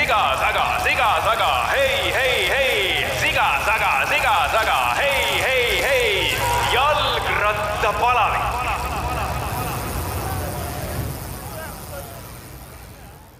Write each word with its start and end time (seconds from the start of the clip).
sigasaga, 0.00 0.80
sigasaga, 0.82 1.66
hei, 1.72 2.12
hei, 2.12 2.48
hei, 2.48 3.06
sigasaga, 3.20 4.06
sigasaga, 4.08 4.94
hei, 4.96 5.42
hei, 5.42 5.82
hei, 5.82 6.34
jalgrattapalavik. 6.72 8.40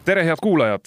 tere, 0.04 0.24
head 0.24 0.36
kuulajad! 0.42 0.80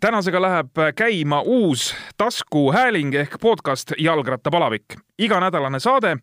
tänasega 0.00 0.42
läheb 0.42 0.70
käima 0.96 1.40
uus 1.40 1.96
taskuhääling 2.16 3.14
ehk 3.14 3.36
podcast 3.40 3.92
Jalgrattapalavik. 3.98 4.84
iganädalane 5.18 5.80
saade, 5.80 6.16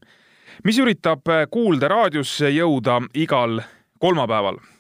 mis 0.64 0.80
üritab 0.80 1.22
Kuulde 1.52 1.88
raadiosse 1.88 2.50
jõuda 2.50 3.02
igal 3.14 3.62
kolmapäeval. 4.00 4.73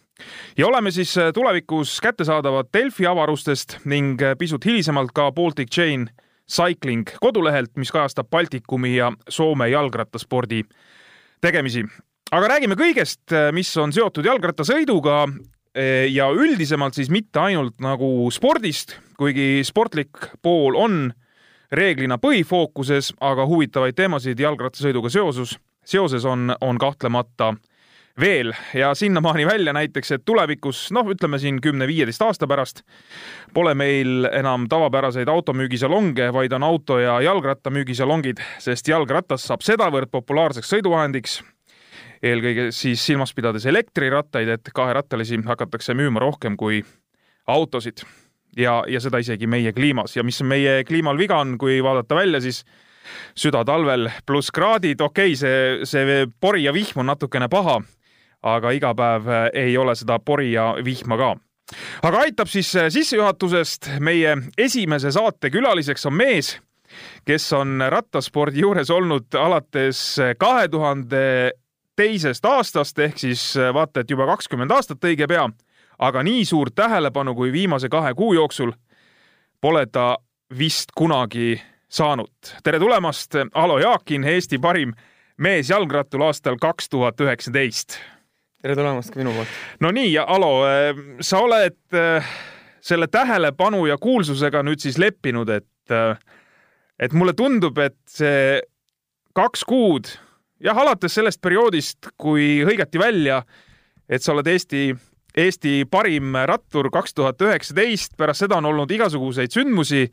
Ja 0.58 0.68
oleme 0.68 0.92
siis 0.92 1.16
tulevikus 1.34 2.02
kättesaadavad 2.02 2.70
Delfi 2.74 3.08
avarustest 3.08 3.78
ning 3.86 4.22
pisut 4.38 4.66
hilisemalt 4.66 5.12
ka 5.14 5.32
Baltic 5.32 5.70
Chain 5.72 6.10
Cycling 6.50 7.08
kodulehelt, 7.22 7.72
mis 7.76 7.92
kajastab 7.92 8.30
Baltikumi 8.30 8.96
ja 8.96 9.12
Soome 9.30 9.70
jalgrattaspordi 9.70 10.64
tegemisi. 11.42 11.86
aga 12.32 12.48
räägime 12.48 12.76
kõigest, 12.76 13.34
mis 13.52 13.78
on 13.78 13.94
seotud 13.94 14.26
jalgrattasõiduga 14.26 15.28
ja 16.10 16.30
üldisemalt 16.30 16.94
siis 16.94 17.10
mitte 17.10 17.40
ainult 17.40 17.80
nagu 17.82 18.30
spordist, 18.32 18.98
kuigi 19.18 19.64
sportlik 19.64 20.30
pool 20.42 20.76
on 20.76 21.14
reeglina 21.72 22.18
põhifookuses, 22.22 23.14
aga 23.22 23.46
huvitavaid 23.50 23.96
teemasid 23.98 24.40
jalgrattasõiduga 24.40 25.10
seosus, 25.10 25.58
seoses 25.86 26.26
on, 26.26 26.54
on 26.62 26.78
kahtlemata 26.78 27.54
veel 28.20 28.54
ja 28.74 28.94
sinnamaani 28.96 29.46
välja 29.46 29.74
näiteks, 29.74 30.12
et 30.12 30.26
tulevikus, 30.26 30.92
noh, 30.94 31.08
ütleme 31.10 31.40
siin 31.42 31.60
kümne-viieteist 31.62 32.22
aasta 32.22 32.48
pärast 32.48 32.84
pole 33.54 33.74
meil 33.74 34.28
enam 34.32 34.68
tavapäraseid 34.70 35.28
automüügisalonge, 35.28 36.30
vaid 36.34 36.54
on 36.54 36.64
auto- 36.64 37.00
ja 37.00 37.22
jalgrattamüügisalongid, 37.22 38.42
sest 38.60 38.88
jalgratas 38.88 39.48
saab 39.50 39.66
sedavõrd 39.66 40.12
populaarseks 40.12 40.70
sõiduvahendiks, 40.76 41.42
eelkõige 42.24 42.70
siis 42.72 43.06
silmas 43.06 43.34
pidades 43.34 43.66
elektrirattaid, 43.66 44.48
et 44.48 44.70
kaherattalisi 44.74 45.42
hakatakse 45.46 45.94
müüma 45.94 46.20
rohkem 46.20 46.58
kui 46.58 46.84
autosid. 47.48 48.06
Ja, 48.58 48.84
ja 48.88 49.00
seda 49.02 49.18
isegi 49.18 49.48
meie 49.50 49.72
kliimas. 49.74 50.14
Ja 50.16 50.24
mis 50.24 50.38
meie 50.46 50.84
kliimal 50.86 51.18
viga 51.18 51.40
on, 51.42 51.58
kui 51.58 51.80
vaadata 51.84 52.16
välja, 52.16 52.42
siis 52.42 52.62
südatalvel 53.36 54.12
pluss 54.26 54.52
kraadid, 54.54 55.02
okei 55.02 55.34
okay,, 55.34 55.36
see, 55.36 55.86
see 55.90 56.28
pori 56.40 56.64
ja 56.64 56.74
vihm 56.74 57.02
on 57.02 57.10
natukene 57.10 57.50
paha, 57.50 57.80
aga 58.44 58.72
iga 58.76 58.94
päev 58.96 59.28
ei 59.54 59.78
ole 59.78 59.96
seda 59.96 60.20
pori 60.20 60.52
ja 60.52 60.74
vihma 60.84 61.18
ka. 61.18 61.32
aga 62.04 62.20
aitab 62.28 62.52
siis 62.52 62.72
sissejuhatusest 62.90 63.90
meie 64.00 64.38
esimese 64.58 65.12
saate 65.12 65.50
külaliseks 65.50 66.06
on 66.06 66.14
mees, 66.14 66.58
kes 67.26 67.54
on 67.54 67.84
rattaspordi 67.90 68.60
juures 68.60 68.90
olnud 68.90 69.36
alates 69.40 70.20
kahe 70.38 70.68
tuhande 70.68 71.52
teisest 71.96 72.46
aastast 72.46 73.00
ehk 73.00 73.18
siis 73.18 73.54
vaata, 73.74 74.02
et 74.02 74.10
juba 74.12 74.26
kakskümmend 74.26 74.72
aastat 74.72 75.04
õige 75.06 75.28
pea, 75.30 75.48
aga 76.00 76.24
nii 76.24 76.46
suurt 76.46 76.76
tähelepanu 76.76 77.36
kui 77.36 77.52
viimase 77.52 77.90
kahe 77.90 78.14
kuu 78.14 78.34
jooksul 78.34 78.74
pole 79.62 79.86
ta 79.86 80.18
vist 80.58 80.92
kunagi 80.96 81.62
saanud. 81.90 82.34
tere 82.64 82.80
tulemast, 82.80 83.36
Alo 83.54 83.80
Jaakin, 83.80 84.24
Eesti 84.24 84.60
parim 84.60 84.94
mees 85.38 85.70
jalgrattul 85.70 86.22
aastal 86.22 86.58
kaks 86.62 86.90
tuhat 86.90 87.22
üheksateist. 87.22 88.00
Tere 88.64 88.78
tulemast 88.80 89.12
ka 89.12 89.20
minu 89.20 89.36
poolt. 89.36 89.56
no 89.84 89.92
nii, 89.92 90.16
Alo, 90.24 90.52
sa 91.20 91.44
oled 91.44 91.98
selle 92.84 93.08
tähelepanu 93.12 93.86
ja 93.90 93.98
kuulsusega 94.00 94.64
nüüd 94.64 94.80
siis 94.84 95.00
leppinud, 95.00 95.52
et, 95.52 95.96
et 97.00 97.16
mulle 97.16 97.36
tundub, 97.36 97.80
et 97.84 98.00
see 98.08 98.62
kaks 99.36 99.66
kuud 99.68 100.08
jah, 100.64 100.78
alates 100.80 101.16
sellest 101.18 101.42
perioodist, 101.44 102.14
kui 102.20 102.62
hõigati 102.64 103.02
välja, 103.02 103.42
et 104.08 104.24
sa 104.24 104.34
oled 104.36 104.48
Eesti, 104.48 104.92
Eesti 105.36 105.84
parim 105.92 106.36
rattur 106.48 106.92
kaks 106.94 107.18
tuhat 107.18 107.42
üheksateist, 107.44 108.16
pärast 108.20 108.46
seda 108.46 108.60
on 108.62 108.72
olnud 108.72 108.92
igasuguseid 108.92 109.54
sündmusi, 109.54 110.06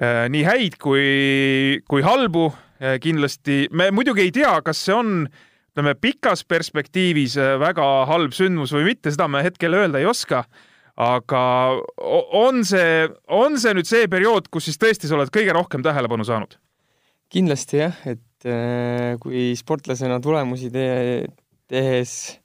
nii 0.00 0.44
häid 0.46 0.76
kui, 0.80 1.80
kui 1.88 2.04
halbu 2.04 2.50
kindlasti. 3.00 3.66
me 3.76 3.90
muidugi 3.92 4.24
ei 4.28 4.32
tea, 4.32 4.54
kas 4.64 4.84
see 4.86 4.96
on, 4.96 5.28
ütleme, 5.80 5.96
pikas 5.96 6.44
perspektiivis 6.44 7.38
väga 7.60 7.84
halb 8.10 8.34
sündmus 8.36 8.74
või 8.76 8.90
mitte, 8.90 9.12
seda 9.12 9.28
me 9.28 9.40
hetkel 9.44 9.74
öelda 9.74 10.00
ei 10.00 10.06
oska. 10.06 10.44
aga 11.00 11.80
on 12.36 12.64
see, 12.64 13.08
on 13.28 13.56
see 13.56 13.72
nüüd 13.72 13.88
see 13.88 14.08
periood, 14.10 14.50
kus 14.52 14.66
siis 14.68 14.76
tõesti 14.76 15.08
sa 15.08 15.16
oled 15.16 15.30
kõige 15.32 15.54
rohkem 15.56 15.82
tähelepanu 15.82 16.24
saanud? 16.24 16.58
kindlasti 17.30 17.78
jah, 17.78 17.96
et 18.04 18.48
kui 19.22 19.54
sportlasena 19.56 20.20
tulemusi 20.20 20.68
tee, 20.70 21.24
tehes 21.70 22.40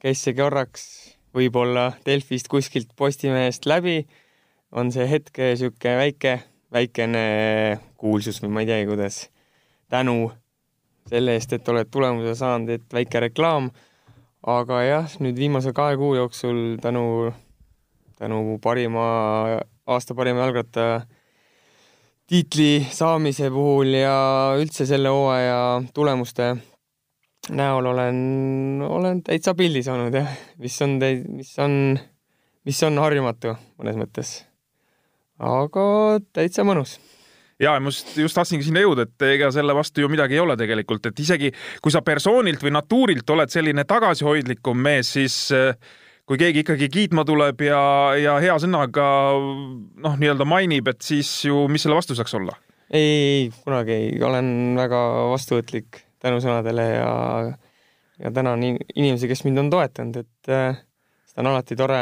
käis 0.00 0.24
see 0.24 0.34
korraks 0.34 1.14
võib-olla 1.36 1.92
Delfist 2.06 2.48
kuskilt 2.48 2.90
Postimehest 2.96 3.68
läbi, 3.70 4.06
on 4.72 4.90
see 4.90 5.06
hetke 5.06 5.52
niisugune 5.52 5.96
väike, 6.00 6.40
väikene 6.72 7.24
kuulsus 8.00 8.42
või 8.42 8.56
ma 8.56 8.64
ei 8.64 8.72
teagi, 8.72 8.90
kuidas, 8.90 9.22
tänu 9.92 10.32
selle 11.08 11.36
eest, 11.36 11.52
et 11.52 11.68
oled 11.68 11.88
tulemuse 11.90 12.34
saanud, 12.38 12.70
et 12.76 12.92
väike 12.92 13.22
reklaam, 13.26 13.70
aga 14.46 14.82
jah, 14.84 15.16
nüüd 15.20 15.38
viimase 15.38 15.72
kahe 15.76 15.96
kuu 16.00 16.14
jooksul 16.18 16.78
tänu, 16.82 17.32
tänu 18.20 18.58
parima, 18.62 19.06
aasta 19.86 20.14
parima 20.14 20.44
jalgrattaja 20.44 21.00
tiitli 22.30 22.86
saamise 22.94 23.50
puhul 23.50 23.94
ja 23.98 24.16
üldse 24.60 24.86
selle 24.86 25.10
hooaja 25.10 25.82
tulemuste 25.94 26.52
näol 27.48 27.86
olen, 27.90 28.18
olen 28.86 29.22
täitsa 29.26 29.54
pildis 29.58 29.88
olnud 29.90 30.14
jah, 30.14 30.30
mis 30.60 30.76
on, 30.84 30.98
mis 31.34 31.52
on, 31.58 31.74
mis 32.68 32.82
on 32.86 33.00
harjumatu 33.02 33.56
mõnes 33.80 33.98
mõttes. 33.98 34.34
aga 35.40 35.84
täitsa 36.36 36.64
mõnus 36.68 36.98
ja 37.60 37.76
ma 37.80 37.92
just, 37.92 38.14
just 38.18 38.38
tahtsingi 38.38 38.66
sinna 38.66 38.84
jõuda, 38.84 39.06
et 39.08 39.26
ega 39.34 39.50
selle 39.54 39.74
vastu 39.76 40.04
ju 40.04 40.10
midagi 40.12 40.38
ei 40.38 40.44
ole 40.44 40.56
tegelikult, 40.60 41.10
et 41.10 41.24
isegi 41.24 41.52
kui 41.82 41.92
sa 41.92 42.02
persoonilt 42.04 42.62
või 42.64 42.74
natuurilt 42.76 43.34
oled 43.36 43.52
selline 43.52 43.84
tagasihoidlikum 43.88 44.80
mees, 44.80 45.12
siis 45.18 45.42
kui 46.30 46.38
keegi 46.40 46.64
ikkagi 46.64 46.88
kiitma 46.92 47.24
tuleb 47.26 47.62
ja, 47.66 47.82
ja 48.20 48.36
hea 48.42 48.56
sõnaga 48.62 49.06
noh, 49.34 50.18
nii-öelda 50.20 50.46
mainib, 50.48 50.92
et 50.92 51.02
siis 51.02 51.30
ju, 51.48 51.64
mis 51.68 51.82
selle 51.84 51.98
vastu 51.98 52.16
saaks 52.18 52.36
olla? 52.38 52.56
ei, 52.90 53.50
kunagi 53.64 53.92
ei, 53.94 54.14
olen 54.26 54.76
väga 54.78 55.00
vastuvõtlik 55.30 56.00
tänusõnadele 56.20 56.86
ja, 56.90 57.10
ja 58.18 58.32
tänan 58.34 58.62
inimesi, 58.64 59.28
kes 59.30 59.44
mind 59.46 59.62
on 59.62 59.70
toetanud, 59.72 60.20
et 60.24 60.52
äh, 60.52 60.80
seda 61.30 61.44
on 61.44 61.52
alati 61.52 61.78
tore, 61.78 62.00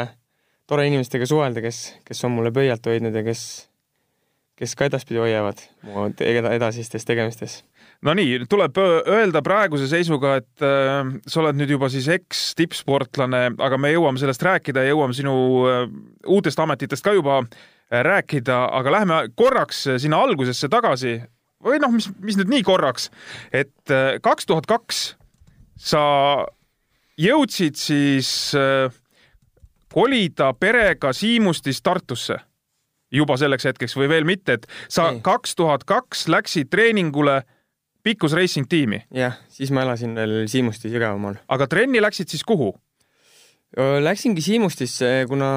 tore 0.69 0.87
inimestega 0.89 1.27
suhelda, 1.29 1.63
kes, 1.63 1.81
kes 2.05 2.25
on 2.27 2.35
mulle 2.37 2.53
pöialt 2.55 2.89
hoidnud 2.89 3.15
ja 3.15 3.23
kes, 3.25 3.43
kes 4.59 4.75
ka 4.75 4.89
edaspidi 4.89 5.21
hoiavad 5.21 5.61
mu 5.87 6.09
edasistes 6.19 7.07
tegemistes. 7.07 7.61
No 8.05 8.13
nii, 8.15 8.45
tuleb 8.51 8.77
öelda 8.79 9.41
praeguse 9.43 9.89
seisuga, 9.91 10.37
et 10.39 10.63
äh, 10.63 11.01
sa 11.27 11.41
oled 11.41 11.59
nüüd 11.59 11.73
juba 11.75 11.89
siis 11.91 12.07
eks-tippsportlane, 12.13 13.43
aga 13.59 13.79
me 13.79 13.91
jõuame 13.93 14.21
sellest 14.21 14.43
rääkida 14.45 14.85
ja 14.85 14.93
jõuame 14.93 15.15
sinu 15.17 15.35
äh, 15.67 15.81
uutest 16.27 16.59
ametitest 16.63 17.05
ka 17.05 17.15
juba 17.15 17.41
äh, 17.41 18.03
rääkida, 18.05 18.61
aga 18.79 18.95
lähme 18.99 19.21
korraks 19.39 19.85
sinna 19.97 20.21
algusesse 20.23 20.71
tagasi. 20.71 21.19
Või 21.63 21.81
noh, 21.83 21.91
mis, 21.91 22.07
mis 22.23 22.37
nüüd 22.39 22.53
nii 22.53 22.63
korraks, 22.63 23.09
et 23.51 23.91
kaks 24.23 24.47
tuhat 24.47 24.63
kaks 24.69 25.01
sa 25.79 26.03
jõudsid 27.19 27.79
siis 27.79 28.29
äh, 28.55 28.91
kolida 29.91 30.53
perega 30.53 31.13
Siimustist 31.15 31.83
Tartusse 31.83 32.39
juba 33.11 33.37
selleks 33.41 33.65
hetkeks 33.69 33.95
või 33.97 34.09
veel 34.11 34.27
mitte, 34.27 34.59
et 34.59 34.67
sa 34.91 35.11
kaks 35.25 35.55
tuhat 35.59 35.85
kaks 35.89 36.27
läksid 36.31 36.69
treeningule 36.69 37.41
Pikkus 38.03 38.33
Racing 38.37 38.67
tiimi. 38.69 39.01
jah, 39.13 39.39
siis 39.51 39.71
ma 39.75 39.83
elasin 39.83 40.13
veel 40.15 40.45
Siimustis 40.47 40.93
Jõgevamaal. 40.93 41.41
aga 41.49 41.67
trenni 41.67 42.01
läksid 42.01 42.31
siis 42.31 42.45
kuhu? 42.47 42.73
Läksingi 43.77 44.41
Siimustisse, 44.41 45.25
kuna 45.29 45.49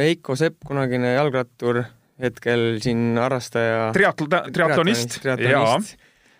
Heiko 0.00 0.36
Sepp, 0.40 0.62
kunagine 0.64 1.10
jalgrattur, 1.18 1.82
hetkel 2.22 2.78
siin 2.80 3.18
harrastaja. 3.20 3.90
triatl-, 3.92 4.30
triatlonist, 4.54 5.18
triatlonist, 5.20 5.98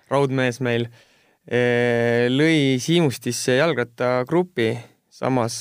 raudmees 0.09 0.63
meil, 0.65 0.87
lõi 2.33 2.81
Siimustisse 2.81 3.59
jalgrattagrupi, 3.59 4.71
samas 5.13 5.59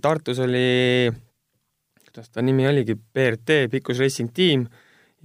Tartus 0.00 0.40
oli, 0.46 1.10
kuidas 2.16 2.32
ta 2.32 2.40
nimi 2.40 2.64
oligi, 2.64 2.94
BRT, 2.96 3.66
Pikkus 3.68 4.00
Racing 4.00 4.32
Team 4.32 4.64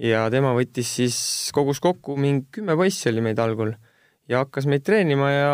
ja 0.02 0.26
tema 0.32 0.52
võttis 0.52 0.90
siis, 0.98 1.16
kogus 1.56 1.80
kokku 1.80 2.18
mingi 2.20 2.44
kümme 2.58 2.76
poissi 2.76 3.08
oli 3.08 3.22
meid 3.24 3.38
algul 3.40 3.72
ja 4.28 4.42
hakkas 4.42 4.66
meid 4.68 4.84
treenima 4.84 5.30
ja 5.32 5.52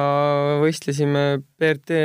võistlesime 0.64 1.44
BRT 1.58 2.00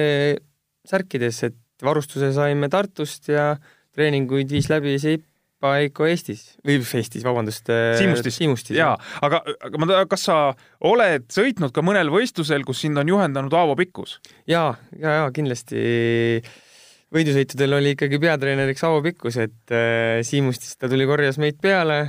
särkides, 0.86 1.40
et 1.50 1.58
varustuse 1.84 2.30
saime 2.36 2.70
Tartust 2.70 3.32
ja 3.32 3.56
treeninguid 3.96 4.54
viis 4.54 4.70
läbi 4.70 5.00
Sepp 5.02 5.26
Paiko 5.64 6.06
Eestis 6.06 6.58
või 6.68 6.82
Eestis, 6.84 7.24
vabandust. 7.24 7.72
Siimustis, 7.98 8.36
Siimustis. 8.38 8.78
jaa, 8.78 8.98
aga, 9.24 9.40
aga 9.64 9.80
ma 9.80 9.88
tean, 9.90 10.10
kas 10.12 10.28
sa 10.28 10.36
oled 10.86 11.26
sõitnud 11.32 11.74
ka 11.74 11.82
mõnel 11.82 12.12
võistlusel, 12.14 12.68
kus 12.68 12.84
sind 12.84 13.02
on 13.02 13.10
juhendanud 13.10 13.56
Aavo 13.58 13.78
Pikkus? 13.80 14.20
ja, 14.46 14.76
ja, 15.00 15.24
ja 15.24 15.32
kindlasti 15.34 16.44
võidusõitudel 17.14 17.78
oli 17.78 17.94
ikkagi 17.96 18.20
peatreeneriks 18.22 18.84
Aavo 18.88 19.02
Pikkus, 19.06 19.38
et 19.44 19.74
äh, 19.74 20.20
Siimustist 20.26 20.80
ta 20.82 20.90
tuli, 20.92 21.08
korjas 21.10 21.40
meid 21.42 21.60
peale 21.64 22.00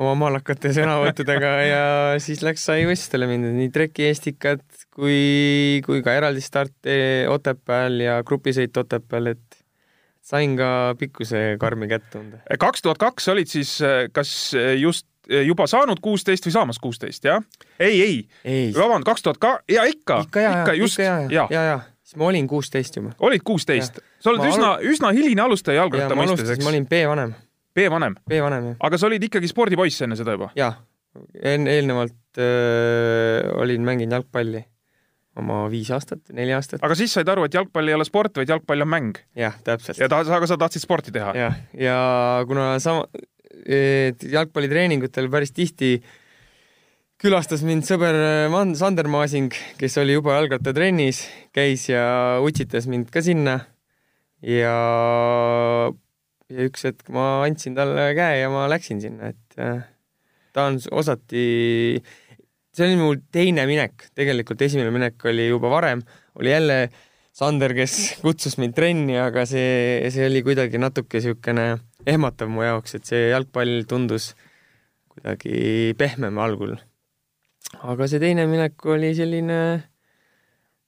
oma 0.00 0.14
maalakate 0.16 0.72
sõnavõttudega 0.76 1.50
ja 1.66 1.84
siis 2.22 2.40
läks, 2.44 2.64
sai 2.64 2.86
võistlustele 2.88 3.28
minna, 3.28 3.50
nii 3.52 3.72
trekiestikad 3.74 4.62
kui, 4.94 5.82
kui 5.84 6.00
ka 6.04 6.14
eraldi 6.16 6.42
starte 6.44 6.94
Otepääl 7.30 8.00
ja 8.06 8.20
grupisõit 8.26 8.76
Otepääl, 8.80 9.34
et 9.34 9.60
sain 10.24 10.56
ka 10.56 10.94
pikkuse 11.00 11.56
karmi 11.60 11.88
kätt 11.90 12.08
tunda. 12.12 12.40
kaks 12.60 12.84
tuhat 12.86 13.00
kaks 13.02 13.28
olid 13.32 13.50
siis 13.50 13.76
kas 14.14 14.32
just 14.78 15.06
juba 15.30 15.66
saanud 15.70 16.00
kuusteist 16.02 16.46
või 16.46 16.54
saamas 16.54 16.80
kuusteist, 16.82 17.24
jah? 17.24 17.44
ei, 17.78 18.00
ei, 18.00 18.16
ei., 18.44 18.68
vabandust, 18.74 19.08
kaks 19.10 19.26
tuhat 19.26 19.40
ka-, 19.42 19.58
ja 19.70 19.84
ikka, 19.88 20.22
ikka, 20.26 20.44
ja, 20.44 20.52
ikka 20.60 20.76
just, 20.80 20.98
ja, 21.02 21.20
ja, 21.30 21.46
ja, 21.52 21.64
ja, 21.72 21.80
siis 22.10 22.18
ma 22.18 22.26
olin 22.26 22.48
kuusteist 22.50 22.98
juba. 22.98 23.12
olid 23.26 23.44
kuusteist? 23.46 24.00
sa 24.18 24.32
oled 24.32 24.42
Ma 24.42 24.50
üsna 24.50 24.72
alu..., 24.74 24.90
üsna 24.90 25.12
hiline 25.14 25.44
alustaja 25.46 25.84
jalgratta 25.84 26.18
mõistes, 26.18 26.50
eks? 26.56 26.64
ma 26.64 26.72
olin 26.72 26.88
B-vanem. 26.90 27.36
B-vanem? 27.76 28.16
B-vanem, 28.28 28.72
jah. 28.72 28.80
aga 28.88 28.98
sa 28.98 29.06
olid 29.10 29.28
ikkagi 29.30 29.50
spordipoiss 29.50 30.06
enne 30.06 30.18
seda 30.18 30.34
juba? 30.34 30.50
jaa, 30.58 30.72
enne, 31.38 31.78
eelnevalt 31.78 32.42
öö, 32.42 33.54
olin 33.62 33.86
mänginud 33.86 34.18
jalgpalli 34.18 34.64
oma 35.40 35.62
viis 35.70 35.90
aastat, 35.94 36.24
neli 36.34 36.54
aastat. 36.56 36.82
aga 36.82 36.98
siis 36.98 37.14
said 37.14 37.30
aru, 37.30 37.46
et 37.46 37.54
jalgpall 37.54 37.88
ei 37.88 37.94
ole 37.94 38.06
sport, 38.08 38.42
vaid 38.42 38.50
jalgpall 38.50 38.86
on 38.86 38.90
mäng? 38.90 39.20
jah, 39.38 39.54
täpselt. 39.66 40.02
ja 40.02 40.10
ta, 40.10 40.24
aga 40.26 40.50
sa 40.50 40.58
tahtsid 40.60 40.82
sporti 40.82 41.14
teha? 41.14 41.34
jah, 41.38 41.60
ja 41.78 41.98
kuna 42.50 42.72
sama, 42.82 43.06
jalgpallitreeningutel 43.60 45.30
päris 45.30 45.54
tihti 45.54 45.98
külastas 47.20 47.60
mind 47.66 47.84
sõber 47.84 48.16
Man-, 48.52 48.72
Sander 48.78 49.08
Maasing, 49.10 49.52
kes 49.76 49.98
oli 50.00 50.14
juba 50.14 50.38
jalgrattatrennis, 50.38 51.26
käis 51.52 51.84
ja 51.90 52.04
utsitas 52.40 52.86
mind 52.88 53.10
ka 53.12 53.20
sinna 53.24 53.58
ja, 54.40 54.72
ja 56.48 56.64
üks 56.64 56.88
hetk 56.88 57.12
ma 57.12 57.42
andsin 57.44 57.76
talle 57.76 58.08
käe 58.16 58.40
ja 58.40 58.48
ma 58.52 58.64
läksin 58.72 59.04
sinna, 59.04 59.34
et 59.34 59.60
äh, 59.60 59.84
ta 60.56 60.70
on 60.70 60.80
osati, 60.96 61.44
see 62.72 62.88
oli 62.88 62.98
mul 63.02 63.20
teine 63.36 63.68
minek, 63.68 64.08
tegelikult 64.16 64.64
esimene 64.64 64.92
minek 64.94 65.20
oli 65.28 65.50
juba 65.50 65.76
varem, 65.76 66.04
oli 66.40 66.56
jälle 66.56 66.82
Sander, 67.36 67.76
kes 67.76 68.00
kutsus 68.24 68.56
mind 68.56 68.72
trenni, 68.78 69.20
aga 69.20 69.44
see, 69.48 70.08
see 70.08 70.24
oli 70.24 70.40
kuidagi 70.46 70.80
natuke 70.80 71.20
niisugune 71.20 71.74
ehmatav 72.08 72.48
mu 72.48 72.64
jaoks, 72.64 72.96
et 72.96 73.12
see 73.12 73.26
jalgpall 73.28 73.84
tundus 73.88 74.32
kuidagi 75.12 75.92
pehmem 76.00 76.40
algul. 76.40 76.80
Aga 77.80 78.08
see 78.10 78.22
teine 78.22 78.46
minek 78.50 78.86
oli 78.88 79.12
selline 79.16 79.58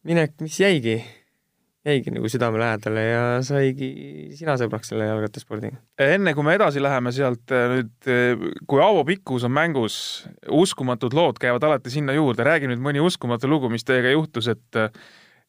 minek, 0.08 0.34
mis 0.42 0.58
jäigi, 0.58 0.96
jäigi 1.86 2.12
nagu 2.14 2.30
südamelähedale 2.30 3.04
ja 3.06 3.22
saigi 3.46 3.88
sina 4.38 4.56
sõbraks 4.60 4.92
selle 4.92 5.06
jalgrattaspordiga. 5.06 5.78
enne 6.02 6.34
kui 6.34 6.46
me 6.46 6.56
edasi 6.58 6.82
läheme 6.82 7.12
sealt 7.14 7.54
nüüd, 7.74 8.10
kui 8.66 8.82
Aavo 8.82 9.04
Pikkus 9.08 9.46
on 9.48 9.54
mängus, 9.54 9.96
uskumatud 10.50 11.14
lood 11.16 11.40
käivad 11.42 11.64
alati 11.68 11.92
sinna 11.94 12.16
juurde, 12.18 12.46
räägi 12.46 12.70
nüüd 12.70 12.82
mõni 12.82 13.02
uskumatu 13.04 13.50
lugu, 13.50 13.70
mis 13.72 13.86
teiega 13.86 14.14
juhtus, 14.16 14.50
et 14.52 14.82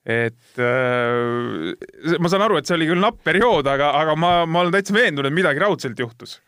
et 0.03 0.59
äh, 0.59 2.17
ma 2.19 2.29
saan 2.31 2.43
aru, 2.43 2.57
et 2.59 2.67
see 2.67 2.75
oli 2.75 2.89
küll 2.89 2.99
napp 2.99 3.21
periood, 3.23 3.67
aga, 3.71 3.93
aga 4.01 4.17
ma, 4.19 4.33
ma 4.43 4.65
olen 4.65 4.75
täitsa 4.75 4.95
veendunud, 4.95 5.31
midagi 5.31 5.63
raudselt 5.63 5.99
juhtus. 5.99 6.41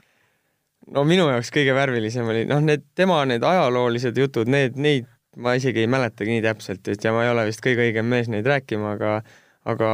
No 0.94 1.04
minu 1.08 1.28
jaoks 1.32 1.52
kõige 1.54 1.74
värvilisem 1.78 2.28
oli, 2.30 2.46
noh, 2.50 2.62
need 2.66 2.86
tema 2.98 3.24
need 3.30 3.44
ajaloolised 3.46 4.18
jutud, 4.18 4.50
need, 4.52 4.78
neid 4.78 5.10
ma 5.42 5.56
isegi 5.58 5.84
ei 5.84 5.90
mäletagi 5.92 6.38
nii 6.38 6.44
täpselt, 6.46 6.86
et 6.92 7.04
ja 7.04 7.14
ma 7.16 7.26
ei 7.26 7.32
ole 7.32 7.48
vist 7.50 7.64
kõige 7.64 7.88
õigem 7.88 8.08
mees 8.10 8.30
neid 8.32 8.48
rääkima, 8.48 8.96
aga 8.96 9.18
aga 9.66 9.90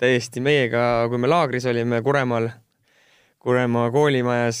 täiesti 0.00 0.42
meiega, 0.44 1.06
kui 1.08 1.20
me 1.20 1.30
laagris 1.30 1.64
olime 1.70 2.02
Kuremaal, 2.04 2.50
Kuremaa 3.40 3.88
koolimajas 3.92 4.60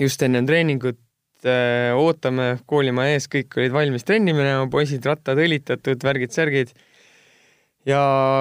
just 0.00 0.22
ennem 0.24 0.46
treeningut 0.48 1.00
äh, 1.48 1.96
ootame 1.96 2.58
koolimaja 2.68 3.16
ees, 3.16 3.28
kõik 3.32 3.56
olid 3.56 3.74
valmis 3.74 4.04
trenni 4.08 4.34
minema, 4.36 4.68
poisid 4.72 5.04
rattad 5.08 5.40
õlitatud, 5.40 6.04
värgid-särgid 6.04 6.74
ja 7.86 8.00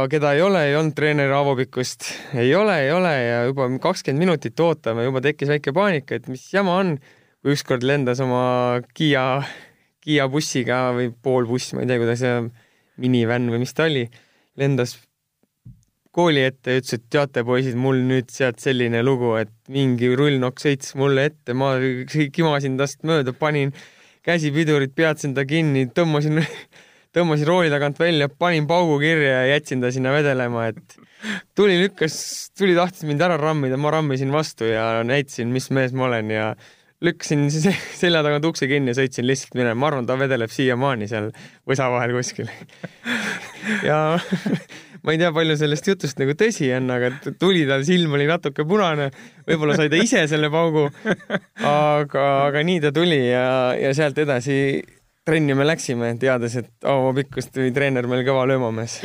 keda 0.10 0.34
ei 0.36 0.42
ole, 0.42 0.64
ei 0.70 0.76
olnud 0.80 0.96
treener 0.98 1.32
Aavo 1.38 1.56
Pikkust, 1.60 2.10
ei 2.38 2.54
ole, 2.56 2.80
ei 2.86 2.92
ole 2.92 3.14
ja 3.14 3.42
juba 3.50 3.70
kakskümmend 3.84 4.26
minutit 4.26 4.60
ootame, 4.64 5.06
juba 5.08 5.22
tekkis 5.26 5.52
väike 5.52 5.74
paanika, 5.76 6.18
et 6.18 6.30
mis 6.32 6.48
jama 6.54 6.78
on, 6.82 6.96
kui 7.42 7.54
ükskord 7.54 7.86
lendas 7.88 8.22
oma 8.24 8.82
Kiia, 8.98 9.42
Kiia 10.04 10.30
bussiga 10.32 10.88
või 10.98 11.12
pool 11.12 11.50
buss, 11.50 11.76
ma 11.76 11.84
ei 11.84 11.92
tea, 11.92 12.02
kuidas 12.02 12.24
see 12.24 12.40
minivänn 13.04 13.52
või 13.54 13.62
mis 13.62 13.76
ta 13.78 13.86
oli, 13.88 14.08
lendas 14.58 14.98
kooli 16.18 16.42
ette 16.48 16.74
ja 16.74 16.82
ütles, 16.82 16.98
et 16.98 17.06
teate, 17.14 17.44
poisid, 17.46 17.78
mul 17.78 18.00
nüüd 18.10 18.32
sealt 18.34 18.62
selline 18.64 19.04
lugu, 19.06 19.36
et 19.38 19.54
mingi 19.70 20.10
rullnokk 20.18 20.64
sõitis 20.64 20.96
mulle 20.98 21.28
ette, 21.30 21.54
ma 21.54 21.76
kimasin 22.34 22.80
tast 22.80 23.06
mööda, 23.06 23.36
panin 23.38 23.74
käsipidurit, 24.26 24.96
peatasin 24.98 25.36
ta 25.38 25.46
kinni, 25.48 25.86
tõmbasin 25.94 26.42
tõmbasin 27.16 27.48
rooli 27.50 27.72
tagant 27.74 28.00
välja, 28.00 28.30
panin 28.30 28.68
paugu 28.70 28.98
kirja 29.02 29.42
ja 29.42 29.54
jätsin 29.56 29.84
ta 29.84 29.92
sinna 29.94 30.14
vedelema, 30.16 30.68
et 30.72 30.98
tuli 31.58 31.78
lükkas, 31.82 32.18
tuli 32.58 32.76
tahtis 32.78 33.06
mind 33.08 33.24
ära 33.26 33.38
rammida, 33.42 33.80
ma 33.80 33.94
rammisin 33.96 34.34
vastu 34.34 34.68
ja 34.70 35.04
näitasin, 35.08 35.52
mis 35.54 35.70
mees 35.76 35.96
ma 35.98 36.08
olen 36.10 36.34
ja 36.34 36.50
lükkasin 37.02 37.48
selja 38.02 38.24
tagant 38.26 38.46
ukse 38.50 38.70
kinni 38.70 38.94
ja 38.94 38.98
sõitsin 39.00 39.28
lihtsalt 39.28 39.58
minema, 39.58 39.78
ma 39.80 39.92
arvan, 39.92 40.10
ta 40.10 40.18
vedeleb 40.20 40.54
siiamaani 40.54 41.10
seal 41.10 41.32
võsa 41.68 41.92
vahel 41.94 42.18
kuskil. 42.18 42.52
Ja 43.84 44.16
ma 45.04 45.12
ei 45.12 45.20
tea, 45.20 45.30
palju 45.36 45.58
sellest 45.60 45.90
jutust 45.90 46.20
nagu 46.22 46.34
tõsi 46.40 46.70
on, 46.78 46.88
aga 46.94 47.10
tuli 47.40 47.66
tal 47.68 47.84
silm 47.88 48.16
oli 48.16 48.28
natuke 48.30 48.64
punane, 48.68 49.10
võib-olla 49.48 49.76
sai 49.76 49.92
ta 49.92 50.00
ise 50.00 50.24
selle 50.32 50.48
paugu, 50.54 50.86
aga, 51.68 52.24
aga 52.48 52.64
nii 52.68 52.80
ta 52.86 52.94
tuli 52.96 53.20
ja, 53.28 53.74
ja 53.76 53.92
sealt 53.98 54.20
edasi 54.24 54.58
trenni 55.28 55.56
me 55.58 55.66
läksime, 55.68 56.14
teades, 56.22 56.56
et 56.62 56.88
Aavo 56.88 57.12
Pikkust 57.18 57.52
tuli 57.56 57.74
treener 57.76 58.08
meil 58.10 58.24
kõva 58.28 58.46
löömamees 58.48 59.02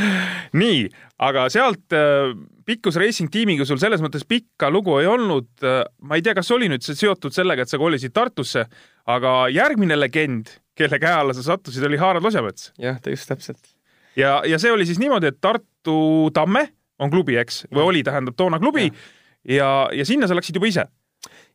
nii, 0.60 0.82
aga 1.24 1.46
sealt 1.52 1.96
äh, 1.96 2.34
Pikkus 2.68 2.98
Racing 3.00 3.32
tiimiga 3.32 3.66
sul 3.68 3.80
selles 3.82 4.02
mõttes 4.04 4.26
pikka 4.28 4.70
lugu 4.72 4.98
ei 5.00 5.08
olnud. 5.10 5.48
Äh, 5.64 5.82
ma 6.04 6.18
ei 6.18 6.24
tea, 6.24 6.36
kas 6.38 6.52
oli 6.54 6.68
nüüd 6.70 6.84
see 6.84 6.98
seotud 6.98 7.34
sellega, 7.34 7.64
et 7.64 7.72
sa 7.72 7.80
kolisid 7.80 8.14
Tartusse, 8.14 8.66
aga 9.10 9.32
järgmine 9.52 9.96
legend, 9.98 10.52
kelle 10.78 11.00
käe 11.02 11.14
alla 11.22 11.36
sa 11.36 11.44
sattusid, 11.46 11.84
oli 11.88 12.00
Harald 12.00 12.24
Losjamets. 12.24 12.72
jah, 12.80 13.00
just 13.08 13.28
täpselt. 13.30 13.74
ja, 14.16 14.40
ja 14.48 14.60
see 14.62 14.72
oli 14.72 14.86
siis 14.88 15.00
niimoodi, 15.02 15.32
et 15.32 15.40
Tartu 15.40 16.30
Tamme 16.34 16.68
on 17.02 17.10
klubi, 17.10 17.38
eks, 17.40 17.64
või 17.72 17.88
oli, 17.88 18.04
tähendab 18.06 18.36
toona 18.38 18.60
klubi 18.62 18.90
ja, 18.90 19.56
ja, 19.56 19.70
ja 19.96 20.04
sinna 20.06 20.28
sa 20.28 20.36
läksid 20.38 20.56
juba 20.58 20.68
ise? 20.70 20.86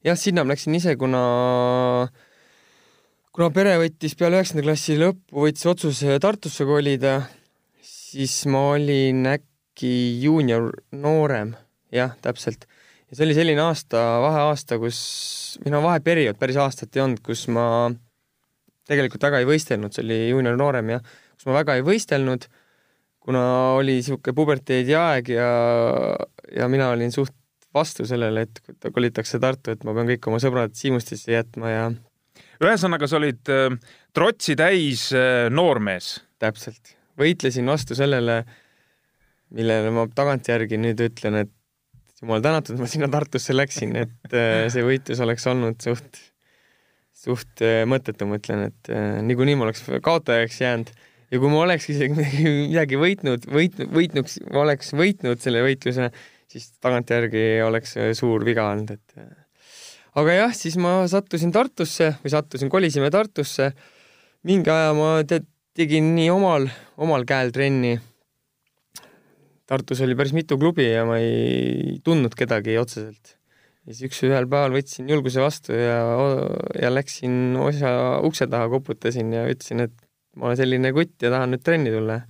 jah, 0.06 0.18
sinna 0.20 0.44
ma 0.44 0.54
läksin 0.54 0.76
ise, 0.78 0.96
kuna 1.00 1.22
kuna 3.38 3.52
pere 3.54 3.76
võttis 3.78 4.16
peale 4.18 4.40
üheksanda 4.40 4.64
klassi 4.66 4.96
lõppu, 4.98 5.44
võttis 5.44 5.68
otsuse 5.70 6.16
Tartusse 6.24 6.66
kolida, 6.66 7.20
siis 7.86 8.34
ma 8.50 8.64
olin 8.72 9.28
äkki 9.30 9.92
juunior 10.24 10.72
noorem, 10.98 11.52
jah, 11.94 12.16
täpselt. 12.26 12.66
ja 13.06 13.14
see 13.14 13.28
oli 13.28 13.36
selline 13.38 13.62
aasta, 13.62 14.02
vaheaasta, 14.24 14.80
kus, 14.82 15.02
või 15.62 15.76
no 15.76 15.84
vaheperiood, 15.86 16.40
päris 16.42 16.58
aastat 16.64 16.98
ei 16.98 17.04
olnud, 17.06 17.22
kus 17.22 17.46
ma 17.54 17.68
tegelikult 18.90 19.30
väga 19.30 19.44
ei 19.44 19.50
võistelnud, 19.52 19.94
see 19.94 20.08
oli 20.08 20.20
juunior 20.32 20.58
noorem 20.58 20.96
jah, 20.96 21.14
kus 21.38 21.46
ma 21.46 21.60
väga 21.60 21.78
ei 21.78 21.86
võistelnud, 21.86 22.50
kuna 23.22 23.46
oli 23.78 24.00
niisugune 24.00 24.34
puberteedi 24.34 24.98
aeg 24.98 25.30
ja, 25.36 25.52
ja 26.58 26.72
mina 26.74 26.90
olin 26.96 27.14
suht 27.14 27.38
vastu 27.76 28.10
sellele, 28.10 28.48
et 28.50 28.90
kolitakse 28.90 29.38
Tartu, 29.38 29.78
et 29.78 29.86
ma 29.86 29.94
pean 29.94 30.10
kõik 30.10 30.26
oma 30.32 30.42
sõbrad 30.42 30.74
Siimustisse 30.74 31.38
jätma 31.38 31.70
ja 31.70 31.88
ühesõnaga, 32.64 33.10
sa 33.10 33.20
olid 33.20 33.52
äh, 33.54 33.76
trotsi 34.16 34.56
täis 34.60 35.10
äh, 35.16 35.48
noormees. 35.54 36.18
täpselt, 36.38 36.94
võitlesin 37.18 37.66
vastu 37.66 37.96
sellele, 37.98 38.44
millele 39.58 39.90
ma 39.94 40.04
tagantjärgi 40.14 40.78
nüüd 40.78 41.02
ütlen, 41.02 41.40
et 41.42 41.54
jumal 42.22 42.44
tänatud, 42.46 42.78
ma 42.78 42.90
sinna 42.90 43.10
Tartusse 43.10 43.56
läksin, 43.56 43.96
et 43.98 44.36
äh, 44.38 44.68
see 44.74 44.86
võitlus 44.86 45.22
oleks 45.26 45.48
olnud 45.50 45.82
suht, 45.82 46.22
suht 47.18 47.66
mõttetu, 47.90 48.28
ma 48.30 48.38
ütlen, 48.38 48.68
et 48.70 48.92
niikuinii 49.26 49.58
ma 49.58 49.66
oleks 49.66 49.82
kaotajaks 50.06 50.62
jäänud 50.62 50.94
ja 51.32 51.42
kui 51.42 51.50
ma 51.50 51.64
oleks 51.64 51.90
isegi 51.90 52.14
midagi, 52.70 53.02
võitnud, 53.02 53.50
võitnud, 53.50 53.90
võitnuks, 53.98 54.38
oleks 54.54 54.94
võitnud 54.94 55.42
selle 55.42 55.66
võitluse, 55.66 56.12
siis 56.54 56.70
tagantjärgi 56.86 57.48
oleks 57.66 57.98
suur 58.20 58.46
viga 58.46 58.70
olnud, 58.70 58.94
et 58.94 59.47
aga 60.18 60.34
jah, 60.34 60.54
siis 60.58 60.78
ma 60.82 61.04
sattusin 61.10 61.54
Tartusse 61.54 62.16
või 62.24 62.34
sattusin, 62.34 62.72
kolisime 62.74 63.12
Tartusse. 63.14 63.72
mingi 64.48 64.72
aja 64.72 64.94
ma 64.96 65.22
te 65.28 65.42
tegin 65.78 66.14
nii 66.16 66.30
omal, 66.34 66.68
omal 66.98 67.26
käel 67.28 67.52
trenni. 67.54 67.98
Tartus 69.68 70.00
oli 70.02 70.16
päris 70.16 70.34
mitu 70.34 70.58
klubi 70.58 70.88
ja 70.88 71.04
ma 71.06 71.18
ei 71.20 72.00
tundnud 72.04 72.34
kedagi 72.40 72.78
otseselt. 72.80 73.36
ja 73.86 73.94
siis 73.94 74.10
üks 74.10 74.24
ühel 74.26 74.48
päeval 74.50 74.74
võtsin 74.76 75.10
julguse 75.12 75.44
vastu 75.44 75.76
ja, 75.76 76.02
ja 76.82 76.90
läksin 76.92 77.56
osa 77.62 78.20
ukse 78.26 78.48
taha, 78.52 78.72
koputasin 78.74 79.32
ja 79.36 79.46
ütlesin, 79.48 79.86
et 79.86 79.96
ma 80.36 80.50
olen 80.50 80.60
selline 80.60 80.92
kutt 80.96 81.22
ja 81.24 81.32
tahan 81.32 81.54
nüüd 81.54 81.64
trenni 81.64 81.94
tulla. 81.94 82.24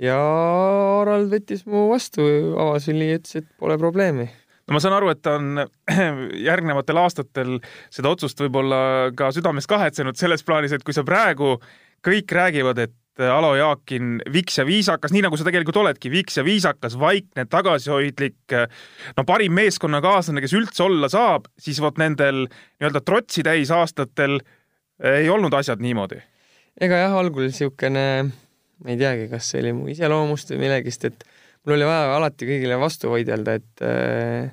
ja 0.00 0.16
Harald 0.16 1.28
võttis 1.34 1.66
mu 1.68 1.90
vastu, 1.92 2.24
avas 2.56 2.88
üli 2.88 3.12
ja 3.12 3.20
ütles, 3.20 3.42
et 3.42 3.52
pole 3.60 3.76
probleemi 3.78 4.30
no 4.66 4.76
ma 4.76 4.82
saan 4.82 4.96
aru, 4.96 5.10
et 5.14 5.22
ta 5.22 5.36
on 5.38 5.64
järgnevatel 6.50 7.02
aastatel 7.02 7.56
seda 7.92 8.12
otsust 8.12 8.40
võib-olla 8.42 9.12
ka 9.16 9.30
südames 9.34 9.68
kahetsenud 9.70 10.18
selles 10.18 10.44
plaanis, 10.46 10.74
et 10.74 10.86
kui 10.86 10.96
sa 10.96 11.06
praegu 11.06 11.56
kõik 12.06 12.32
räägivad, 12.32 12.80
et 12.86 12.94
Alo 13.16 13.54
Jaakin 13.56 14.18
viks 14.32 14.58
ja 14.58 14.66
viisakas, 14.68 15.12
nii 15.14 15.22
nagu 15.24 15.38
sa 15.40 15.46
tegelikult 15.46 15.78
oledki, 15.80 16.10
viks 16.12 16.36
ja 16.36 16.44
viisakas, 16.44 16.98
vaikne, 17.00 17.46
tagasihoidlik, 17.48 18.54
no 19.16 19.24
parim 19.24 19.54
meeskonnakaaslane, 19.56 20.42
kes 20.44 20.52
üldse 20.58 20.84
olla 20.84 21.08
saab, 21.08 21.48
siis 21.56 21.80
vot 21.80 21.96
nendel 22.02 22.44
nii-öelda 22.44 23.00
trotsi 23.06 23.44
täis 23.46 23.72
aastatel 23.72 24.36
ei 25.00 25.30
olnud 25.32 25.56
asjad 25.56 25.80
niimoodi. 25.80 26.20
ega 26.80 27.00
jah, 27.06 27.16
algul 27.16 27.48
niisugune, 27.48 28.04
ma 28.84 28.92
ei 28.92 29.00
teagi, 29.00 29.30
kas 29.32 29.48
see 29.48 29.64
oli 29.64 29.72
mu 29.78 29.88
iseloomust 29.88 30.52
või 30.52 30.66
millegist, 30.66 31.08
et 31.08 31.24
mul 31.66 31.74
oli 31.74 31.88
vaja 31.88 32.14
alati 32.14 32.46
kõigile 32.46 32.78
vastu 32.78 33.10
võidelda, 33.10 33.56
et 33.58 33.82
äh, 33.82 34.52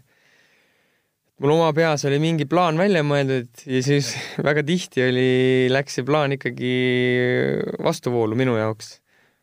mul 1.43 1.53
oma 1.55 1.69
peas 1.77 2.05
oli 2.09 2.17
mingi 2.23 2.47
plaan 2.49 2.79
välja 2.81 3.03
mõeldud 3.05 3.65
ja 3.69 3.83
siis 3.85 4.13
väga 4.47 4.65
tihti 4.65 5.05
oli, 5.05 5.29
läks 5.71 5.99
see 5.99 6.07
plaan 6.07 6.33
ikkagi 6.37 6.73
vastuvoolu 7.85 8.37
minu 8.39 8.57
jaoks. 8.57 8.97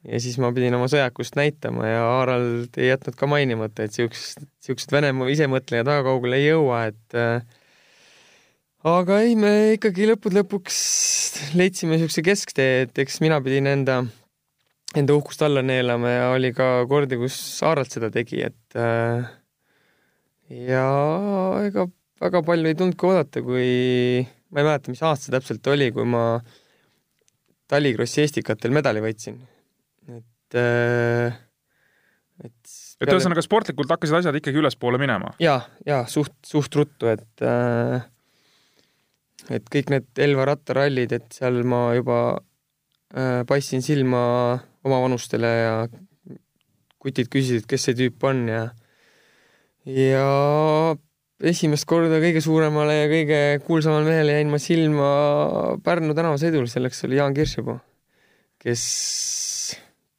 ja 0.08 0.18
siis 0.22 0.38
ma 0.40 0.50
pidin 0.56 0.74
oma 0.74 0.88
sõjakust 0.90 1.38
näitama 1.38 1.86
ja 1.86 2.02
Harald 2.18 2.76
ei 2.80 2.90
jätnud 2.90 3.18
ka 3.20 3.30
mainimata, 3.30 3.86
et 3.86 3.94
siuksed, 3.94 4.46
siuksed 4.64 4.92
Venemaa 4.94 5.30
isemõtlejad 5.30 5.86
väga 5.86 6.06
kaugele 6.08 6.40
ei 6.40 6.46
jõua, 6.48 6.86
et 6.90 7.18
äh, 7.20 7.44
aga 8.90 9.20
ei, 9.22 9.36
me 9.36 9.52
ikkagi 9.76 10.08
lõppude 10.10 10.40
lõpuks 10.40 10.80
leidsime 11.54 11.94
niisuguse 11.94 12.24
kesktee, 12.24 12.86
et 12.88 13.04
eks 13.04 13.20
mina 13.22 13.38
pidin 13.44 13.68
enda, 13.70 14.00
enda 14.98 15.14
uhkust 15.14 15.42
alla 15.46 15.62
neelama 15.62 16.10
ja 16.10 16.30
oli 16.34 16.50
ka 16.56 16.86
kordi, 16.90 17.18
kus 17.20 17.36
Harald 17.66 17.92
seda 17.92 18.10
tegi, 18.14 18.42
et 18.48 18.78
äh, 18.78 19.28
ja 20.50 20.86
ega 21.66 21.86
väga 22.20 22.42
palju 22.46 22.70
ei 22.70 22.78
tulnudki 22.78 23.06
oodata, 23.08 23.42
kui, 23.44 23.68
ma 24.50 24.62
ei 24.62 24.66
mäleta, 24.66 24.92
mis 24.92 25.02
aasta 25.06 25.32
täpselt 25.36 25.66
oli, 25.72 25.90
kui 25.94 26.08
ma 26.08 26.24
talikrossi 27.70 28.24
estikatel 28.26 28.74
medali 28.74 29.02
võitsin. 29.04 29.38
et 30.10 30.58
äh,, 30.58 31.38
et 32.44 32.78
et 33.00 33.08
ühesõnaga 33.08 33.42
sportlikult 33.44 33.92
hakkasid 33.94 34.18
asjad 34.18 34.36
ikkagi 34.36 34.60
ülespoole 34.60 35.00
minema? 35.00 35.32
ja, 35.42 35.60
ja 35.86 36.02
suht, 36.10 36.34
suht 36.46 36.74
ruttu, 36.76 37.08
et 37.08 37.44
äh, 37.46 38.02
et 39.50 39.70
kõik 39.72 39.94
need 39.94 40.20
Elva 40.20 40.50
rattarallid, 40.50 41.14
et 41.16 41.38
seal 41.38 41.62
ma 41.68 41.90
juba 41.96 42.18
äh, 43.14 43.40
paistsin 43.48 43.86
silma 43.86 44.24
omavanustele 44.86 45.50
ja 45.50 45.74
kutid 47.00 47.30
küsisid, 47.32 47.66
kes 47.68 47.88
see 47.88 47.96
tüüp 47.98 48.26
on 48.28 48.42
ja 48.50 48.64
ja 49.88 50.26
esimest 51.40 51.86
korda 51.88 52.20
kõige 52.20 52.42
suuremale 52.44 52.96
ja 52.98 53.06
kõige 53.10 53.40
kuulsamale 53.64 54.04
mehele 54.08 54.36
jäin 54.36 54.52
ma 54.52 54.60
silma 54.60 55.10
Pärnu 55.84 56.16
tänavasõidul, 56.16 56.68
selleks 56.68 57.06
oli 57.08 57.16
Jaan 57.16 57.36
Kiršipuu, 57.36 57.78
kes 58.60 58.84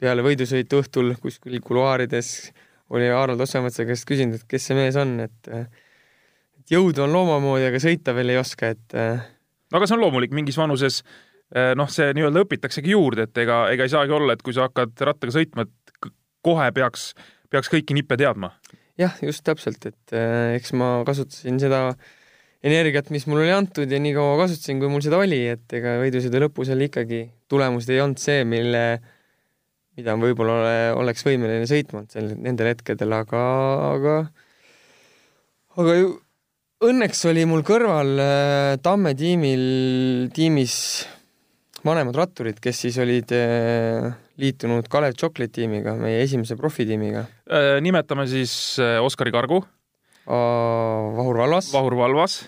peale 0.02 0.24
võidusõitu 0.26 0.82
õhtul 0.82 1.14
kuskil 1.22 1.60
kuluaarides 1.62 2.52
oli 2.92 3.08
Harald 3.08 3.40
Ossametsa 3.40 3.86
käest 3.88 4.06
küsinud, 4.08 4.40
et 4.40 4.48
kes 4.50 4.66
see 4.68 4.76
mees 4.76 4.98
on, 5.00 5.14
et 5.24 5.52
et 5.52 6.74
jõudu 6.74 7.06
on 7.06 7.14
looma 7.14 7.38
moodi, 7.42 7.66
aga 7.70 7.80
sõita 7.82 8.14
veel 8.14 8.34
ei 8.34 8.40
oska, 8.40 8.72
et 8.74 8.96
aga 8.98 9.86
see 9.86 9.96
on 9.96 10.02
loomulik, 10.02 10.34
mingis 10.36 10.58
vanuses 10.60 11.00
noh, 11.52 11.90
see 11.92 12.14
nii-öelda 12.16 12.46
õpitaksegi 12.46 12.94
juurde, 12.94 13.26
et 13.28 13.42
ega, 13.42 13.66
ega 13.74 13.84
ei 13.84 13.92
saagi 13.92 14.14
olla, 14.16 14.36
et 14.36 14.42
kui 14.44 14.54
sa 14.56 14.68
hakkad 14.68 14.96
rattaga 15.04 15.34
sõitma, 15.34 15.66
et 15.66 16.10
kohe 16.44 16.68
peaks, 16.74 17.12
peaks 17.52 17.70
kõiki 17.72 17.96
nippe 17.96 18.16
teadma. 18.20 18.52
Jah, 19.00 19.14
just 19.24 19.44
täpselt, 19.46 19.84
et 19.88 20.16
äh, 20.16 20.56
eks 20.58 20.74
ma 20.76 20.98
kasutasin 21.08 21.60
seda 21.62 21.86
energiat, 22.62 23.08
mis 23.14 23.24
mulle 23.26 23.46
oli 23.46 23.54
antud 23.54 23.90
ja 23.90 23.98
nii 24.02 24.14
kaua 24.14 24.36
kasutasin, 24.44 24.78
kui 24.82 24.90
mul 24.92 25.02
seda 25.04 25.18
oli, 25.22 25.40
et 25.54 25.76
ega 25.78 25.96
võidusõidu 26.02 26.44
lõpus 26.44 26.70
oli 26.74 26.90
ikkagi, 26.90 27.24
tulemused 27.50 27.90
ei 27.90 28.02
olnud 28.04 28.22
see, 28.22 28.44
mille, 28.48 28.82
mida 29.98 30.14
võib-olla 30.20 30.58
oleks 30.98 31.24
võimeline 31.26 31.66
sõitma 31.68 32.04
sel, 32.12 32.34
nendel 32.38 32.70
hetkedel, 32.72 33.16
aga, 33.16 33.42
aga, 33.88 34.18
aga 35.82 35.96
ju 35.98 36.12
õnneks 36.82 37.24
oli 37.30 37.46
mul 37.48 37.64
kõrval 37.66 38.14
äh, 38.22 38.76
Tamme 38.82 39.14
tiimil, 39.18 39.66
tiimis 40.34 40.76
vanemad 41.86 42.16
ratturid, 42.16 42.58
kes 42.62 42.84
siis 42.84 42.96
olid 43.02 43.32
äh, 43.34 44.12
liitunud 44.40 44.88
Kalev 44.92 45.16
Chocolate 45.18 45.52
tiimiga, 45.58 45.94
meie 45.98 46.22
esimese 46.22 46.56
profitiimiga. 46.58 47.26
Äh, 47.50 47.76
nimetame 47.84 48.26
siis 48.30 48.54
äh, 48.82 48.98
Oskari 49.02 49.34
Kargu. 49.34 49.62
Vahur 50.22 51.40
Valvas. 51.40 51.72
Vahur 51.74 51.96
Valvas. 51.98 52.44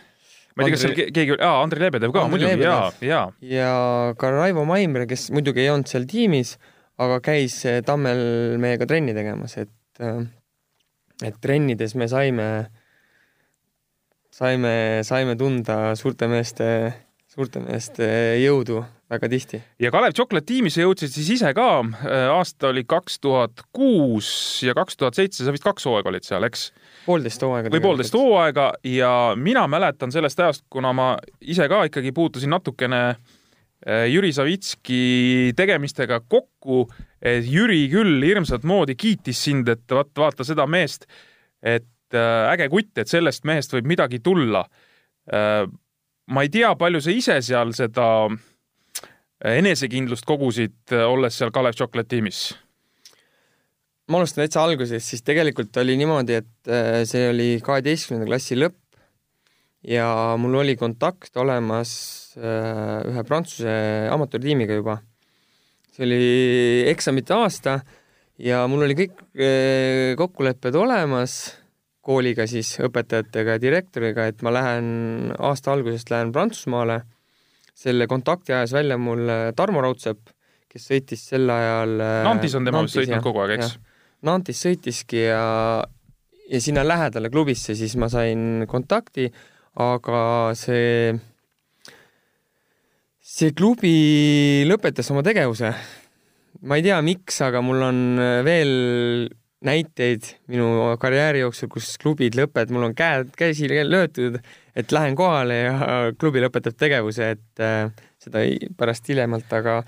ma 0.55 0.63
ei 0.63 0.69
tea, 0.69 0.77
kas 0.77 0.83
seal 0.85 0.93
keegi, 0.95 1.35
aa, 1.43 1.57
Andrei 1.65 1.83
Lebedev 1.83 2.13
ka 2.15 2.29
muidugi, 2.31 2.63
jaa, 2.63 2.93
jaa. 3.03 3.25
ja 3.43 3.71
ka 4.15 4.29
Raivo 4.31 4.63
Maimre, 4.69 5.09
kes 5.11 5.33
muidugi 5.35 5.65
ei 5.65 5.73
olnud 5.73 5.91
seal 5.91 6.07
tiimis, 6.07 6.53
aga 7.03 7.17
käis 7.27 7.57
Tammel 7.83 8.23
meiega 8.63 8.87
trenni 8.87 9.17
tegemas, 9.17 9.57
et 9.59 9.73
et 11.27 11.41
trennides 11.43 11.97
me 11.99 12.07
saime, 12.07 12.47
saime, 14.31 14.77
saime 15.03 15.35
tunda 15.43 15.81
suurte 15.99 16.31
meeste, 16.31 16.69
suurte 17.35 17.59
meeste 17.67 18.07
jõudu 18.39 18.85
väga 19.11 19.29
tihti. 19.29 19.63
ja 19.81 19.91
Kalev 19.91 20.15
Chocolate 20.17 20.47
tiimi 20.49 20.71
sa 20.73 20.85
jõudsid 20.85 21.13
siis 21.13 21.29
ise 21.37 21.53
ka, 21.57 21.69
äh, 21.85 22.27
aasta 22.33 22.71
oli 22.73 22.85
kaks 22.89 23.21
tuhat 23.21 23.65
kuus 23.73 24.63
ja 24.65 24.75
kaks 24.77 24.97
tuhat 24.97 25.19
seitse, 25.19 25.45
sa 25.45 25.53
vist 25.53 25.65
kaks 25.65 25.87
hooaega 25.89 26.11
olid 26.13 26.27
seal, 26.27 26.47
eks? 26.49 26.71
poolteist 27.07 27.45
hooaega. 27.45 27.73
või 27.75 27.85
poolteist 27.85 28.17
hooaega 28.17 28.71
ja 28.89 29.13
mina 29.37 29.67
mäletan 29.69 30.13
sellest 30.15 30.41
ajast, 30.41 30.65
kuna 30.73 30.93
ma 30.97 31.15
ise 31.41 31.69
ka 31.69 31.85
ikkagi 31.91 32.15
puutusin 32.17 32.55
natukene 32.55 33.03
äh, 33.11 34.07
Jüri 34.13 34.33
Savitski 34.33 35.53
tegemistega 35.57 36.23
kokku, 36.29 36.87
et 37.21 37.45
Jüri 37.49 37.85
küll 37.93 38.25
hirmsat 38.25 38.65
moodi 38.65 38.97
kiitis 38.97 39.45
sind, 39.45 39.69
et 39.69 39.85
vaata, 39.91 40.17
vaata 40.27 40.49
seda 40.49 40.67
meest, 40.67 41.05
et 41.61 42.17
äh, 42.17 42.49
äge 42.55 42.71
kutt, 42.73 42.97
et 42.99 43.13
sellest 43.13 43.45
mehest 43.45 43.77
võib 43.77 43.93
midagi 43.95 44.23
tulla. 44.25 44.65
ma 45.25 46.43
ei 46.45 46.51
tea, 46.53 46.75
palju 46.77 47.01
sa 47.01 47.13
ise 47.17 47.39
seal 47.41 47.71
seda 47.73 48.09
äh, 48.27 48.35
enesekindlust 49.53 50.25
kogusid, 50.29 50.77
äh, 50.93 51.05
olles 51.09 51.37
seal 51.39 51.53
Kalev 51.55 51.77
Chocolate 51.79 52.09
tiimis? 52.17 52.45
ma 54.05 54.19
alustan 54.21 54.43
täitsa 54.43 54.61
algusest, 54.61 55.07
siis 55.09 55.23
tegelikult 55.25 55.77
oli 55.81 55.95
niimoodi, 55.97 56.37
et 56.37 56.69
äh, 56.69 57.03
see 57.09 57.29
oli 57.31 57.49
kaheteistkümnenda 57.65 58.29
klassi 58.29 58.59
lõpp 58.59 58.77
ja 59.89 60.07
mul 60.41 60.59
oli 60.61 60.75
kontakt 60.77 61.37
olemas 61.41 61.95
äh, 62.37 63.01
ühe 63.09 63.25
Prantsuse 63.25 63.75
amatöörtiimiga 64.13 64.77
juba. 64.77 64.99
see 65.93 66.05
oli 66.05 66.21
eksamite 66.93 67.37
aasta 67.37 67.79
ja 68.37 68.65
mul 68.69 68.85
oli 68.85 68.97
kõik 68.99 69.25
kokkulepped 70.21 70.77
olemas 70.77 71.55
kooliga 72.05 72.45
siis, 72.45 72.75
õpetajatega 72.85 73.57
ja 73.57 73.63
direktoriga, 73.63 74.27
et 74.29 74.43
ma 74.45 74.53
lähen 74.53 75.33
aasta 75.39 75.73
algusest 75.73 76.13
lähen 76.13 76.33
Prantsusmaale 76.33 77.01
selle 77.75 78.07
kontakti 78.11 78.55
ajas 78.55 78.73
välja 78.77 78.99
mul 79.01 79.27
Tarmo 79.57 79.83
Raudsepp, 79.83 80.31
kes 80.71 80.89
sõitis 80.91 81.27
sel 81.31 81.51
ajal 81.51 81.99
äh, 82.03 82.23
Nantis 82.27 82.55
on 82.59 82.67
tema 82.67 82.83
vist 82.85 82.99
sõitnud 82.99 83.23
kogu 83.25 83.45
aeg, 83.45 83.59
eks? 83.59 83.77
Nantis 84.25 84.63
sõitiski 84.65 85.27
ja, 85.27 85.83
ja 86.49 86.63
sinna 86.63 86.85
lähedale 86.87 87.31
klubisse 87.33 87.77
siis 87.77 87.97
ma 88.01 88.09
sain 88.13 88.65
kontakti, 88.71 89.29
aga 89.83 90.23
see, 90.57 91.13
see 93.21 93.53
klubi 93.57 94.65
lõpetas 94.71 95.11
oma 95.13 95.25
tegevuse. 95.27 95.75
ma 96.65 96.79
ei 96.79 96.87
tea, 96.87 97.01
miks, 97.05 97.43
aga 97.45 97.61
mul 97.61 97.83
on 97.85 98.05
veel 98.47 98.75
näiteid 99.65 100.29
minu 100.53 100.95
karjääri 101.01 101.43
jooksul, 101.43 101.71
kus 101.73 101.95
klubid 102.01 102.37
lõpetavad, 102.39 102.73
mul 102.75 102.89
on 102.91 102.97
käed 102.97 103.33
käsi 103.39 103.69
löötud, 103.69 104.39
et 104.75 104.93
lähen 104.93 105.17
kohale 105.19 105.61
ja 105.61 105.77
klubi 106.21 106.43
lõpetab 106.43 106.77
tegevuse, 106.79 107.35
et 107.37 107.63
äh, 107.63 107.89
seda 108.23 108.45
pärast 108.79 109.09
hiljemalt, 109.11 109.51
aga 109.55 109.81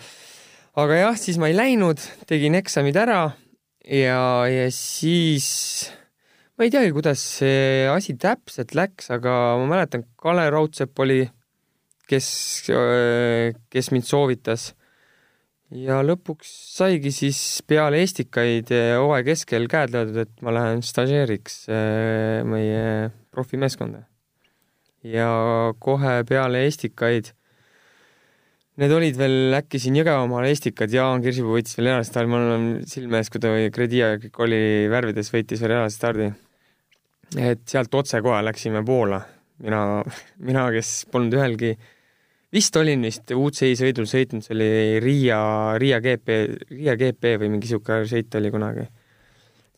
aga 0.77 1.03
jah, 1.03 1.19
siis 1.19 1.41
ma 1.41 1.51
ei 1.51 1.57
läinud, 1.57 2.03
tegin 2.29 2.59
eksamid 2.59 2.97
ära 3.01 3.21
ja, 3.87 4.21
ja 4.51 4.67
siis 4.75 5.49
ma 6.57 6.67
ei 6.67 6.73
teagi, 6.73 6.93
kuidas 6.97 7.23
see 7.41 7.87
asi 7.91 8.17
täpselt 8.21 8.75
läks, 8.77 9.11
aga 9.15 9.57
ma 9.61 9.69
mäletan, 9.77 10.07
Kalle 10.21 10.49
Raudsepp 10.53 11.05
oli, 11.05 11.23
kes, 12.09 12.29
kes 13.73 13.93
mind 13.95 14.07
soovitas 14.09 14.71
ja 15.75 15.99
lõpuks 16.07 16.51
saigi 16.77 17.11
siis 17.15 17.39
peale 17.67 18.03
Estikaid 18.05 18.71
hooaja 18.71 19.27
keskel 19.33 19.67
käed 19.71 19.95
löödud, 19.95 20.21
et 20.27 20.45
ma 20.47 20.55
lähen 20.55 20.85
stažeeriks 20.87 21.65
äh, 21.73 22.45
meie 22.47 23.11
profimeeskonda. 23.35 24.05
Ja 25.13 25.31
kohe 25.83 26.21
peale 26.29 26.65
Estikaid, 26.67 27.33
need 28.81 28.93
olid 28.93 29.17
veel 29.19 29.57
äkki 29.59 29.81
siin 29.81 29.97
Jõgevamaal 30.01 30.49
Estikad, 30.51 30.93
Jaan 30.93 31.25
Kirsipuu 31.25 31.57
võitis 31.57 31.77
veel 31.79 31.93
eraldi 31.93 32.11
stardi, 32.11 32.33
mul 32.33 32.53
on 32.57 32.67
silme 32.89 33.21
ees, 33.21 33.31
kui 33.33 33.43
ta 33.43 33.53
Credia 33.75 34.15
oli 34.45 34.61
värvides, 34.93 35.33
võitis 35.33 35.63
veel 35.65 35.77
eraldi 35.79 35.97
stardi. 35.97 36.31
et 37.43 37.65
sealt 37.67 37.95
otsekohe 37.95 38.43
läksime 38.45 38.85
Poola, 38.87 39.21
mina, 39.65 39.81
mina, 40.39 40.69
kes 40.75 41.07
polnud 41.11 41.35
ühelgi 41.35 41.75
vist 42.53 42.77
olin 42.79 43.03
vist 43.05 43.33
UCI 43.35 43.75
sõidul 43.79 44.07
sõitnud, 44.09 44.45
see 44.45 44.55
oli 44.55 44.69
Riia, 45.03 45.41
Riia 45.81 46.01
GP, 46.05 46.37
Riia 46.71 46.97
GP 47.01 47.37
või 47.43 47.51
mingi 47.57 47.71
sihuke 47.71 48.05
sõit 48.09 48.35
oli 48.39 48.53
kunagi. 48.55 48.87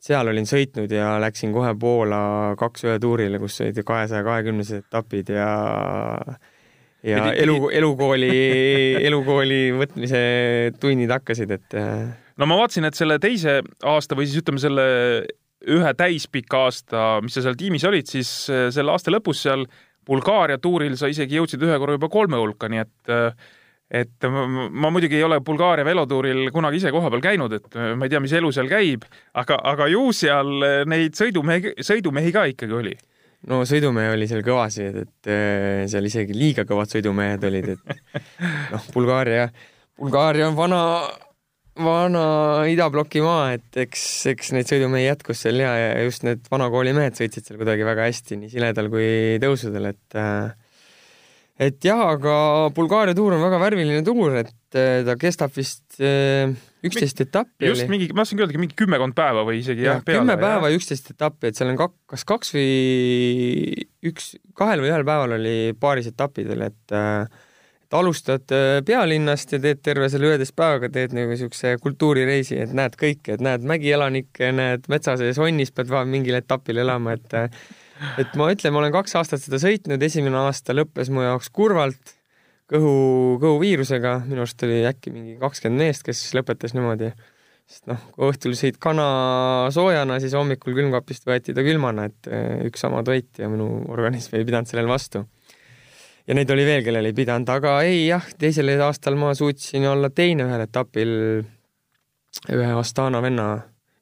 Seal 0.04 0.30
olin 0.30 0.46
sõitnud 0.48 0.92
ja 0.92 1.16
läksin 1.22 1.52
kohe 1.54 1.72
Poola 1.80 2.20
kaks 2.58 2.86
ühe 2.86 2.98
tuurile, 3.02 3.40
kus 3.42 3.60
olid 3.64 3.80
kahesaja 3.86 4.24
kahekümnesed 4.26 4.86
etapid 4.86 5.34
ja 5.34 5.50
ja 7.06 7.24
pidi, 7.28 7.42
elu, 7.44 7.58
elukooli, 7.80 8.30
elukooli 9.06 9.60
võtmise 9.78 10.22
tunnid 10.80 11.12
hakkasid, 11.14 11.52
et 11.58 11.76
no 11.78 12.48
ma 12.50 12.58
vaatasin, 12.62 12.88
et 12.88 12.98
selle 12.98 13.18
teise 13.22 13.60
aasta 13.86 14.18
või 14.18 14.28
siis 14.28 14.42
ütleme, 14.42 14.62
selle 14.62 14.86
ühe 15.68 15.92
täispika 15.98 16.64
aasta, 16.68 17.04
mis 17.22 17.34
sa 17.34 17.44
seal 17.44 17.58
tiimis 17.58 17.86
olid, 17.88 18.08
siis 18.10 18.30
selle 18.48 18.94
aasta 18.94 19.14
lõpus 19.14 19.42
seal 19.46 19.66
Bulgaaria 20.08 20.58
tuuril 20.62 20.94
sa 20.96 21.10
isegi 21.10 21.36
jõudsid 21.36 21.62
ühe 21.66 21.78
korra 21.80 21.98
juba 21.98 22.08
kolme 22.12 22.38
hulka, 22.40 22.70
nii 22.70 22.80
et 22.80 23.10
et 23.88 24.26
ma 24.28 24.90
muidugi 24.92 25.16
ei 25.16 25.24
ole 25.24 25.40
Bulgaaria 25.44 25.86
velotuuril 25.86 26.50
kunagi 26.52 26.80
ise 26.80 26.92
kohapeal 26.92 27.22
käinud, 27.24 27.54
et 27.56 27.78
ma 27.96 28.06
ei 28.06 28.12
tea, 28.12 28.20
mis 28.20 28.34
elu 28.36 28.50
seal 28.52 28.68
käib, 28.70 29.06
aga, 29.38 29.60
aga 29.72 29.88
ju 29.92 30.08
seal 30.16 30.50
neid 30.90 31.16
sõidumehi, 31.18 31.78
sõidumehi 31.84 32.34
ka 32.34 32.48
ikkagi 32.52 32.76
oli. 32.80 32.96
No 33.48 33.62
sõidumehe 33.68 34.12
oli 34.16 34.26
seal 34.28 34.42
kõvasid, 34.44 34.98
et 35.06 35.30
seal 35.88 36.10
isegi 36.10 36.36
liiga 36.36 36.66
kõvad 36.68 36.90
sõidumehed 36.90 37.48
olid, 37.48 37.72
et 37.76 38.20
noh, 38.74 38.90
Bulgaaria, 38.92 39.48
Bulgaaria 39.98 40.50
on 40.50 40.58
vana 40.58 40.82
vana 41.84 42.22
idabloki 42.70 43.22
maa, 43.22 43.52
et 43.56 43.78
eks, 43.84 44.02
eks 44.32 44.52
neid 44.56 44.70
sõidumehi 44.70 45.06
jätkus 45.06 45.44
seal 45.44 45.60
ja, 45.62 45.70
ja 45.78 45.90
just 46.06 46.24
need 46.26 46.46
vanakooli 46.50 46.94
mehed 46.96 47.18
sõitsid 47.18 47.46
seal 47.46 47.60
kuidagi 47.60 47.86
väga 47.86 48.08
hästi 48.08 48.38
nii 48.40 48.52
siledal 48.52 48.90
kui 48.92 49.38
tõusudel, 49.42 49.92
et 49.92 50.18
äh, 50.18 50.50
et 51.58 51.82
jah, 51.82 52.04
aga 52.14 52.34
Bulgaaria 52.74 53.16
tuur 53.18 53.34
on 53.34 53.42
väga 53.42 53.58
värviline 53.60 54.04
tuur, 54.06 54.36
et 54.38 54.78
äh, 54.78 55.00
ta 55.06 55.16
kestab 55.18 55.54
vist 55.56 55.98
äh, 55.98 56.52
üksteist 56.86 57.24
etappi. 57.24 57.66
just 57.66 57.82
oli. 57.82 57.90
mingi, 57.96 58.08
ma 58.12 58.22
tahtsingi 58.22 58.44
öelda, 58.44 58.60
mingi 58.62 58.78
kümmekond 58.78 59.16
päeva 59.18 59.42
või 59.46 59.58
isegi 59.62 59.86
jah, 59.88 59.98
peale. 60.06 60.22
kümme 60.22 60.38
päeva 60.38 60.70
ja 60.70 60.78
üksteist 60.78 61.10
etappi, 61.14 61.50
et 61.50 61.58
seal 61.58 61.72
on 61.72 61.80
kak, 61.80 61.96
kas 62.14 62.24
kaks 62.28 62.54
või 62.54 63.82
üks, 64.06 64.36
kahel 64.58 64.84
või 64.84 64.92
ühel 64.92 65.06
päeval 65.08 65.34
oli 65.40 65.58
paaris 65.80 66.10
etapidel, 66.12 66.68
et 66.70 66.96
äh, 66.96 67.44
et 67.88 67.96
alustad 67.96 68.52
pealinnast 68.84 69.54
ja 69.54 69.58
teed 69.64 69.78
terve 69.80 70.10
selle 70.12 70.28
üheteist 70.28 70.52
päevaga, 70.60 70.90
teed 70.92 71.14
nagu 71.16 71.32
siukse 71.40 71.70
kultuurireisi, 71.80 72.58
et 72.60 72.74
näed 72.76 72.98
kõike, 73.00 73.38
et 73.38 73.44
näed 73.44 73.64
mägielanikke, 73.64 74.50
näed 74.52 74.90
metsa 74.92 75.14
sees 75.16 75.40
onnis, 75.40 75.72
pead 75.72 75.88
mingil 76.04 76.36
etapil 76.36 76.82
elama, 76.84 77.16
et 77.16 77.38
et 78.20 78.36
ma 78.38 78.50
ütlen, 78.52 78.74
ma 78.74 78.82
olen 78.82 78.94
kaks 78.94 79.16
aastat 79.20 79.42
seda 79.44 79.60
sõitnud, 79.62 80.02
esimene 80.04 80.40
aasta 80.44 80.76
lõppes 80.76 81.10
mu 81.14 81.24
jaoks 81.24 81.50
kurvalt, 81.54 82.14
kõhu, 82.70 82.92
kõhuviirusega, 83.42 84.20
minu 84.28 84.44
arust 84.44 84.62
oli 84.66 84.82
äkki 84.88 85.12
mingi 85.14 85.36
kakskümmend 85.40 85.86
meest, 85.86 86.04
kes 86.06 86.22
lõpetas 86.36 86.76
niimoodi. 86.76 87.12
sest 87.68 87.84
noh, 87.90 88.00
kui 88.14 88.30
õhtul 88.30 88.54
sõid 88.56 88.78
kana 88.80 89.08
soojana, 89.74 90.20
siis 90.22 90.36
hommikul 90.36 90.76
külmkapist 90.76 91.26
võeti 91.28 91.52
ta 91.52 91.64
külmana, 91.64 92.06
et 92.08 92.30
äh, 92.32 92.62
üks 92.68 92.80
sama 92.80 93.02
toit 93.04 93.42
ja 93.42 93.50
minu 93.52 93.84
organism 93.92 94.38
ei 94.38 94.46
pidanud 94.48 94.70
sellele 94.70 94.88
vastu 94.88 95.26
ja 96.28 96.36
neid 96.36 96.50
oli 96.52 96.64
veel, 96.68 96.82
kellel 96.84 97.08
ei 97.08 97.16
pidanud, 97.16 97.48
aga 97.48 97.78
ei 97.88 98.06
jah, 98.06 98.24
teisel 98.40 98.68
aastal 98.84 99.16
ma 99.20 99.32
suutsin 99.36 99.86
olla 99.88 100.10
teine 100.12 100.44
ühel 100.48 100.64
etapil 100.64 101.12
ühe 102.52 102.72
Astana 102.78 103.22
venna, 103.24 103.48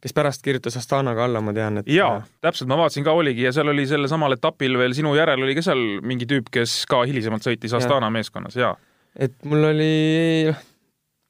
kes 0.06 0.14
pärast 0.14 0.44
kirjutas 0.46 0.76
Astanaga 0.78 1.24
alla, 1.26 1.42
ma 1.42 1.52
tean, 1.56 1.80
et 1.82 1.88
jaa, 1.90 2.20
täpselt, 2.44 2.68
ma 2.70 2.78
vaatasin 2.78 3.04
ka 3.06 3.14
oligi 3.16 3.42
ja 3.42 3.52
seal 3.54 3.72
oli 3.72 3.88
sellel 3.90 4.10
samal 4.10 4.36
etapil 4.36 4.78
veel 4.78 4.94
sinu 4.94 5.16
järel 5.18 5.42
oli 5.42 5.56
ka 5.58 5.64
seal 5.66 5.82
mingi 6.06 6.28
tüüp, 6.30 6.52
kes 6.54 6.78
ka 6.90 7.02
hilisemalt 7.08 7.46
sõitis 7.46 7.74
Astana 7.74 8.06
ja. 8.06 8.14
meeskonnas, 8.14 8.58
jaa. 8.60 8.76
et 9.18 9.34
mul 9.50 9.66
oli, 9.72 9.90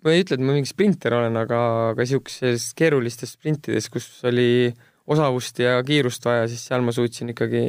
ma 0.05 0.13
ei 0.13 0.27
ütle, 0.27 0.37
et 0.37 0.45
ma 0.45 0.59
mingi 0.59 0.69
sprinter 0.69 1.17
olen, 1.17 1.41
aga 1.41 1.61
ka 1.97 2.09
siukses 2.09 2.69
keerulistes 2.77 3.33
sprintides, 3.39 3.89
kus 3.93 4.11
oli 4.29 4.69
osavust 5.09 5.63
ja 5.63 5.79
kiirust 5.87 6.29
vaja, 6.29 6.45
siis 6.51 6.67
seal 6.69 6.85
ma 6.85 6.93
suutsin 6.93 7.33
ikkagi 7.33 7.65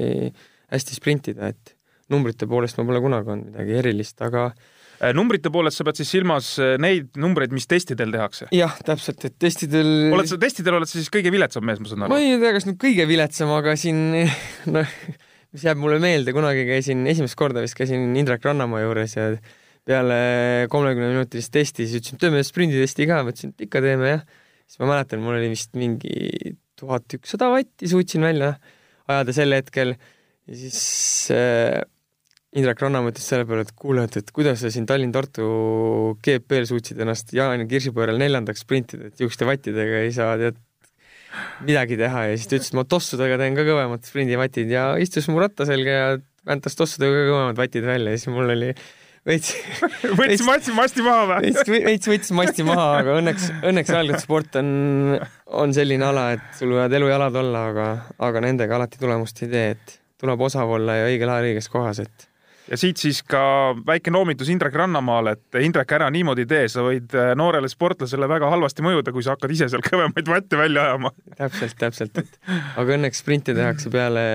hästi 0.73 0.97
sprintida, 0.99 1.53
et 1.53 1.77
numbrite 2.11 2.49
poolest 2.49 2.79
ma 2.81 2.87
pole 2.89 3.03
kunagi 3.03 3.31
olnud 3.31 3.53
midagi 3.53 3.79
erilist, 3.79 4.19
aga 4.27 4.49
äh, 4.49 4.76
numbrite 5.17 5.51
poolest 5.53 5.79
sa 5.79 5.85
pead 5.87 5.99
siis 5.99 6.09
silmas 6.15 6.53
äh, 6.63 6.75
neid 6.81 7.13
numbreid, 7.19 7.53
mis 7.55 7.69
testidel 7.69 8.13
tehakse? 8.13 8.49
jah, 8.55 8.73
täpselt, 8.87 9.23
et 9.29 9.37
testidel 9.41 10.13
oled 10.15 10.29
sa, 10.29 10.39
testidel 10.41 10.79
oled 10.79 10.89
sa 10.89 10.97
siis 10.97 11.11
kõige 11.13 11.33
viletsam 11.33 11.65
mees, 11.67 11.81
ma 11.83 11.91
saan 11.91 12.05
aru? 12.05 12.15
ma 12.15 12.19
ei 12.23 12.39
tea, 12.41 12.53
kas 12.55 12.67
nüüd 12.69 12.79
kõige 12.81 13.07
viletsam, 13.09 13.53
aga 13.57 13.75
siin 13.79 14.01
noh, 14.75 14.97
mis 15.53 15.65
jääb 15.67 15.79
mulle 15.81 16.01
meelde, 16.03 16.33
kunagi 16.35 16.65
käisin, 16.69 17.05
esimest 17.09 17.37
korda 17.39 17.63
vist 17.65 17.77
käisin 17.77 18.09
Indrek 18.19 18.45
Rannamaa 18.45 18.83
juures 18.83 19.17
ja 19.17 19.29
peale 19.87 20.19
kolmekümne 20.71 21.13
minutilist 21.13 21.53
testi, 21.53 21.85
siis 21.87 22.01
ütlesin, 22.01 22.19
teeme 22.21 22.41
sprinditesti 22.43 23.07
ka, 23.07 23.21
ma 23.23 23.33
ütlesin, 23.33 23.53
et 23.55 23.67
ikka 23.67 23.83
teeme 23.85 24.15
jah. 24.15 24.25
siis 24.67 24.81
ma 24.81 24.91
mäletan, 24.91 25.21
mul 25.23 25.37
oli 25.37 25.51
vist 25.53 25.77
mingi 25.79 26.57
tuhat 26.77 27.17
ükssada 27.17 27.49
vatti 27.53 27.89
suutsin 27.89 28.25
välja 28.25 28.55
ajada 29.07 29.33
sel 29.33 29.55
hetkel 29.55 29.93
ja 29.95 30.57
siis 30.59 30.81
äh, 31.33 31.79
Indrek 32.55 32.79
Rannamäe 32.79 33.11
ütles 33.11 33.25
selle 33.27 33.43
peale, 33.47 33.65
et 33.67 33.73
kuule, 33.75 34.05
et, 34.07 34.15
et 34.21 34.29
kuidas 34.31 34.61
sa 34.63 34.69
siin 34.71 34.85
Tallinn-Tartu 34.87 35.47
GP-l 36.23 36.69
suutsid 36.69 37.01
ennast 37.03 37.33
Jaan 37.35 37.65
Kirsipõõral 37.67 38.19
neljandaks 38.21 38.63
sprintida, 38.63 39.09
et 39.09 39.17
niisuguste 39.17 39.49
vattidega 39.49 39.99
ei 40.05 40.13
saa 40.15 40.37
tead 40.39 40.61
midagi 41.67 41.97
teha 41.99 42.29
ja 42.29 42.37
siis 42.37 42.47
ta 42.47 42.57
ütles, 42.57 42.71
et 42.71 42.77
ma 42.79 42.85
tossudega 42.87 43.39
teen 43.41 43.57
ka 43.57 43.65
kõvemad 43.67 44.07
sprindivatid 44.07 44.71
ja 44.71 44.85
istus 45.01 45.27
mu 45.31 45.41
ratta 45.43 45.67
selga 45.67 45.97
ja 45.97 46.07
väntas 46.47 46.79
tossudega 46.79 47.19
ka 47.19 47.27
kõvemad 47.33 47.59
vatid 47.59 47.85
välja 47.87 48.13
ja 48.13 48.21
siis 48.21 48.31
mul 48.31 48.55
oli 48.55 48.71
veits 49.27 49.51
võttis 50.19 50.45
masti, 50.47 50.73
masti 50.75 51.03
maha 51.05 51.27
või? 51.33 51.51
veits 51.89 52.09
võttis 52.09 52.31
masti 52.37 52.65
maha, 52.67 52.87
aga 53.01 53.17
õnneks, 53.19 53.49
õnneks 53.59 53.93
jalgrattasport 53.93 54.57
on, 54.61 54.71
on 55.63 55.75
selline 55.75 56.07
ala, 56.07 56.29
et 56.37 56.47
sul 56.57 56.71
võivad 56.73 56.95
elujalad 56.99 57.41
olla, 57.43 57.67
aga, 57.73 57.89
aga 58.29 58.45
nendega 58.47 58.79
alati 58.79 59.03
tulemust 59.03 59.43
ei 59.43 59.51
tee, 59.51 59.67
et 59.75 59.99
tuleb 60.21 60.47
osav 60.47 60.71
olla 60.79 61.01
ja 61.01 61.11
õigel 61.11 61.33
ajal 61.33 61.51
õiges 61.51 61.69
kohas, 61.73 62.01
et 62.05 62.29
ja 62.71 62.77
siit 62.79 62.99
siis 63.01 63.21
ka 63.27 63.41
väike 63.87 64.11
noomitus 64.13 64.49
Indrek 64.51 64.75
Rannamaale, 64.77 65.35
et 65.37 65.59
Indrek, 65.63 65.91
ära 65.97 66.09
niimoodi 66.13 66.47
tee, 66.49 66.67
sa 66.71 66.83
võid 66.85 67.13
äh, 67.17 67.31
noorele 67.39 67.69
sportlasele 67.71 68.27
väga 68.29 68.49
halvasti 68.51 68.85
mõjuda, 68.85 69.13
kui 69.15 69.25
sa 69.25 69.35
hakkad 69.35 69.53
ise 69.55 69.69
seal 69.71 69.83
kõvemaid 69.85 70.31
vatte 70.31 70.59
välja 70.59 70.89
ajama. 70.89 71.13
täpselt, 71.37 71.77
täpselt, 71.79 72.21
et 72.23 72.51
aga 72.79 72.97
õnneks 72.97 73.23
sprinti 73.23 73.55
tehakse 73.57 73.91
peale 73.93 74.25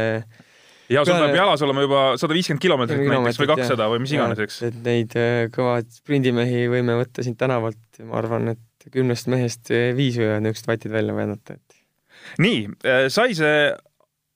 ja 0.92 1.04
sul 1.06 1.20
peab 1.20 1.36
jalas 1.36 1.64
olema 1.66 1.84
juba 1.84 2.02
sada 2.20 2.36
viiskümmend 2.36 2.64
kilomeetrit 2.64 3.04
näiteks 3.12 3.40
või 3.42 3.52
kakssada 3.52 3.88
või 3.92 4.02
mis 4.04 4.16
iganes, 4.16 4.42
eks. 4.46 4.60
et 4.70 4.82
neid 4.86 5.16
äh, 5.20 5.46
kõvaid 5.54 5.92
sprindimehi 6.00 6.66
võime 6.72 6.98
võtta 7.00 7.24
siit 7.26 7.38
tänavalt, 7.40 7.80
ma 8.08 8.20
arvan, 8.22 8.54
et 8.56 8.92
kümnest 8.92 9.30
mehest 9.32 9.72
äh, 9.74 9.90
viis 9.96 10.18
võivad 10.20 10.44
niisugused 10.44 10.72
vatid 10.72 10.94
välja 10.94 11.16
väänata, 11.16 11.58
et. 11.58 11.80
nii, 12.42 12.68
sai 13.12 13.36
see, 13.36 13.72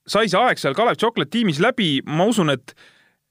sai 0.07 0.29
see 0.29 0.41
aeg 0.41 0.61
seal 0.61 0.77
Kalev 0.77 0.99
Chocolate 1.01 1.33
tiimis 1.33 1.61
läbi, 1.63 1.97
ma 2.05 2.27
usun, 2.29 2.53
et, 2.53 2.75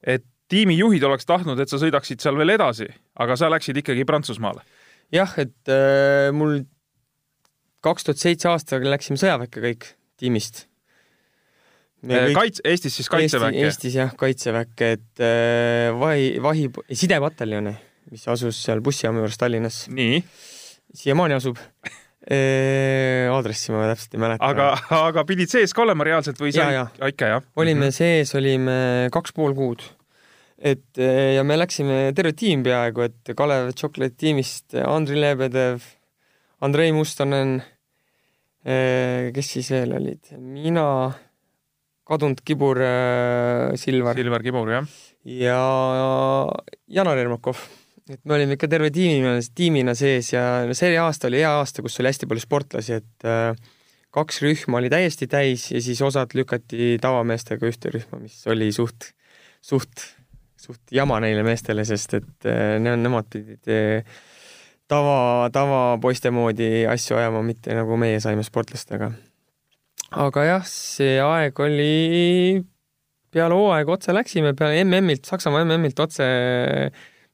et 0.02 0.26
tiimijuhid 0.52 1.02
oleks 1.06 1.26
tahtnud, 1.28 1.60
et 1.60 1.70
sa 1.70 1.80
sõidaksid 1.82 2.22
seal 2.22 2.38
veel 2.38 2.54
edasi, 2.54 2.88
aga 3.22 3.36
sa 3.38 3.50
läksid 3.52 3.82
ikkagi 3.82 4.06
Prantsusmaale. 4.08 4.62
jah, 5.14 5.32
et 5.38 5.70
äh, 5.70 6.30
mul 6.34 6.60
kaks 7.86 8.06
tuhat 8.06 8.22
seitse 8.22 8.50
aastal 8.50 8.86
läksime 8.86 9.18
sõjaväkke 9.20 9.62
kõik 9.62 9.90
tiimist. 10.20 10.64
Äh, 12.06 12.30
kaits-, 12.36 12.62
Eestis 12.66 12.98
siis 12.98 13.10
kaitseväkke 13.10 13.58
Eesti,? 13.58 13.66
Eestis 13.66 13.98
jah, 13.98 14.14
kaitseväkke, 14.18 14.90
et 14.98 15.22
äh, 15.22 15.90
vahi, 15.98 16.34
vahi, 16.42 16.68
sidepataljoni, 16.92 17.74
mis 18.12 18.26
asus 18.30 18.58
seal 18.62 18.82
bussijaama 18.84 19.24
juures 19.24 19.40
Tallinnas. 19.40 19.86
nii? 19.90 20.20
siiamaani 20.96 21.34
asub 21.36 21.58
äh, 21.60 23.26
aadressi 23.28 23.74
ma 23.74 23.88
täpselt 23.90 24.14
ei 24.14 24.22
mäleta. 24.22 24.46
aga, 24.46 24.68
aga 25.08 25.24
pidid 25.28 25.50
sees 25.50 25.74
ka 25.76 25.82
olema 25.82 26.06
reaalselt 26.06 26.38
või 26.40 26.54
sa 26.54 26.68
ikka 27.10 27.32
jah? 27.32 27.48
olime 27.58 27.80
mm 27.80 27.88
-hmm. 27.88 27.96
sees, 27.96 28.34
olime 28.38 28.78
kaks 29.12 29.34
pool 29.36 29.56
kuud 29.58 29.82
et 30.56 31.00
eh, 31.00 31.36
ja 31.36 31.44
me 31.44 31.58
läksime 31.58 32.10
terve 32.16 32.32
tiim 32.36 32.64
peaaegu, 32.64 33.06
et 33.06 33.34
Kalev 33.36 33.72
Chocolate 33.76 34.16
tiimist 34.16 34.76
Andrei 34.80 35.20
Lebedev, 35.20 35.84
Andrei 36.64 36.92
Mustonen, 36.96 37.58
eh, 38.64 39.28
kes 39.36 39.52
siis 39.56 39.70
veel 39.74 39.92
olid, 39.98 40.32
mina, 40.40 40.86
kadunud 42.08 42.40
Kibur 42.46 42.80
eh, 42.80 43.76
Silvar. 43.80 44.16
Silvar 44.16 44.44
Kibur, 44.46 44.72
jah. 44.78 44.88
ja 45.28 45.60
Janar 46.88 47.20
Ermakov, 47.20 47.60
et 48.08 48.22
me 48.24 48.38
olime 48.38 48.56
ikka 48.56 48.70
terve 48.72 48.92
tiimina, 48.94 49.36
tiimina 49.54 49.96
sees 49.98 50.32
ja 50.32 50.64
no 50.64 50.76
see 50.78 50.96
aasta 51.00 51.28
oli 51.28 51.42
hea 51.42 51.52
aasta, 51.60 51.84
kus 51.84 52.00
oli 52.00 52.14
hästi 52.14 52.30
palju 52.30 52.46
sportlasi, 52.46 53.00
et 53.02 53.64
kaks 54.16 54.40
rühma 54.40 54.80
oli 54.80 54.88
täiesti 54.88 55.28
täis 55.28 55.68
ja 55.74 55.80
siis 55.84 56.00
osad 56.00 56.32
lükati 56.38 56.94
tavameestega 57.02 57.68
ühte 57.68 57.92
rühma, 57.92 58.22
mis 58.22 58.38
oli 58.48 58.70
suht, 58.72 59.10
suht, 59.60 60.15
suht 60.60 60.94
jama 60.94 61.18
neile 61.22 61.44
meestele, 61.46 61.84
sest 61.86 62.16
et 62.18 62.48
äh, 62.48 62.76
ne, 62.82 62.96
nemad 63.00 63.28
pidid 63.32 63.70
äh, 63.72 64.20
tava, 64.90 65.48
tavapoiste 65.54 66.32
moodi 66.34 66.86
asju 66.90 67.18
ajama, 67.20 67.42
mitte 67.46 67.76
nagu 67.76 67.98
meie 68.00 68.20
saime 68.24 68.44
sportlastega. 68.46 69.10
aga 70.26 70.46
jah, 70.46 70.70
see 70.70 71.18
aeg 71.22 71.60
oli, 71.66 72.62
peale 73.34 73.58
hooaega 73.58 73.98
otse 73.98 74.16
läksime, 74.16 74.54
peale 74.58 74.80
MM-ilt, 74.86 75.26
Saksamaa 75.28 75.66
MM-ilt 75.66 76.00
otse 76.06 76.26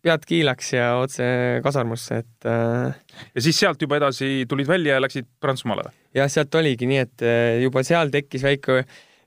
pead 0.02 0.24
kiilaks 0.26 0.72
ja 0.74 0.88
otse 0.98 1.24
kasarmusse, 1.62 2.22
et 2.24 2.50
äh, 2.50 3.18
ja 3.36 3.44
siis 3.44 3.60
sealt 3.62 3.82
juba 3.82 4.00
edasi 4.00 4.48
tulid 4.50 4.66
välja 4.66 4.98
ja 4.98 5.04
läksid 5.04 5.30
Prantsusmaale 5.40 5.86
või? 5.86 5.98
jah, 6.18 6.30
sealt 6.32 6.54
oligi 6.58 6.90
nii, 6.90 7.02
et 7.06 7.26
juba 7.62 7.84
seal 7.86 8.10
tekkis 8.12 8.42
väike, 8.44 8.82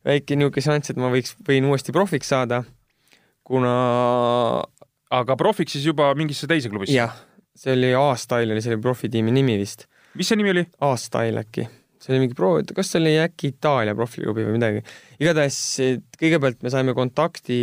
väike 0.05 0.35
niisugune 0.35 0.65
šanss, 0.67 0.91
et 0.91 0.99
ma 0.99 1.13
võiks, 1.13 1.37
võin 1.47 1.71
uuesti 1.71 1.95
profiks 1.95 2.33
saada, 2.33 2.65
kuna 3.45 3.71
aga 5.13 5.37
profiks 5.39 5.77
siis 5.77 5.87
juba 5.87 6.09
mingisse 6.17 6.49
teise 6.49 6.71
klubisse? 6.71 6.95
jah, 6.97 7.15
see 7.55 7.73
oli 7.75 7.93
A-Style 7.97 8.55
oli 8.55 8.63
selle 8.65 8.81
profitiimi 8.81 9.33
nimi 9.35 9.57
vist. 9.61 9.87
mis 10.17 10.31
see 10.31 10.39
nimi 10.39 10.53
oli? 10.55 10.65
A-Style 10.87 11.43
äkki. 11.45 11.67
see 12.01 12.13
oli 12.13 12.25
mingi 12.25 12.37
pro, 12.37 12.55
kas 12.75 12.91
see 12.91 13.01
oli 13.03 13.17
äkki 13.21 13.53
Itaalia 13.53 13.95
profiklubi 13.97 14.47
või 14.47 14.57
midagi. 14.57 14.85
igatahes 15.21 15.59
kõigepealt 16.19 16.65
me 16.65 16.73
saime 16.73 16.97
kontakti 16.97 17.59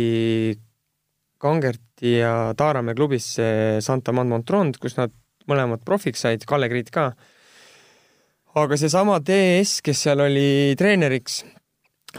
Kangerti 1.43 2.17
ja 2.21 2.53
Taaramäe 2.55 2.95
klubisse 2.95 3.45
Santa 3.83 4.13
Montronde, 4.15 4.79
kus 4.79 4.95
nad 4.95 5.11
mõlemad 5.49 5.83
profiks 5.83 6.23
said, 6.23 6.45
Kalle 6.47 6.69
Kriit 6.71 6.91
ka. 6.93 7.09
aga 8.55 8.77
seesama 8.79 9.17
DS, 9.19 9.81
kes 9.83 10.05
seal 10.05 10.23
oli 10.23 10.77
treeneriks, 10.79 11.41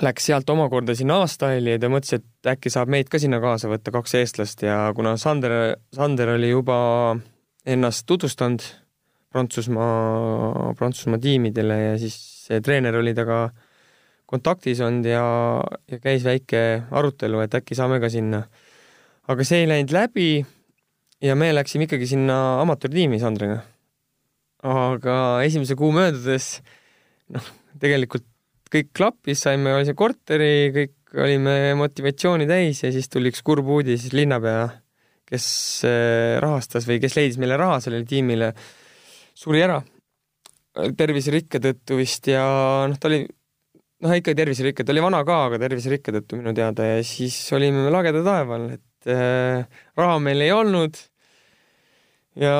läks 0.02 0.26
sealt 0.26 0.48
omakorda 0.50 0.94
sinna 0.98 1.20
A-Style'i 1.22 1.76
ja 1.76 1.80
ta 1.82 1.90
mõtles, 1.92 2.18
et 2.18 2.50
äkki 2.54 2.72
saab 2.72 2.90
meid 2.90 3.10
ka 3.12 3.20
sinna 3.22 3.38
kaasa 3.42 3.70
võtta, 3.70 3.92
kaks 3.94 4.16
eestlast 4.18 4.64
ja 4.66 4.88
kuna 4.96 5.14
Sander, 5.20 5.76
Sander 5.94 6.34
oli 6.34 6.50
juba 6.50 6.78
ennast 7.66 8.06
tutvustanud 8.08 8.64
Prantsusmaa, 9.34 10.74
Prantsusmaa 10.78 11.18
tiimidele 11.22 11.78
ja 11.78 11.94
siis 11.98 12.16
see 12.46 12.60
treener 12.62 12.98
oli 13.00 13.14
temaga 13.14 13.48
kontaktis 14.30 14.80
olnud 14.82 15.06
ja, 15.08 15.24
ja 15.90 16.00
käis 16.02 16.24
väike 16.26 16.84
arutelu, 16.90 17.42
et 17.44 17.54
äkki 17.54 17.76
saame 17.78 18.00
ka 18.02 18.10
sinna. 18.10 18.44
aga 19.28 19.44
see 19.46 19.62
ei 19.62 19.70
läinud 19.70 19.94
läbi 19.94 20.28
ja 21.24 21.34
me 21.38 21.52
läksime 21.54 21.86
ikkagi 21.88 22.06
sinna 22.06 22.60
amatöörtiimi 22.62 23.20
Sandriga. 23.22 23.62
aga 24.62 25.42
esimese 25.44 25.76
kuu 25.78 25.92
möödudes 25.92 26.58
noh, 27.34 27.50
tegelikult 27.80 28.26
kõik 28.72 28.92
klappis, 28.96 29.42
saime 29.44 29.74
sellise 29.74 29.96
korteri, 29.98 30.54
kõik 30.74 31.20
olime 31.20 31.74
motivatsiooni 31.78 32.46
täis 32.50 32.82
ja 32.82 32.90
siis 32.94 33.10
tuli 33.12 33.30
üks 33.30 33.44
kurb 33.46 33.68
uudis 33.70 34.08
linnapea 34.14 34.66
kes 35.28 35.46
äh, 35.88 36.36
rahastas 36.42 36.86
või 36.88 37.00
kes 37.02 37.16
leidis 37.18 37.38
meile 37.40 37.58
raha 37.60 37.80
sellele 37.82 38.06
tiimile, 38.08 38.52
suri 39.34 39.64
ära 39.64 39.80
terviserikke 40.98 41.60
tõttu 41.62 41.98
vist 42.00 42.26
ja 42.28 42.44
noh, 42.90 42.98
ta 42.98 43.08
oli 43.08 43.22
noh, 43.24 44.14
ikka 44.18 44.34
terviserikke, 44.36 44.84
ta 44.84 44.92
oli 44.94 45.04
vana 45.04 45.22
ka, 45.26 45.38
aga 45.48 45.60
terviserikke 45.62 46.14
tõttu 46.16 46.40
minu 46.40 46.54
teada 46.56 46.88
ja 46.96 47.02
siis 47.06 47.38
olime 47.56 47.86
lageda 47.94 48.24
taeval, 48.26 48.68
et 48.76 49.10
äh, 49.10 49.64
raha 49.98 50.18
meil 50.22 50.44
ei 50.44 50.52
olnud. 50.54 50.98
ja, 52.42 52.56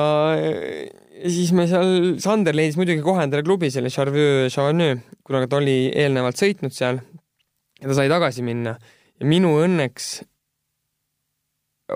ja 1.15 1.31
siis 1.31 1.51
me 1.55 1.65
seal, 1.69 2.15
Sander 2.23 2.55
leidis 2.57 2.77
muidugi 2.79 3.03
kohe 3.05 3.23
endale 3.23 3.45
klubi, 3.45 3.71
selle 3.73 3.91
Charveux 3.93 4.51
Chavaneux, 4.53 5.01
kuna 5.25 5.45
ta 5.47 5.59
oli 5.61 5.89
eelnevalt 5.95 6.39
sõitnud 6.39 6.75
seal 6.75 7.01
ja 7.81 7.89
ta 7.89 7.97
sai 7.97 8.11
tagasi 8.11 8.45
minna 8.45 8.75
ja 8.75 9.27
minu 9.27 9.55
õnneks 9.63 10.15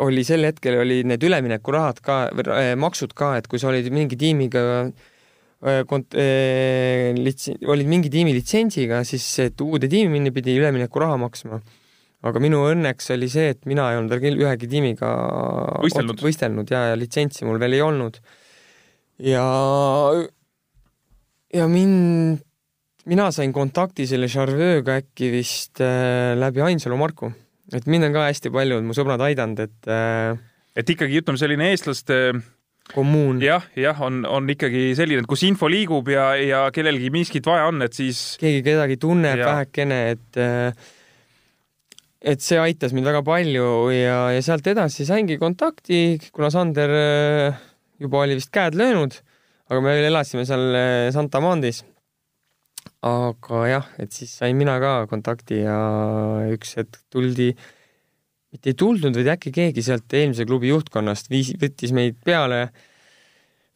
oli 0.06 0.24
sel 0.28 0.46
hetkel 0.46 0.78
olid 0.84 1.08
need 1.10 1.24
üleminekurahad 1.26 2.02
ka, 2.06 2.20
äh, 2.54 2.74
maksud 2.80 3.16
ka, 3.18 3.36
et 3.40 3.50
kui 3.50 3.62
sa 3.62 3.72
olid 3.72 3.90
mingi 3.94 4.20
tiimiga 4.20 4.64
äh, 4.86 5.82
kont-, 5.90 6.18
äh, 6.20 7.10
litsi-, 7.18 7.58
olid 7.66 7.90
mingi 7.90 8.12
tiimi 8.14 8.36
litsentsiga, 8.38 9.02
siis 9.08 9.26
et 9.48 9.62
uude 9.66 9.90
tiimi 9.90 10.14
minna 10.20 10.34
pidi 10.36 10.58
üleminekuraha 10.60 11.18
maksma. 11.26 11.62
aga 12.20 12.40
minu 12.44 12.60
õnneks 12.68 13.14
oli 13.16 13.30
see, 13.32 13.54
et 13.56 13.62
mina 13.70 13.86
ei 13.94 13.98
olnud 13.98 14.12
veel 14.20 14.42
ühegi 14.42 14.68
tiimiga 14.68 15.10
võistelnud, 15.80 16.20
võistelnud 16.20 16.72
ja, 16.74 16.90
ja 16.92 16.98
litsentsi 17.00 17.48
mul 17.48 17.62
veel 17.62 17.78
ei 17.78 17.82
olnud. 17.82 18.20
Ja, 19.20 19.46
ja 21.54 21.68
mind, 21.68 22.42
mina 23.10 23.30
sain 23.36 23.54
kontakti 23.54 24.08
selle 24.10 24.28
Charveuga 24.32 25.00
äkki 25.02 25.32
vist 25.34 25.84
äh, 25.84 26.36
läbi 26.40 26.64
Ainsalu 26.66 26.98
Marku 27.00 27.34
et 27.76 27.90
mind 27.90 28.08
on 28.08 28.16
ka 28.16 28.30
hästi 28.30 28.52
paljud 28.54 28.86
mu 28.86 28.96
sõbrad 28.98 29.22
aidanud, 29.30 29.62
et 29.66 29.92
äh, 29.92 30.40
et 30.80 30.90
ikkagi 30.96 31.22
ütleme, 31.22 31.40
selline 31.42 31.70
eestlaste 31.74 32.20
kommuun. 32.94 33.42
jah, 33.44 33.66
jah, 33.78 34.00
on, 34.06 34.24
on 34.26 34.50
ikkagi 34.50 34.94
selline, 34.98 35.24
et 35.24 35.30
kus 35.30 35.44
info 35.48 35.70
liigub 35.70 36.10
ja, 36.14 36.32
ja 36.40 36.64
kellelgi 36.74 37.12
miskit 37.14 37.50
vaja 37.50 37.68
on, 37.70 37.84
et 37.86 37.98
siis 37.98 38.40
keegi 38.42 38.64
kedagi 38.66 38.98
tunneb 39.02 39.44
vähekene, 39.44 40.00
et 40.16 40.42
äh, 40.42 40.88
et 42.20 42.44
see 42.44 42.60
aitas 42.60 42.92
mind 42.96 43.08
väga 43.08 43.22
palju 43.24 43.68
ja, 43.96 44.22
ja 44.36 44.42
sealt 44.44 44.66
edasi 44.68 45.06
saingi 45.08 45.38
kontakti, 45.40 46.18
kuna 46.36 46.50
Sander 46.54 46.96
äh, 46.96 47.66
juba 48.00 48.26
oli 48.26 48.40
vist 48.40 48.52
käed 48.56 48.78
löönud, 48.80 49.16
aga 49.70 49.80
me 49.84 49.96
veel 49.98 50.10
elasime 50.10 50.46
seal 50.48 51.12
Santa 51.14 51.42
Mandis 51.44 51.84
aga 53.06 53.64
jah, 53.70 53.90
et 54.02 54.12
siis 54.16 54.32
sain 54.42 54.58
mina 54.60 54.76
ka 54.82 54.94
kontakti 55.12 55.62
ja 55.64 55.80
üks 56.52 56.76
hetk 56.80 57.00
tuldi, 57.12 57.54
mitte 58.52 58.72
ei 58.72 58.78
tuldud, 58.78 59.16
vaid 59.16 59.32
äkki 59.36 59.54
keegi 59.56 59.84
sealt 59.86 60.16
eelmise 60.16 60.48
klubi 60.50 60.72
juhtkonnast 60.72 61.30
viis, 61.32 61.54
võttis 61.62 61.94
meid 61.96 62.20
peale, 62.26 62.68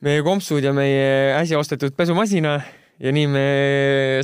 meie 0.03 0.23
kompsud 0.25 0.65
ja 0.65 0.73
meie 0.75 1.35
äsja 1.37 1.59
ostetud 1.61 1.95
pesumasina 1.95 2.57
ja 3.03 3.13
nii 3.15 3.29
me 3.31 3.45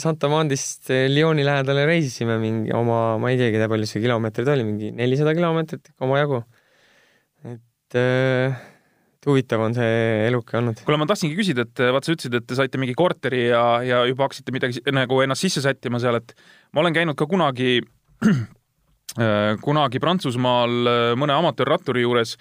Santa 0.04 0.28
Mandist 0.32 0.92
Lyoni 0.92 1.46
lähedale 1.48 1.86
reisisime 1.88 2.36
mingi 2.42 2.76
oma, 2.76 3.16
ma 3.22 3.32
ei 3.32 3.40
teagi, 3.40 3.62
palju 3.72 3.88
see 3.88 4.04
kilomeetreid 4.04 4.52
oli, 4.56 4.68
mingi 4.68 4.92
nelisada 4.96 5.36
kilomeetrit 5.38 5.94
omajagu. 6.04 6.44
et 7.48 7.96
äh, 9.26 9.30
huvitav 9.30 9.62
on 9.62 9.76
see 9.76 10.28
eluke 10.28 10.58
olnud. 10.60 10.84
kuule, 10.86 11.00
ma 11.02 11.08
tahtsingi 11.10 11.38
küsida, 11.38 11.66
et 11.68 11.82
vaat 11.94 12.08
sa 12.08 12.16
ütlesid, 12.16 12.38
et 12.40 12.48
te 12.48 12.58
saite 12.58 12.80
mingi 12.82 12.96
korteri 12.98 13.48
ja, 13.50 13.64
ja 13.86 14.04
juba 14.08 14.28
hakkasite 14.28 14.56
midagi 14.56 14.84
nagu 14.96 15.20
ennast 15.24 15.46
sisse 15.46 15.64
sättima 15.66 16.00
seal, 16.00 16.22
et 16.22 16.36
ma 16.74 16.84
olen 16.84 16.96
käinud 16.96 17.20
ka 17.20 17.28
kunagi 17.30 17.80
äh, 19.20 19.58
kunagi 19.64 20.00
Prantsusmaal 20.00 20.80
äh, 20.88 21.02
mõne 21.20 21.36
amatöörratturi 21.40 22.06
juures. 22.06 22.36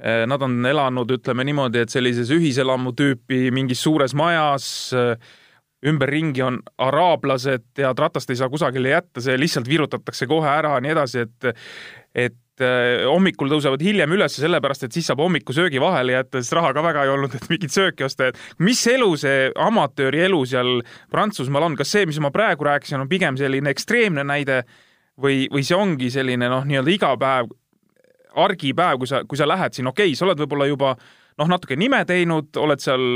Äh, 0.00 0.24
nad 0.30 0.42
on 0.42 0.58
elanud, 0.66 1.10
ütleme 1.18 1.44
niimoodi, 1.46 1.84
et 1.84 1.92
sellises 1.92 2.30
ühiselamu 2.34 2.94
tüüpi 2.96 3.50
mingis 3.54 3.82
suures 3.82 4.14
majas. 4.14 4.94
ümberringi 5.80 6.42
on 6.44 6.58
araablased 6.76 7.78
ja 7.80 7.94
ratast 7.96 8.28
ei 8.30 8.36
saa 8.36 8.50
kusagile 8.52 8.90
jätta, 8.90 9.22
see 9.24 9.38
lihtsalt 9.40 9.68
virutatakse 9.68 10.26
kohe 10.28 10.48
ära 10.52 10.74
ja 10.74 10.82
nii 10.84 10.90
edasi, 10.92 11.22
et, 11.24 11.62
et 12.12 12.36
Äh, 12.60 13.06
hommikul 13.08 13.48
tõusevad 13.48 13.80
hiljem 13.80 14.12
üles 14.12 14.34
sellepärast, 14.36 14.84
et 14.84 14.96
siis 14.96 15.06
saab 15.08 15.22
hommikusöögi 15.24 15.80
vahele 15.80 16.12
jätta, 16.18 16.42
sest 16.42 16.52
raha 16.58 16.74
ka 16.76 16.82
väga 16.84 17.06
ei 17.06 17.12
olnud, 17.14 17.36
et 17.38 17.46
mingit 17.48 17.72
sööki 17.72 18.04
osta, 18.04 18.28
et 18.28 18.60
mis 18.60 18.80
elu 18.90 19.08
see 19.20 19.46
amatööri 19.56 20.20
elu 20.26 20.40
seal 20.50 20.82
Prantsusmaal 21.12 21.70
on, 21.70 21.78
kas 21.78 21.94
see, 21.94 22.04
mis 22.10 22.20
ma 22.20 22.32
praegu 22.34 22.66
rääkisin, 22.68 23.00
on 23.00 23.08
pigem 23.08 23.38
selline 23.40 23.72
ekstreemne 23.72 24.26
näide 24.28 24.60
või, 25.20 25.46
või 25.52 25.64
see 25.64 25.78
ongi 25.78 26.10
selline 26.12 26.50
noh, 26.52 26.66
nii-öelda 26.68 26.94
igapäev, 26.96 27.48
argipäev, 28.44 29.00
kui 29.00 29.08
sa, 29.08 29.22
kui 29.24 29.40
sa 29.40 29.48
lähed 29.48 29.78
siin, 29.78 29.88
okei 29.88 30.10
okay,, 30.10 30.18
sa 30.18 30.28
oled 30.28 30.44
võib-olla 30.44 30.68
juba 30.68 30.92
noh, 31.40 31.48
natuke 31.48 31.80
nime 31.80 32.02
teinud, 32.04 32.52
oled 32.60 32.84
seal 32.84 33.08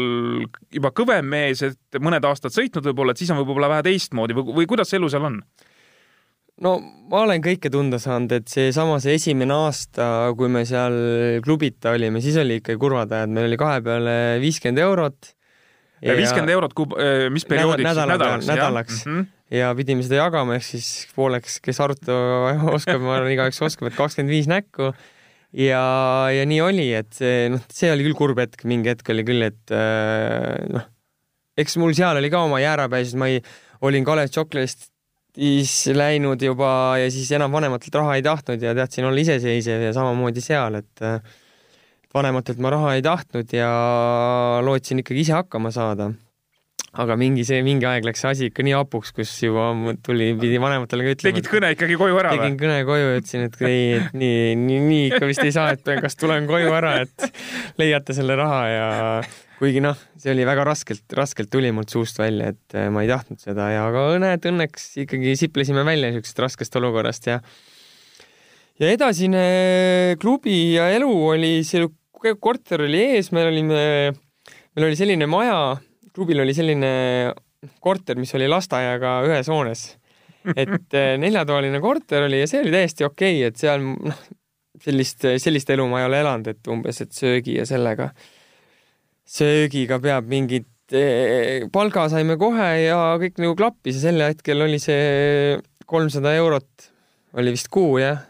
juba 0.73 0.95
kõvem 0.97 1.29
mees, 1.37 1.61
et 1.69 2.01
mõned 2.01 2.25
aastad 2.25 2.55
sõitnud 2.55 2.89
võib-olla, 2.89 3.13
et 3.13 3.21
siis 3.21 3.35
on 3.35 3.43
võib-olla 3.43 3.69
vähe 3.77 3.91
teistmoodi 3.91 4.41
või, 4.41 4.57
või 4.63 4.73
kuidas 4.73 4.89
see 4.89 5.03
elu 5.03 5.13
seal 5.13 5.29
on? 5.29 5.41
No 6.63 6.75
ma 7.11 7.23
olen 7.25 7.43
kõike 7.45 7.71
tunda 7.73 7.99
saanud, 8.03 8.33
et 8.39 8.51
seesama, 8.51 8.99
see 9.03 9.17
esimene 9.19 9.55
aasta, 9.57 10.07
kui 10.39 10.51
me 10.53 10.65
seal 10.69 10.97
klubita 11.45 11.95
olime, 11.95 12.23
siis 12.25 12.37
oli 12.41 12.61
ikka 12.61 12.77
kurvad 12.81 13.15
ajad, 13.15 13.33
meil 13.35 13.49
oli 13.51 13.59
kahe 13.61 13.81
peale 13.85 14.19
viiskümmend 14.43 14.83
eurot. 14.85 15.33
viiskümmend 16.05 16.55
eurot 16.55 16.77
kuu, 16.77 16.87
äh, 17.01 17.27
mis 17.33 17.47
perioodiks 17.49 17.89
nädala, 17.89 18.15
nädalaks, 18.15 18.47
nädalaks. 18.51 19.03
Mm 19.07 19.19
-hmm. 19.19 19.27
ja 19.59 19.75
pidime 19.75 20.07
seda 20.07 20.23
jagama, 20.23 20.55
ehk 20.55 20.65
siis 20.65 21.09
pooleks, 21.17 21.59
kes 21.61 21.81
arvutada 21.81 22.55
oskab, 22.77 23.03
ma 23.03 23.19
arvan, 23.19 23.35
igaüks 23.35 23.61
oskab, 23.63 23.91
et 23.91 23.99
kakskümmend 23.99 24.31
viis 24.31 24.47
näkku. 24.47 24.95
ja, 25.53 25.85
ja 26.31 26.47
nii 26.47 26.61
oli, 26.61 26.89
et 26.95 27.13
see, 27.13 27.49
noh, 27.49 27.61
see 27.71 27.93
oli 27.93 28.03
küll 28.07 28.19
kurb 28.19 28.39
hetk, 28.39 28.65
mingi 28.65 28.91
hetk 28.91 29.09
oli 29.11 29.25
küll, 29.25 29.43
et 29.43 29.71
äh, 29.71 30.67
noh, 30.71 30.87
eks 31.57 31.77
mul 31.77 31.95
seal 31.95 32.17
oli 32.17 32.31
ka 32.31 32.43
oma 32.43 32.59
jäärapäi, 32.61 33.05
sest 33.05 33.19
ma 33.19 33.31
ei, 33.31 33.43
olin 33.81 34.05
Kalev 34.05 34.29
Tšoklerist 34.29 34.94
siis 35.35 35.89
läinud 35.95 36.43
juba 36.43 36.99
ja 37.03 37.09
siis 37.11 37.31
enam 37.35 37.53
vanematelt 37.55 37.95
raha 37.99 38.19
ei 38.19 38.23
tahtnud 38.23 38.63
ja 38.63 38.75
tahtsin 38.77 39.09
olla 39.09 39.21
iseseisev 39.21 39.89
ja 39.89 39.95
samamoodi 39.97 40.45
seal, 40.45 40.79
et 40.79 41.03
vanematelt 42.15 42.61
ma 42.63 42.71
raha 42.75 42.95
ei 42.99 43.03
tahtnud 43.03 43.57
ja 43.57 43.71
lootsin 44.63 45.03
ikkagi 45.03 45.27
ise 45.27 45.35
hakkama 45.35 45.75
saada. 45.75 46.13
aga 46.95 47.17
mingi 47.19 47.43
see, 47.43 47.59
mingi 47.67 47.87
aeg 47.91 48.05
läks 48.07 48.21
see 48.23 48.29
asi 48.31 48.49
ikka 48.53 48.63
nii 48.63 48.75
hapuks, 48.77 49.11
kus 49.17 49.31
juba 49.43 49.73
tuli, 50.07 50.29
pidi 50.39 50.61
vanematele 50.63 51.03
ka 51.03 51.15
ütlema. 51.17 51.33
tegid 51.33 51.49
kõne 51.51 51.71
ikkagi 51.75 51.97
koju 51.99 52.21
ära 52.21 52.37
või? 52.37 52.45
tegin 52.45 52.59
kõne 52.61 52.77
koju 52.87 53.09
ja 53.09 53.17
ütlesin, 53.19 53.49
et 53.49 53.57
ei, 53.67 53.81
et 53.97 54.15
nii, 54.15 54.53
nii, 54.61 54.79
nii 54.85 55.09
ikka 55.09 55.27
vist 55.27 55.43
ei 55.43 55.57
saa, 55.57 55.73
et 55.75 55.91
kas 56.05 56.15
tulen 56.21 56.47
koju 56.47 56.71
ära, 56.79 57.01
et 57.03 57.27
leiate 57.83 58.15
selle 58.15 58.39
raha 58.39 58.63
ja 58.71 58.87
kuigi 59.59 59.83
noh, 59.85 59.99
see 60.21 60.33
oli 60.35 60.47
väga 60.49 60.65
raskelt, 60.67 61.05
raskelt 61.17 61.51
tuli 61.53 61.71
mult 61.75 61.93
suust 61.93 62.19
välja, 62.19 62.53
et 62.55 62.77
ma 62.93 63.05
ei 63.05 63.11
tahtnud 63.11 63.41
seda 63.43 63.71
ja 63.73 63.87
aga 63.91 64.07
näed, 64.23 64.51
õnneks 64.51 64.91
ikkagi 65.05 65.37
siplesime 65.39 65.85
välja 65.87 66.11
niisugusest 66.11 66.43
raskest 66.45 66.81
olukorrast 66.81 67.31
ja 67.31 67.41
ja 68.81 68.91
edasine 68.91 70.17
klubi 70.23 70.75
ja 70.75 70.89
elu 70.95 71.11
oli 71.29 71.57
see 71.67 71.87
korter 72.41 72.87
oli 72.87 73.03
ees, 73.15 73.31
me 73.37 73.45
olime, 73.47 73.83
meil 74.75 74.87
oli 74.89 74.97
selline 74.99 75.29
maja, 75.31 75.59
klubil 76.15 76.41
oli 76.45 76.55
selline 76.57 76.93
korter, 77.85 78.19
mis 78.21 78.33
oli 78.37 78.49
lasteaiaga 78.51 79.19
ühes 79.29 79.51
hoones. 79.53 79.85
et 80.61 80.93
eh, 80.93 81.15
neljatoaline 81.17 81.81
korter 81.81 82.27
oli 82.27 82.43
ja 82.43 82.49
see 82.49 82.61
oli 82.61 82.73
täiesti 82.75 83.07
okei 83.07 83.39
okay,, 83.39 83.49
et 83.49 83.61
seal 83.61 83.81
noh, 83.81 84.19
sellist, 84.85 85.25
sellist 85.41 85.71
elu 85.73 85.87
ma 85.89 86.03
ei 86.03 86.09
ole 86.09 86.21
elanud, 86.21 86.51
et 86.53 86.73
umbes, 86.73 87.01
et 87.01 87.15
söögi 87.17 87.57
ja 87.57 87.65
sellega, 87.69 88.11
söögiga 89.25 89.99
peab 90.05 90.29
mingit 90.31 90.93
eh, 90.93 91.65
palga 91.73 92.09
saime 92.13 92.37
kohe 92.41 92.71
ja 92.85 92.99
kõik 93.21 93.41
nagu 93.43 93.57
klappis 93.59 93.99
ja 93.99 94.11
sel 94.11 94.25
hetkel 94.27 94.65
oli 94.67 94.81
see 94.83 95.57
kolmsada 95.89 96.35
eurot 96.37 96.91
oli 97.35 97.55
vist 97.55 97.71
kuu 97.73 97.99
jah, 97.99 98.21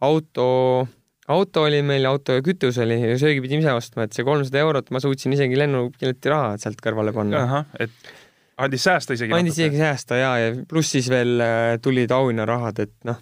auto 0.00 0.86
auto 1.26 1.64
oli 1.66 1.80
meil, 1.82 2.06
auto 2.06 2.36
ja 2.36 2.42
kütus 2.44 2.78
oli 2.82 2.98
ja 3.00 3.16
söögi 3.18 3.42
pidime 3.44 3.64
ise 3.64 3.74
ostma, 3.74 4.06
et 4.06 4.14
see 4.16 4.26
kolmsada 4.26 4.62
eurot 4.62 4.92
ma 4.94 5.02
suutsin 5.02 5.34
isegi 5.34 5.58
lennupileti 5.58 6.32
raha 6.32 6.54
sealt 6.62 6.80
kõrvale 6.84 7.14
panna. 7.16 7.64
et 7.82 8.12
andis 8.62 8.84
säästa 8.86 9.16
isegi? 9.16 9.34
andis 9.36 9.58
isegi 9.58 9.80
säästa 9.80 10.20
ja, 10.20 10.34
ja 10.40 10.52
pluss 10.68 10.94
siis 10.94 11.08
veel 11.12 11.40
äh, 11.42 11.72
tulid 11.82 12.14
auhinnarahad, 12.14 12.84
et 12.86 12.94
noh, 13.08 13.18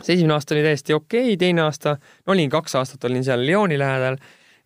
see 0.00 0.16
esimene 0.16 0.36
aasta 0.36 0.56
oli 0.56 0.64
täiesti 0.66 0.96
okei 0.96 1.30
okay,, 1.30 1.38
teine 1.40 1.64
aasta, 1.66 1.96
no 2.26 2.34
olin 2.34 2.50
kaks 2.52 2.76
aastat 2.80 3.06
olin 3.08 3.24
seal 3.26 3.46
Lyoni 3.46 3.78
lähedal, 3.80 4.18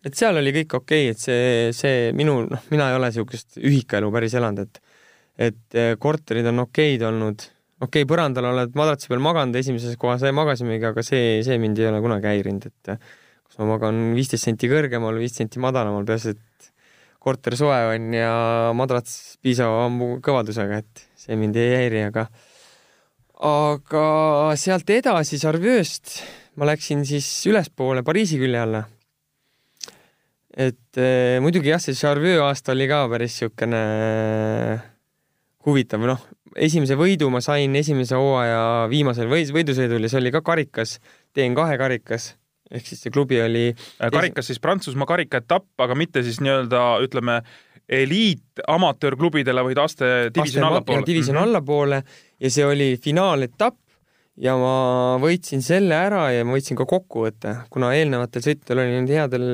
et 0.05 0.17
seal 0.17 0.37
oli 0.41 0.53
kõik 0.55 0.77
okei 0.81 1.09
okay,, 1.09 1.15
et 1.15 1.21
see, 1.21 1.71
see 1.77 2.11
minu, 2.17 2.41
noh, 2.49 2.67
mina 2.73 2.89
ei 2.89 2.97
ole 2.97 3.11
niisugust 3.11 3.59
ühikaelu 3.61 4.11
päris 4.13 4.37
elanud, 4.39 4.67
et 4.67 4.81
et 5.41 5.79
äh, 5.79 5.95
korterid 5.97 6.45
on 6.51 6.65
okeid 6.67 7.01
olnud 7.07 7.47
okei 7.81 8.03
okay,, 8.03 8.07
põrandal 8.09 8.51
oled 8.51 8.77
madratsi 8.77 9.09
peal 9.09 9.23
maganud, 9.23 9.57
esimeses 9.57 9.97
kohas 10.01 10.23
magasimegi, 10.35 10.85
aga 10.91 11.03
see, 11.05 11.41
see 11.45 11.57
mind 11.61 11.81
ei 11.81 11.89
ole 11.89 12.01
kunagi 12.03 12.29
häirinud, 12.29 12.69
et 12.69 12.93
kas 13.51 13.59
ma 13.59 13.71
magan 13.73 14.11
viisteist 14.15 14.47
senti 14.47 14.69
kõrgemal, 14.71 15.17
viis 15.19 15.33
senti 15.35 15.61
madalamal, 15.63 16.05
peaasi, 16.07 16.35
et 16.35 16.69
korter 17.21 17.57
soe 17.57 17.79
on 17.95 18.13
ja 18.15 18.35
madrats 18.77 19.37
piisava 19.41 19.87
kõvadusega, 20.25 20.81
et 20.81 21.03
see 21.19 21.37
mind 21.39 21.57
ei 21.59 21.75
häiri, 21.83 22.05
aga 22.09 22.27
aga 23.41 24.05
sealt 24.61 24.89
edasi 24.93 25.39
Sarvjööst 25.41 26.19
ma 26.61 26.67
läksin 26.69 27.01
siis 27.09 27.27
ülespoole 27.49 28.03
Pariisi 28.05 28.37
külje 28.41 28.59
alla. 28.61 28.83
Et 30.57 30.99
eh, 30.99 31.39
muidugi 31.43 31.71
jah, 31.71 31.79
see 31.79 31.95
Charveux 31.97 32.41
aasta 32.43 32.75
oli 32.75 32.87
ka 32.91 33.05
päris 33.11 33.37
niisugune 33.37 33.81
huvitav, 35.65 36.03
noh, 36.09 36.21
esimese 36.55 36.97
võidu 36.99 37.29
ma 37.31 37.39
sain 37.43 37.75
esimese 37.77 38.17
hooaja 38.17 38.87
viimasel 38.91 39.29
võidusõidul 39.31 40.03
ja 40.03 40.11
see 40.11 40.21
oli 40.23 40.33
ka 40.33 40.41
karikas, 40.45 40.99
TN2 41.37 41.77
karikas 41.79 42.31
ehk 42.71 42.87
siis 42.87 43.03
see 43.03 43.13
klubi 43.13 43.39
oli. 43.43 43.65
Äh, 43.99 44.11
karikas 44.13 44.47
siis 44.51 44.61
Prantsusmaa 44.63 45.09
karikaetapp, 45.09 45.67
aga 45.83 45.97
mitte 45.97 46.23
siis 46.23 46.39
nii-öelda 46.43 46.85
ütleme 47.05 47.41
eliit 47.91 48.63
amatöörklubidele, 48.71 49.63
vaid 49.67 49.79
aste 49.83 50.07
divisjoni 50.31 50.67
allapoole. 50.67 51.03
divisjoni 51.05 51.37
mm 51.37 51.43
-hmm. 51.43 51.49
allapoole 51.49 52.03
ja 52.39 52.51
see 52.51 52.65
oli 52.65 52.97
finaaletapp 53.03 53.80
ja 54.41 54.55
ma 54.57 55.17
võitsin 55.21 55.61
selle 55.65 55.97
ära 55.97 56.23
ja 56.33 56.45
ma 56.47 56.55
võitsin 56.55 56.79
ka 56.79 56.87
kokkuvõtte, 56.89 57.53
kuna 57.73 57.91
eelnevatel 57.97 58.45
sõitudel 58.45 58.81
olin 58.83 59.09
headel, 59.11 59.45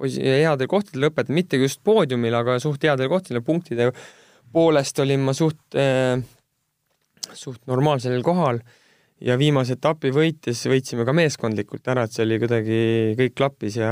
headel 0.00 0.70
kohtadel 0.70 1.06
lõpetanud, 1.06 1.36
mitte 1.36 1.60
just 1.60 1.82
poodiumil, 1.84 2.36
aga 2.38 2.56
suht 2.62 2.86
headel 2.88 3.10
kohtadel 3.12 3.44
punktide 3.44 3.90
poolest 4.52 4.98
olin 5.04 5.24
ma 5.26 5.34
suht 5.36 5.76
äh,, 5.76 6.16
suht 7.36 7.60
normaalsel 7.68 8.20
kohal. 8.24 8.62
Ja 9.18 9.34
viimase 9.34 9.74
etapi 9.74 10.12
võites 10.14 10.60
võitsime 10.70 11.02
ka 11.02 11.12
meeskondlikult 11.16 11.88
ära, 11.90 12.04
et 12.06 12.14
see 12.14 12.22
oli 12.22 12.38
kuidagi, 12.38 12.82
kõik 13.18 13.34
klappis 13.34 13.80
ja, 13.80 13.90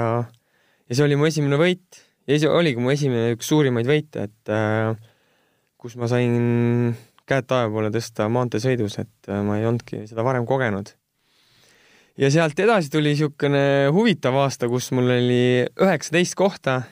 ja 0.86 0.94
see 0.94 1.02
oli 1.02 1.18
mu 1.18 1.26
esimene 1.26 1.58
võit. 1.58 1.98
Ja 2.30 2.38
see 2.38 2.50
oligi 2.50 2.82
mu 2.82 2.92
esimene 2.94 3.34
üks 3.34 3.50
suurimaid 3.50 3.90
võite, 3.90 4.28
et 4.30 4.54
äh, 4.54 4.94
kus 5.82 5.98
ma 5.98 6.06
sain 6.10 6.94
käed 7.26 7.48
taeva 7.50 7.70
poole 7.72 7.90
tõsta 7.94 8.28
maanteesõidus, 8.32 9.00
et 9.02 9.30
äh, 9.30 9.42
ma 9.46 9.58
ei 9.60 9.66
olnudki 9.68 10.04
seda 10.10 10.24
varem 10.26 10.46
kogenud. 10.48 10.94
ja 12.16 12.30
sealt 12.32 12.58
edasi 12.58 12.90
tuli 12.90 13.14
niisugune 13.14 13.88
huvitav 13.92 14.36
aasta, 14.44 14.68
kus 14.72 14.90
mul 14.96 15.10
oli 15.18 15.64
üheksateist 15.66 16.38
kohta 16.38 16.82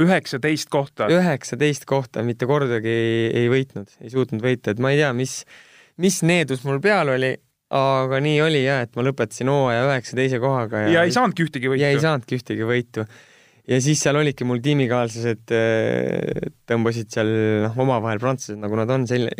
üheksateist 0.00 0.70
kohta. 0.70 1.08
üheksateist 1.12 1.86
kohta, 1.86 2.22
mitte 2.26 2.46
kordagi 2.50 2.90
ei, 2.90 3.26
ei 3.42 3.50
võitnud, 3.52 3.92
ei 4.02 4.10
suutnud 4.12 4.42
võita, 4.42 4.74
et 4.74 4.82
ma 4.82 4.90
ei 4.94 5.00
tea, 5.02 5.12
mis, 5.16 5.42
mis 6.02 6.20
needus 6.26 6.64
mul 6.66 6.80
peal 6.82 7.12
oli, 7.14 7.34
aga 7.74 8.20
nii 8.22 8.40
oli 8.44 8.64
ja, 8.64 8.80
et 8.84 8.94
ma 8.98 9.04
lõpetasin 9.06 9.50
hooaja 9.50 9.86
üheksateise 9.88 10.40
kohaga. 10.42 10.84
ja, 10.86 10.98
ja 10.98 11.06
ei 11.06 11.14
saanudki 11.14 11.46
ühtegi 11.46 11.70
võitu. 11.70 11.82
ja 11.82 11.92
ei 11.94 12.02
saanudki 12.02 12.40
ühtegi 12.40 12.68
võitu. 12.68 13.06
Ja 13.70 13.80
siis 13.84 14.02
seal 14.04 14.18
olidki 14.20 14.46
mul 14.48 14.62
tiimikaaslased, 14.64 15.52
äh, 15.56 16.48
tõmbasid 16.68 17.12
seal 17.14 17.30
noh, 17.64 17.76
omavahel 17.84 18.20
prantslased, 18.22 18.60
nagu 18.60 18.78
nad 18.78 18.92
on, 18.92 19.06
sel-, 19.08 19.30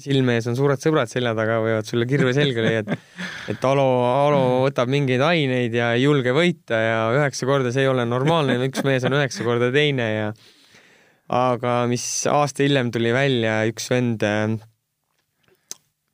silme 0.00 0.38
ees 0.38 0.48
on 0.50 0.58
suured 0.58 0.80
sõbrad 0.82 1.10
selja 1.10 1.34
taga, 1.36 1.60
võivad 1.64 1.88
sulle 1.88 2.08
kirve 2.10 2.34
selga 2.36 2.64
lüüa, 2.64 2.82
et 2.82 2.92
et 3.54 3.68
Alo, 3.68 3.86
Alo 4.08 4.42
võtab 4.64 4.90
mingeid 4.92 5.22
aineid 5.24 5.76
ja 5.76 5.92
ei 5.96 6.06
julge 6.06 6.32
võita 6.36 6.80
ja 6.80 6.98
üheksa 7.18 7.48
korda, 7.48 7.72
see 7.74 7.84
ei 7.84 7.92
ole 7.92 8.06
normaalne, 8.08 8.56
üks 8.68 8.84
mees 8.86 9.04
on 9.06 9.16
üheksa 9.18 9.46
korda 9.46 9.70
teine 9.74 10.10
ja 10.10 10.28
aga 11.34 11.84
mis 11.88 12.04
aasta 12.30 12.64
hiljem 12.64 12.92
tuli 12.92 13.12
välja, 13.14 13.62
üks 13.68 13.88
vend 13.92 14.24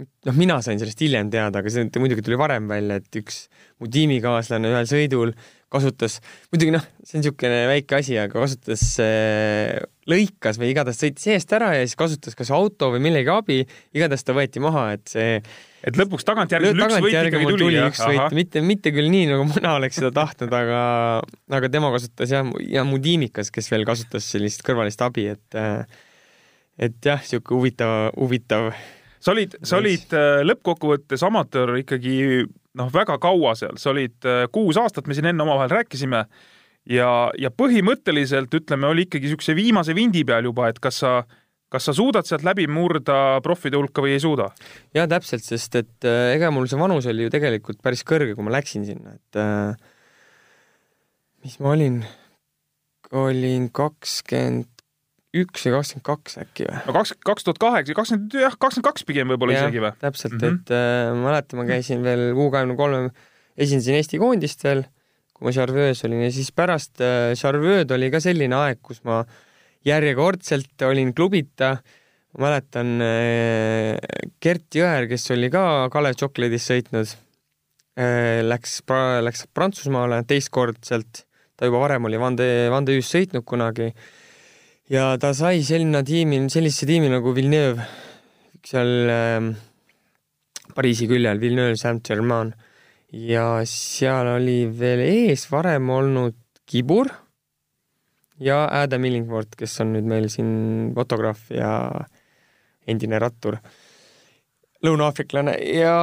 noh, 0.01 0.37
mina 0.37 0.59
sain 0.65 0.81
sellest 0.81 1.01
hiljem 1.05 1.31
teada, 1.33 1.63
aga 1.63 1.73
see 1.73 1.89
muidugi 2.03 2.25
tuli 2.27 2.39
varem 2.41 2.69
välja, 2.71 3.01
et 3.01 3.21
üks 3.21 3.45
mu 3.81 3.89
tiimikaaslane 3.93 4.71
ühel 4.73 4.89
sõidul 4.91 5.33
kasutas, 5.71 6.19
muidugi 6.51 6.75
noh, 6.75 6.85
see 7.07 7.19
on 7.19 7.25
niisugune 7.25 7.61
väike 7.71 7.99
asi, 8.01 8.17
aga 8.19 8.43
kasutas 8.43 8.83
äh, 9.05 9.79
lõikas 10.11 10.59
või 10.59 10.73
igatahes 10.73 10.99
sõitis 10.99 11.29
eest 11.31 11.55
ära 11.55 11.71
ja 11.77 11.85
siis 11.85 11.99
kasutas 12.01 12.39
kas 12.39 12.51
auto 12.55 12.91
või 12.95 13.05
millegi 13.07 13.31
abi, 13.31 13.61
igatahes 13.95 14.27
ta 14.27 14.35
võeti 14.37 14.63
maha, 14.63 14.89
et 14.97 15.07
see 15.13 15.39
et 15.87 15.97
lõpuks 15.97 16.27
tagantjärgi 16.27 16.75
sul 16.75 16.85
üks 16.85 16.99
võit 17.07 17.17
ikkagi 17.31 17.47
tuli, 17.47 17.63
tuli, 17.63 17.81
üks 17.87 18.03
võit, 18.03 18.37
mitte, 18.37 18.65
mitte 18.67 18.93
küll 18.97 19.13
nii, 19.15 19.31
nagu 19.31 19.47
mina 19.53 19.77
oleks 19.79 20.01
seda 20.03 20.11
tahtnud, 20.19 20.53
aga, 20.59 20.83
aga 21.61 21.73
tema 21.73 21.95
kasutas 21.95 22.35
jah, 22.35 22.51
ja 22.67 22.85
mu 22.89 22.99
tiimikas, 23.03 23.55
kes 23.55 23.71
veel 23.73 23.87
kasutas 23.89 24.27
sellist 24.35 24.67
kõrvalist 24.67 25.07
abi, 25.07 25.31
et 25.37 25.61
äh, 25.61 25.85
et 26.81 26.97
jah, 27.05 27.21
niisugune 27.21 27.59
huvitav, 27.59 27.95
huvitav 28.17 28.71
sa 29.21 29.35
olid, 29.35 29.59
sa 29.67 29.81
olid 29.81 30.15
äh, 30.17 30.41
lõppkokkuvõttes 30.47 31.25
amatöör 31.27 31.77
ikkagi 31.83 32.15
noh, 32.79 32.89
väga 32.95 33.19
kaua 33.23 33.55
seal, 33.59 33.77
sa 33.81 33.93
olid 33.93 34.29
äh, 34.29 34.47
kuus 34.53 34.79
aastat, 34.81 35.09
me 35.09 35.17
siin 35.17 35.31
enne 35.31 35.45
omavahel 35.47 35.81
rääkisime. 35.81 36.25
Ja, 36.91 37.11
ja 37.37 37.51
põhimõtteliselt 37.53 38.55
ütleme, 38.57 38.89
oli 38.89 39.05
ikkagi 39.05 39.29
niisuguse 39.29 39.55
viimase 39.55 39.95
vindi 39.95 40.25
peal 40.27 40.49
juba, 40.49 40.71
et 40.73 40.79
kas 40.83 41.03
sa, 41.03 41.13
kas 41.71 41.87
sa 41.87 41.95
suudad 41.95 42.27
sealt 42.27 42.47
läbi 42.47 42.65
murda 42.73 43.39
profide 43.45 43.77
hulka 43.79 44.03
või 44.03 44.15
ei 44.17 44.23
suuda? 44.23 44.49
ja 44.97 45.05
täpselt, 45.11 45.45
sest 45.45 45.77
et 45.77 46.09
äh, 46.09 46.33
ega 46.39 46.49
mul 46.55 46.71
see 46.71 46.81
vanus 46.81 47.09
oli 47.11 47.29
ju 47.29 47.35
tegelikult 47.35 47.83
päris 47.85 48.03
kõrge, 48.09 48.33
kui 48.35 48.47
ma 48.47 48.57
läksin 48.57 48.89
sinna, 48.89 49.13
et 49.21 49.41
äh, 49.41 49.77
mis 51.45 51.61
ma 51.61 51.77
olin, 51.77 52.01
olin 53.13 53.69
kakskümmend 53.77 54.70
üks 55.37 55.67
või 55.67 55.77
kakskümmend 55.77 56.07
kaks 56.07 56.39
äkki 56.43 56.67
või? 56.67 56.79
no 56.87 56.95
kaks, 56.97 57.13
kaks 57.27 57.47
tuhat 57.47 57.61
kaheksa, 57.63 57.95
kakskümmend, 57.95 58.35
jah, 58.43 58.57
kakskümmend 58.57 58.89
kaks 58.89 59.07
pigem 59.07 59.31
võib-olla 59.31 59.59
isegi 59.59 59.83
või? 59.83 59.93
täpselt 60.03 60.35
mm, 60.35 60.41
-hmm. 60.43 60.57
et 60.59 60.73
äh, 60.75 61.11
ma 61.15 61.29
mäletan, 61.29 61.61
ma 61.61 61.67
käisin 61.69 62.03
veel 62.07 62.25
U 62.35 62.49
kahekümne 62.51 62.77
kolme, 62.79 63.13
esindasin 63.55 64.01
Eesti 64.01 64.19
koondist 64.23 64.67
veel, 64.67 64.83
kui 65.37 65.47
ma 65.47 65.55
Charveux's 65.55 66.03
olin 66.09 66.27
ja 66.27 66.35
siis 66.35 66.51
pärast 66.51 67.03
äh, 67.05 67.31
Charveux'd 67.39 67.95
oli 67.95 68.11
ka 68.11 68.23
selline 68.23 68.59
aeg, 68.59 68.83
kus 68.83 69.05
ma 69.07 69.23
järjekordselt 69.87 70.83
olin 70.91 71.15
klubita, 71.15 71.77
mäletan 72.39 72.97
äh, 73.07 73.95
Gert 74.43 74.75
Jõer, 74.75 75.07
kes 75.11 75.31
oli 75.37 75.51
ka 75.53 75.89
Kalev 75.95 76.19
Chocolate'is 76.19 76.67
sõitnud 76.73 77.07
äh,, 77.07 78.43
läks, 78.43 78.81
läks 79.23 79.47
Prantsusmaale 79.55 80.25
teistkordselt, 80.27 81.23
ta 81.55 81.71
juba 81.71 81.87
varem 81.87 82.11
oli 82.11 82.19
Vande, 82.19 82.49
Vande 82.75 82.99
Üs 82.99 83.15
sõitnud 83.15 83.47
kunagi 83.47 83.93
ja 84.91 85.15
ta 85.23 85.33
sai 85.37 85.63
sinna 85.67 86.03
tiimi, 86.07 86.43
sellisesse 86.51 86.89
tiimi 86.89 87.11
nagu 87.13 87.35
Villeneuve, 87.37 87.87
seal 88.67 88.93
äh, 89.15 89.51
Pariisi 90.75 91.09
küljel, 91.11 91.41
Villeneuve 91.43 91.79
Saint-Germain. 91.79 92.53
Ja 93.11 93.59
seal 93.67 94.29
oli 94.37 94.69
veel 94.79 95.03
ees 95.03 95.49
varem 95.51 95.89
olnud 95.91 96.37
Kibur 96.71 97.09
ja 98.39 98.63
Adam 98.71 99.05
Illingworth, 99.09 99.57
kes 99.59 99.81
on 99.83 99.97
nüüd 99.97 100.07
meil 100.07 100.29
siin 100.31 100.93
fotograaf 100.95 101.49
ja 101.51 101.73
endine 102.87 103.19
rattur, 103.21 103.59
lõuna-aafriklane 104.87 105.57
ja, 105.75 105.97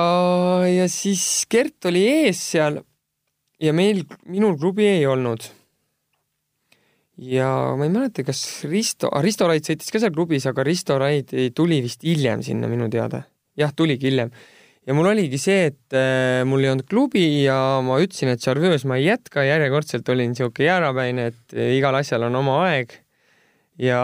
ja 0.68 0.86
siis 0.92 1.24
Gert 1.50 1.88
oli 1.90 2.04
ees 2.26 2.44
seal 2.52 2.82
ja 3.64 3.74
meil, 3.74 4.04
minul 4.30 4.60
klubi 4.60 4.86
ei 4.92 5.08
olnud. 5.10 5.48
Ja 7.18 7.50
ma 7.78 7.88
ei 7.88 7.94
mäleta, 7.94 8.26
kas 8.28 8.44
Risto, 8.70 9.10
Risto 9.24 9.48
Raid 9.50 9.66
sõitis 9.66 9.90
ka 9.94 10.02
seal 10.02 10.14
klubis, 10.16 10.46
aga 10.50 10.66
Risto 10.68 11.00
Raid 11.02 11.34
tuli 11.58 11.82
vist 11.86 12.06
hiljem 12.06 12.44
sinna 12.46 12.70
minu 12.72 12.90
teada. 12.94 13.24
jah, 13.58 13.74
tuligi 13.74 14.12
hiljem 14.12 14.32
ja 14.88 14.96
mul 14.96 15.10
oligi 15.12 15.40
see, 15.42 15.68
et 15.72 15.98
äh, 15.98 16.46
mul 16.48 16.64
ei 16.64 16.72
olnud 16.72 16.88
klubi 16.88 17.26
ja 17.44 17.58
ma 17.84 18.00
ütlesin, 18.04 18.32
et 18.32 18.44
Charveus 18.44 18.88
ma 18.88 19.00
ei 19.00 19.10
jätka, 19.10 19.44
järjekordselt 19.48 20.08
olin 20.14 20.32
niisugune 20.32 20.70
jäärapäine, 20.70 21.30
et 21.34 21.58
äh, 21.58 21.74
igal 21.78 21.98
asjal 22.00 22.28
on 22.30 22.40
oma 22.40 22.62
aeg. 22.70 22.96
ja 23.78 24.00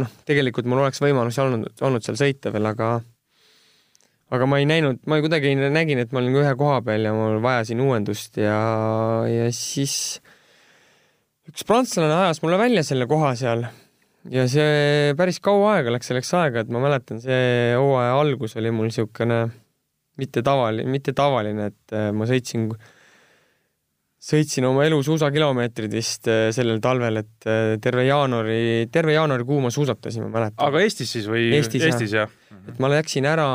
noh, 0.00 0.12
tegelikult 0.24 0.68
mul 0.70 0.80
oleks 0.86 1.02
võimalus 1.04 1.36
olnud, 1.42 1.66
olnud 1.84 2.04
seal 2.04 2.16
sõita 2.16 2.52
veel, 2.54 2.64
aga 2.70 2.98
aga 4.32 4.46
ma 4.48 4.60
ei 4.60 4.68
näinud, 4.68 5.02
ma 5.08 5.18
kuidagi 5.24 5.52
nägin, 5.58 6.00
et 6.00 6.14
ma 6.14 6.22
olin 6.22 6.38
ühe 6.40 6.54
koha 6.60 6.80
peal 6.84 7.04
ja 7.08 7.12
ma 7.16 7.34
vajasin 7.42 7.80
uuendust 7.84 8.38
ja, 8.40 8.58
ja 9.28 9.50
siis 9.52 10.20
üks 11.48 11.64
prantslane 11.68 12.14
ajas 12.14 12.42
mulle 12.44 12.58
välja 12.60 12.84
selle 12.86 13.06
koha 13.08 13.32
seal 13.38 13.64
ja 14.32 14.44
see 14.50 15.14
päris 15.18 15.40
kaua 15.44 15.78
aega 15.78 15.94
läks 15.94 16.10
selleks 16.10 16.34
aega, 16.36 16.64
et 16.64 16.70
ma 16.72 16.82
mäletan, 16.82 17.22
see 17.22 17.72
hooaja 17.78 18.18
algus 18.18 18.56
oli 18.60 18.72
mul 18.74 18.90
niisugune 18.90 19.46
mitte 20.18 20.42
tavaline, 20.44 20.90
mitte 20.90 21.14
tavaline, 21.16 21.70
et 21.70 21.94
äh, 21.94 22.08
ma 22.14 22.26
sõitsin, 22.28 22.66
sõitsin 24.28 24.66
oma 24.66 24.84
elu 24.88 24.98
suusakilomeetrid 25.06 25.94
vist 25.94 26.28
äh, 26.30 26.48
sellel 26.54 26.82
talvel, 26.84 27.22
et 27.22 27.48
äh, 27.48 27.76
terve 27.82 28.04
jaanuari, 28.08 28.88
terve 28.92 29.14
jaanuarikuu 29.14 29.60
ma 29.64 29.72
suusatasin, 29.74 30.26
ma 30.26 30.40
mäletan. 30.40 30.60
aga 30.66 30.82
Eestis 30.84 31.14
siis 31.16 31.28
või? 31.30 31.46
Eestis, 31.54 31.86
Eestis 31.86 32.16
jah 32.18 32.26
ja.? 32.26 32.62
et 32.68 32.80
ma 32.82 32.90
läksin 32.92 33.28
ära 33.30 33.46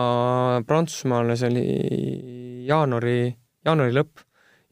Prantsusmaale, 0.65 1.35
see 1.37 1.51
oli 1.51 1.65
jaanuari, 2.69 3.17
jaanuari 3.67 3.99
lõpp 3.99 4.23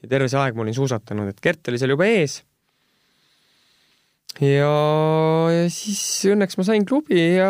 ja 0.01 0.15
terve 0.15 0.31
see 0.31 0.39
aeg 0.41 0.55
ma 0.55 0.63
olin 0.65 0.79
suusatanud, 0.79 1.35
et 1.35 1.43
Gert 1.43 1.69
oli 1.69 1.81
seal 1.81 1.93
juba 1.93 2.07
ees 2.09 2.39
ja, 4.39 4.69
ja 5.51 5.65
siis 5.73 6.01
õnneks 6.31 6.55
ma 6.59 6.65
sain 6.67 6.85
klubi 6.87 7.19
ja 7.35 7.49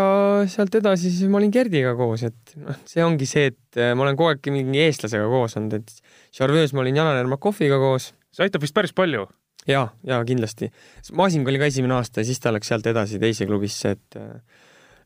sealt 0.50 0.74
edasi 0.80 1.12
siis 1.12 1.30
ma 1.30 1.38
olin 1.42 1.54
Gerdiga 1.54 1.94
koos, 2.00 2.24
et 2.26 2.56
noh, 2.58 2.80
see 2.90 3.06
ongi 3.06 3.28
see, 3.30 3.52
et 3.52 3.80
äh, 3.80 3.94
ma 3.98 4.08
olen 4.08 4.18
kogu 4.18 4.32
aeg 4.34 4.50
mingi 4.54 4.82
eestlasega 4.88 5.28
koos 5.30 5.58
olnud, 5.60 5.78
et 5.78 6.18
Charveus 6.34 6.74
ma 6.74 6.84
olin 6.86 6.98
Janar 6.98 7.22
Ermakoviga 7.22 7.78
koos. 7.82 8.12
see 8.34 8.48
aitab 8.48 8.66
vist 8.66 8.76
päris 8.76 8.96
palju. 8.98 9.28
ja, 9.70 9.86
ja 10.08 10.22
kindlasti. 10.26 10.72
Masing 11.14 11.48
oli 11.48 11.62
ka 11.62 11.70
esimene 11.70 12.00
aasta 12.00 12.24
ja 12.24 12.32
siis 12.32 12.42
ta 12.42 12.54
läks 12.56 12.72
sealt 12.72 12.88
edasi 12.90 13.22
teise 13.22 13.46
klubisse, 13.46 13.94
et 13.94 14.18
äh, 14.18 14.40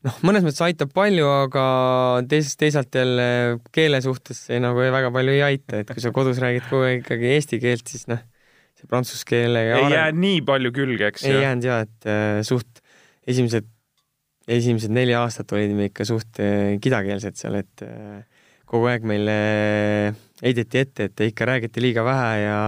noh, 0.08 0.22
mõnes 0.24 0.46
mõttes 0.48 0.64
aitab 0.64 0.94
palju, 0.96 1.28
aga 1.28 1.66
teisest, 2.32 2.60
teisalt 2.62 2.96
jälle 2.96 3.28
keele 3.76 4.00
suhtes 4.06 4.46
see 4.48 4.62
nagu 4.64 4.80
väga 4.80 5.12
palju 5.12 5.36
ei 5.36 5.44
aita, 5.52 5.84
et 5.84 5.92
kui 5.92 6.04
sa 6.04 6.16
kodus 6.16 6.40
räägid 6.40 6.70
kogu 6.70 6.88
aeg 6.88 7.04
ikkagi 7.04 7.36
eesti 7.36 7.60
keelt, 7.60 7.92
siis 7.92 8.08
noh 8.12 8.24
prantsuse 8.90 9.28
keelega 9.28 9.80
ei 9.82 9.96
jää 9.96 10.10
nii 10.16 10.42
palju 10.48 10.74
külge, 10.76 11.12
eks 11.12 11.26
ei 11.30 11.42
jäänud 11.44 11.68
ja, 11.68 11.80
et 11.86 12.10
äh, 12.10 12.40
suht 12.48 12.82
esimesed, 13.28 13.68
esimesed 14.48 14.94
neli 14.94 15.16
aastat 15.18 15.52
olid 15.56 15.74
me 15.78 15.90
ikka 15.92 16.08
suht 16.08 16.42
äh, 16.44 16.76
kidakeelsed 16.82 17.40
seal, 17.40 17.60
et 17.62 17.86
äh, 17.86 18.22
kogu 18.70 18.90
aeg 18.92 19.06
meile 19.08 19.40
heideti 20.44 20.82
ette, 20.82 21.10
et 21.10 21.26
ikka 21.30 21.48
räägiti 21.52 21.84
liiga 21.84 22.06
vähe 22.06 22.32
ja 22.44 22.60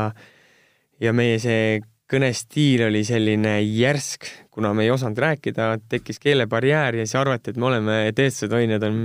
ja 1.04 1.14
meie 1.14 1.38
see 1.42 1.80
kõnestiil 2.10 2.88
oli 2.88 3.04
selline 3.06 3.60
järsk, 3.62 4.26
kuna 4.58 4.72
me 4.74 4.88
ei 4.88 4.90
osanud 4.90 5.20
rääkida, 5.22 5.68
tekkis 5.90 6.18
keelebarjäär 6.24 6.96
ja 6.98 7.06
siis 7.06 7.20
arvati, 7.20 7.54
et 7.54 7.60
me 7.62 7.68
oleme 7.70 7.98
eestlased, 8.10 8.56
oi, 8.58 8.66
need 8.72 8.86
on 8.88 8.98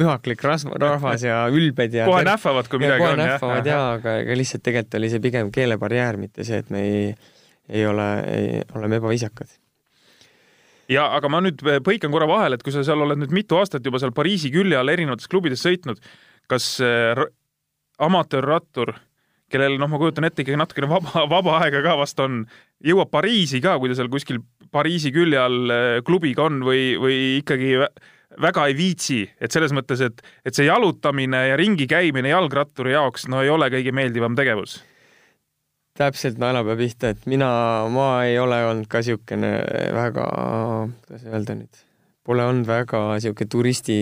mühaklik 0.00 0.42
rahvas 0.42 1.22
ja 1.22 1.44
ülbed 1.54 1.94
ja 1.94 2.08
kohe 2.08 2.24
nähvavad, 2.26 2.66
kui 2.70 2.82
midagi 2.82 3.04
kohe 3.04 3.12
on. 3.12 3.20
kohe 3.20 3.28
nähvavad 3.28 3.70
jaa, 3.70 3.86
aga, 4.00 4.16
aga 4.24 4.38
lihtsalt 4.40 4.64
tegelikult 4.66 4.98
oli 4.98 5.12
see 5.12 5.22
pigem 5.22 5.54
keelebarjäär, 5.54 6.18
mitte 6.18 6.46
see, 6.48 6.58
et 6.64 6.74
me 6.74 6.82
ei, 6.88 7.08
ei 7.70 7.86
ole, 7.86 8.08
oleme 8.74 8.98
ebaviisakad 8.98 9.54
ja 10.90 11.06
aga 11.14 11.30
ma 11.30 11.44
nüüd 11.44 11.62
põikan 11.86 12.10
korra 12.10 12.26
vahele, 12.26 12.58
et 12.58 12.66
kui 12.66 12.74
sa 12.74 12.82
seal 12.86 13.06
oled 13.06 13.22
nüüd 13.22 13.34
mitu 13.38 13.58
aastat 13.60 13.86
juba 13.86 14.00
seal 14.02 14.14
Pariisi 14.16 14.50
külje 14.50 14.80
all 14.80 14.90
erinevates 14.90 15.30
klubides 15.30 15.62
sõitnud, 15.62 16.02
kas 16.50 16.72
äh, 16.82 17.22
amatöörrattur 18.02 18.96
kellel 19.52 19.78
noh, 19.80 19.88
ma 19.90 20.00
kujutan 20.00 20.28
ette 20.28 20.44
ikkagi 20.44 20.58
natukene 20.60 20.90
vaba, 20.90 21.24
vaba 21.34 21.58
aega 21.62 21.82
ka 21.84 21.96
vast 22.00 22.20
on, 22.24 22.42
jõuab 22.84 23.10
Pariisi 23.12 23.62
ka, 23.64 23.78
kui 23.80 23.90
ta 23.90 23.98
seal 23.98 24.12
kuskil 24.12 24.42
Pariisi 24.72 25.12
külje 25.14 25.40
all 25.40 25.72
äh, 25.72 25.98
klubiga 26.04 26.44
on 26.48 26.60
või, 26.66 26.92
või 27.00 27.18
ikkagi 27.40 27.74
väga 28.42 28.66
ei 28.68 28.76
viitsi, 28.76 29.22
et 29.40 29.54
selles 29.54 29.72
mõttes, 29.76 30.02
et, 30.04 30.20
et 30.46 30.54
see 30.54 30.68
jalutamine 30.68 31.40
ja 31.50 31.56
ringi 31.58 31.88
käimine 31.90 32.30
jalgratturi 32.32 32.94
jaoks 32.94 33.26
no 33.32 33.42
ei 33.44 33.50
ole 33.52 33.70
kõige 33.72 33.94
meeldivam 33.96 34.36
tegevus. 34.38 34.82
täpselt 35.98 36.38
naelapea 36.38 36.76
pihta, 36.78 37.08
et 37.10 37.24
mina, 37.26 37.48
ma 37.90 38.22
ei 38.28 38.36
ole 38.38 38.60
olnud 38.68 38.86
ka 38.86 39.00
niisugune 39.02 39.50
väga, 39.96 40.28
kuidas 41.06 41.24
öelda 41.26 41.56
nüüd, 41.58 41.80
pole 42.22 42.44
olnud 42.46 42.68
väga 42.68 43.00
niisugune 43.16 43.50
turisti, 43.50 43.98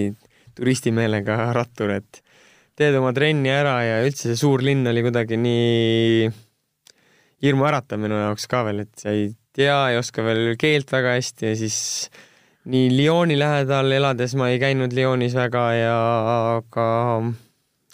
turistimeelega 0.59 1.39
rattur, 1.57 1.95
et 1.97 2.21
teed 2.77 2.97
oma 2.99 3.12
trenni 3.17 3.51
ära 3.53 3.79
ja 3.85 4.01
üldse 4.05 4.31
see 4.31 4.39
suur 4.39 4.65
linn 4.65 4.87
oli 4.89 5.05
kuidagi 5.05 5.39
nii 5.41 6.29
hirmuäratav 7.45 8.01
minu 8.01 8.19
jaoks 8.21 8.47
ka 8.51 8.62
veel, 8.67 8.85
et 8.87 8.93
sa 9.01 9.12
ei 9.12 9.31
tea, 9.57 9.77
ei 9.91 10.01
oska 10.01 10.25
veel 10.27 10.55
keelt 10.61 10.93
väga 10.93 11.17
hästi 11.17 11.51
ja 11.51 11.57
siis 11.59 11.79
nii 12.69 12.91
Lyoni 12.97 13.39
lähedal 13.39 13.93
elades 13.97 14.35
ma 14.39 14.51
ei 14.53 14.61
käinud 14.62 14.95
Lyonis 14.97 15.37
väga 15.39 15.65
ja 15.77 15.97
ka, 16.73 16.87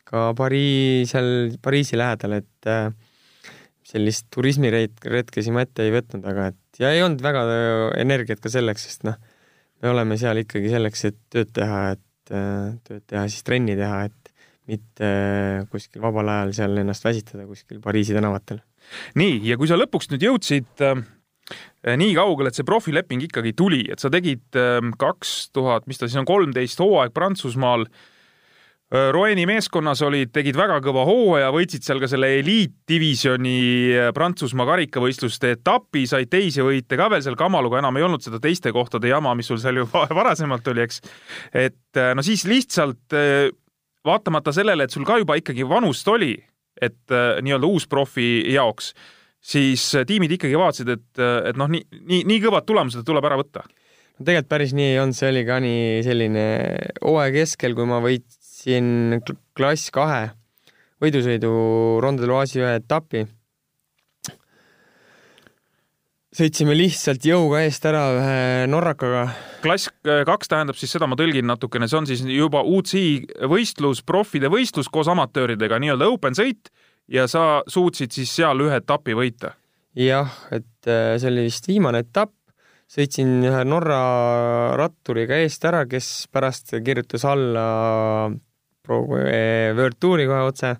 ka 0.08 0.26
Pariis, 0.38 1.12
seal 1.12 1.56
Pariisi 1.62 1.98
lähedal, 2.00 2.38
et 2.40 2.70
äh, 2.70 2.88
sellist 3.86 4.30
turismiretke 4.32 5.44
siin 5.44 5.56
ma 5.56 5.66
ette 5.66 5.84
ei 5.86 5.92
võtnud, 5.94 6.24
aga 6.26 6.50
et 6.52 6.82
ja 6.82 6.92
ei 6.94 7.04
olnud 7.04 7.22
väga 7.22 7.44
energiat 8.00 8.40
ka 8.42 8.50
selleks, 8.52 8.88
sest 8.88 9.06
noh, 9.06 9.18
me 9.82 9.92
oleme 9.92 10.18
seal 10.20 10.40
ikkagi 10.42 10.72
selleks, 10.72 11.06
et 11.10 11.20
tööd 11.32 11.52
teha, 11.54 11.84
et 11.96 12.34
äh, 12.34 12.72
tööd 12.86 13.04
teha, 13.10 13.26
siis 13.28 13.44
trenni 13.46 13.76
teha, 13.78 14.06
et 14.08 14.21
mitte 14.70 15.08
kuskil 15.72 16.02
vabal 16.04 16.28
ajal 16.30 16.52
seal 16.54 16.78
ennast 16.84 17.04
väsitada 17.04 17.46
kuskil 17.48 17.80
Pariisi 17.82 18.14
tänavatel. 18.14 18.62
nii, 19.18 19.40
ja 19.48 19.58
kui 19.58 19.70
sa 19.70 19.78
lõpuks 19.78 20.10
nüüd 20.12 20.26
jõudsid 20.28 20.84
äh, 20.86 21.02
nii 21.98 22.14
kaugele, 22.18 22.52
et 22.52 22.58
see 22.58 22.66
profileping 22.66 23.26
ikkagi 23.26 23.54
tuli, 23.58 23.84
et 23.90 24.02
sa 24.02 24.10
tegid 24.12 24.58
äh, 24.58 24.78
kaks 24.98 25.52
tuhat, 25.56 25.88
mis 25.90 25.98
ta 25.98 26.08
siis 26.08 26.22
on, 26.22 26.28
kolmteist 26.28 26.82
hooaeg 26.82 27.14
Prantsusmaal 27.16 27.86
äh,. 27.88 28.08
Roeni 28.92 29.46
meeskonnas 29.48 30.02
olid, 30.04 30.28
tegid 30.36 30.56
väga 30.58 30.74
kõva 30.84 31.06
hooaja, 31.08 31.46
võitsid 31.54 31.80
seal 31.86 32.00
ka 32.02 32.10
selle 32.12 32.28
eliitdivisjoni 32.42 33.54
äh, 33.96 34.08
Prantsusmaa 34.12 34.66
karikavõistluste 34.68 35.54
etapi, 35.56 36.02
said 36.10 36.28
teisi 36.28 36.60
võite 36.60 36.98
ka 37.00 37.06
veel 37.08 37.24
seal 37.24 37.38
kamaluga, 37.40 37.80
enam 37.80 37.96
ei 37.96 38.04
olnud 38.04 38.20
seda 38.20 38.36
teiste 38.42 38.68
kohtade 38.76 39.08
jama, 39.08 39.32
mis 39.38 39.48
sul 39.48 39.62
seal 39.62 39.80
ju 39.80 39.86
varasemalt 40.18 40.68
oli, 40.74 40.84
eks. 40.84 41.00
et 41.56 42.02
äh, 42.02 42.12
no 42.12 42.24
siis 42.26 42.44
lihtsalt 42.44 43.16
äh, 43.16 43.48
vaatamata 44.06 44.54
sellele, 44.54 44.86
et 44.86 44.94
sul 44.94 45.06
ka 45.08 45.18
juba 45.20 45.36
ikkagi 45.38 45.66
vanust 45.68 46.08
oli, 46.10 46.34
et 46.82 47.14
äh, 47.14 47.38
nii-öelda 47.44 47.68
uusprofi 47.68 48.28
jaoks, 48.54 48.92
siis 49.42 49.84
äh, 49.98 50.06
tiimid 50.08 50.34
ikkagi 50.38 50.58
vaatasid, 50.58 50.92
et, 50.96 51.08
äh, 51.20 51.38
et 51.50 51.60
noh, 51.60 51.70
nii, 51.70 51.84
nii, 52.00 52.22
nii 52.28 52.42
kõvad 52.46 52.66
tulemused 52.68 53.06
tuleb 53.06 53.28
ära 53.28 53.38
võtta. 53.40 53.64
no 54.18 54.26
tegelikult 54.26 54.50
päris 54.50 54.74
nii 54.76 54.92
ei 54.92 55.00
olnud, 55.02 55.18
see 55.18 55.32
oli 55.32 55.44
ka 55.48 55.58
nii 55.62 55.84
selline 56.06 56.46
hooaja 57.00 57.34
keskel, 57.38 57.76
kui 57.78 57.88
ma 57.88 58.02
võitsin 58.04 59.20
klass 59.56 59.92
kahe 59.94 60.32
võidusõidu 61.02 61.52
Ronde 62.02 62.28
Loisi 62.30 62.60
ühe 62.62 62.76
etapi 62.78 63.26
sõitsime 66.32 66.74
lihtsalt 66.76 67.24
jõuga 67.28 67.62
eest 67.66 67.84
ära 67.88 68.02
ühe 68.16 68.66
norrakaga. 68.70 69.26
klass 69.62 69.90
äh, 70.08 70.22
kaks 70.28 70.50
tähendab 70.50 70.78
siis 70.80 70.94
seda, 70.94 71.08
ma 71.08 71.18
tõlgin 71.18 71.46
natukene, 71.48 71.88
see 71.88 71.98
on 72.00 72.08
siis 72.08 72.22
juba 72.24 72.62
UCI 72.64 73.46
võistlus, 73.50 74.02
profide 74.06 74.50
võistlus 74.52 74.88
koos 74.92 75.10
amatööridega, 75.12 75.80
nii-öelda 75.82 76.08
open 76.08 76.36
sõit 76.38 76.72
ja 77.12 77.26
sa 77.28 77.62
suutsid 77.68 78.14
siis 78.16 78.32
seal 78.32 78.64
ühe 78.64 78.80
etapi 78.80 79.16
võita? 79.18 79.56
jah, 79.98 80.30
et 80.54 80.88
äh, 80.88 81.18
see 81.20 81.28
oli 81.28 81.48
vist 81.50 81.68
viimane 81.68 82.00
etapp, 82.06 82.32
sõitsin 82.88 83.42
ühe 83.44 83.60
Norra 83.68 84.00
ratturiga 84.80 85.36
eest 85.44 85.64
ära, 85.68 85.84
kes 85.88 86.30
pärast 86.32 86.72
kirjutas 86.84 87.26
alla 87.28 87.66
Pro 88.82 89.04
World 89.04 90.00
Touri 90.00 90.24
kohe 90.26 90.48
otse 90.48 90.72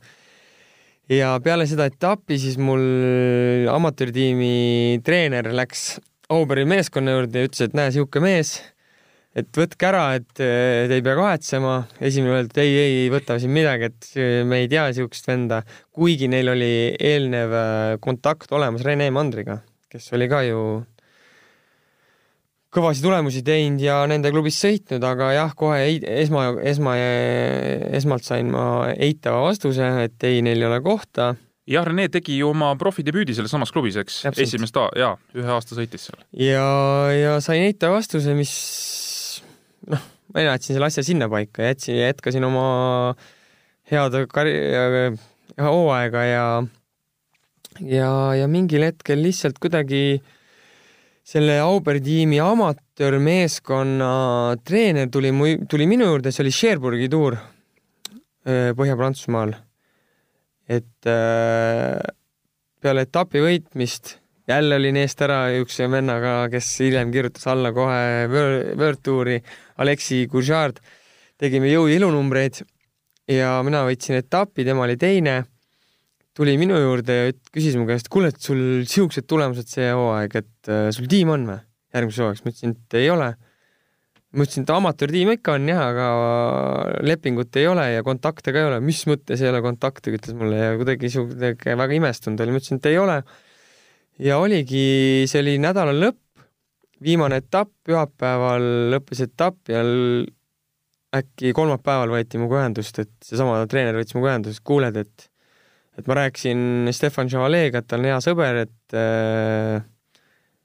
ja 1.13 1.35
peale 1.45 1.67
seda 1.69 1.87
etappi 1.91 2.39
siis 2.41 2.59
mul 2.61 2.83
amatöörtiimi 3.73 5.01
treener 5.05 5.53
läks 5.55 5.97
Auberi 6.33 6.65
meeskonna 6.65 7.13
juurde 7.13 7.43
ja 7.43 7.49
ütles, 7.49 7.61
et 7.67 7.75
näe, 7.77 7.91
sihuke 7.93 8.21
mees, 8.25 8.55
et 9.37 9.51
võtke 9.57 9.85
ära, 9.85 10.05
et 10.17 10.31
te 10.39 10.47
ei 10.89 11.03
pea 11.05 11.17
kahetsema. 11.19 11.75
esimene 12.01 12.39
öeldi, 12.39 12.55
et 12.55 12.61
ei, 12.63 12.71
ei, 12.73 12.95
ei 13.03 13.11
võta 13.13 13.37
siin 13.43 13.53
midagi, 13.53 13.91
et 13.91 14.09
me 14.49 14.63
ei 14.63 14.71
tea 14.73 14.87
siukest 14.97 15.29
venda, 15.29 15.61
kuigi 15.93 16.31
neil 16.33 16.49
oli 16.55 16.73
eelnev 16.97 17.53
äh, 17.59 17.99
kontakt 18.01 18.53
olemas 18.53 18.87
Rene 18.87 19.11
Mandriga, 19.13 19.59
kes 19.93 20.09
oli 20.17 20.31
ka 20.33 20.41
ju 20.47 20.63
kõvasid 22.73 23.05
tulemusi 23.05 23.43
teinud 23.45 23.83
ja 23.85 24.01
nende 24.09 24.33
klubis 24.33 24.57
sõitnud, 24.63 25.05
aga 25.05 25.31
jah, 25.37 25.55
kohe 25.57 25.81
ei, 25.85 25.99
esma, 26.25 26.47
esma, 26.69 26.97
esmalt 27.99 28.27
sain 28.27 28.49
ma 28.53 28.65
eitava 28.93 29.43
vastuse, 29.45 29.89
et 30.07 30.29
ei, 30.29 30.41
neil 30.45 30.63
ei 30.63 30.69
ole 30.71 30.81
kohta. 30.85 31.35
jah, 31.69 31.85
Rene 31.87 32.09
tegi 32.13 32.39
ju 32.41 32.49
oma 32.53 32.73
profidebüüdi 32.81 33.37
selles 33.37 33.53
samas 33.53 33.75
klubis, 33.75 33.99
eks? 34.01 34.23
esimest, 34.33 34.81
jaa, 34.97 35.15
ühe 35.37 35.53
aasta 35.53 35.77
sõitis 35.77 36.09
seal. 36.09 36.25
ja, 36.33 36.67
ja 37.13 37.37
sain 37.45 37.67
eitava 37.69 38.01
vastuse, 38.01 38.37
mis 38.39 38.55
noh, 39.93 40.11
ma 40.33 40.49
jätsin 40.49 40.79
selle 40.79 40.89
asja 40.89 41.05
sinnapaika, 41.05 41.69
jätsin, 41.69 42.01
jätkasin 42.01 42.49
oma 42.49 42.67
head 43.93 44.17
karj-, 44.33 45.19
hooaega 45.61 46.25
ja 46.25 46.47
ja, 47.85 48.13
ja 48.39 48.49
mingil 48.49 48.89
hetkel 48.89 49.21
lihtsalt 49.21 49.61
kuidagi 49.61 50.07
äh, 50.17 50.39
selle 51.23 51.59
Auberi 51.63 52.03
tiimi 52.03 52.41
amatöörmeeskonna 52.43 54.13
treener 54.67 55.11
tuli 55.11 55.31
mu, 55.33 55.47
tuli 55.71 55.87
minu 55.87 56.09
juurde, 56.11 56.33
see 56.35 56.45
oli 56.45 56.55
Cherbourgi 56.55 57.09
tuur 57.11 57.39
Põhja-Prantsusmaal. 58.75 59.55
et 60.69 61.07
äh, 61.07 62.01
peale 62.83 63.07
etapi 63.07 63.43
võitmist 63.43 64.17
jälle 64.49 64.77
olin 64.77 64.97
eest 64.99 65.23
ära 65.23 65.45
niisuguse 65.53 65.87
vennaga, 65.91 66.49
kes 66.51 66.75
hiljem 66.83 67.13
kirjutas 67.15 67.47
alla 67.51 67.71
kohe 67.73 68.27
World 68.31 69.03
Touri, 69.03 69.39
Aleksi 69.79 70.27
Kužard. 70.31 70.81
tegime 71.39 71.71
jõu- 71.71 71.89
ja 73.29 73.63
mina 73.63 73.85
võitsin 73.87 74.19
etapi, 74.19 74.65
tema 74.65 74.83
oli 74.83 74.97
teine 74.97 75.45
tuli 76.37 76.57
minu 76.61 76.79
juurde 76.81 77.17
ja 77.17 77.33
küsis 77.53 77.77
mu 77.77 77.87
käest, 77.89 78.09
kuule, 78.13 78.33
et 78.33 78.41
sul 78.41 78.83
siuksed 78.89 79.27
tulemused 79.29 79.69
see 79.69 79.91
hooaeg, 79.93 80.37
et 80.41 80.71
äh, 80.73 80.89
sul 80.95 81.09
tiim 81.11 81.33
on 81.35 81.47
või 81.51 81.59
järgmiseks 81.93 82.23
hooaegs? 82.25 82.45
ma 82.45 82.53
ütlesin, 82.53 82.77
et 82.77 82.99
ei 83.01 83.11
ole. 83.13 83.29
ma 84.33 84.47
ütlesin, 84.47 84.65
et 84.65 84.73
amatöörtiim 84.73 85.33
ikka 85.35 85.57
on 85.59 85.69
jah, 85.69 85.83
aga 85.93 86.09
lepingut 87.05 87.61
ei 87.61 87.69
ole 87.69 87.87
ja 87.93 88.05
kontakte 88.07 88.55
ka 88.55 88.63
ei 88.63 88.69
ole. 88.71 88.81
mis 88.85 89.05
mõttes 89.11 89.45
ei 89.45 89.53
ole 89.53 89.63
kontakte, 89.65 90.15
ütles 90.17 90.37
mulle 90.39 90.61
ja 90.61 90.75
kuidagi 90.81 91.13
siuke 91.13 91.77
väga 91.85 91.99
imestunud 92.01 92.41
oli. 92.41 92.55
ma 92.55 92.63
ütlesin, 92.63 92.81
et 92.81 92.93
ei 92.93 93.01
ole. 93.03 93.19
ja 94.31 94.39
oligi, 94.41 94.85
see 95.29 95.43
oli 95.45 95.59
nädala 95.61 95.93
lõpp, 95.97 96.21
viimane 97.03 97.43
etapp, 97.43 97.75
pühapäeval 97.85 98.71
lõppes 98.95 99.21
etapp 99.27 99.73
ja 99.73 99.83
äkki 101.13 101.53
kolmapäeval 101.53 102.15
võeti 102.15 102.39
minuga 102.41 102.63
ühendust, 102.63 103.03
et 103.03 103.13
seesama 103.27 103.59
treener 103.69 103.99
võttis 103.99 104.17
minuga 104.17 104.33
ühendust, 104.33 104.63
kuuled, 104.65 104.97
et 104.97 105.29
et 105.99 106.09
ma 106.09 106.17
rääkisin 106.23 106.89
Stefan 106.95 107.29
Chavalet'ga, 107.29 107.83
et 107.83 107.89
ta 107.89 107.99
on 107.99 108.09
hea 108.09 108.21
sõber, 108.25 108.63
et 108.65 108.97
äh, 108.97 109.83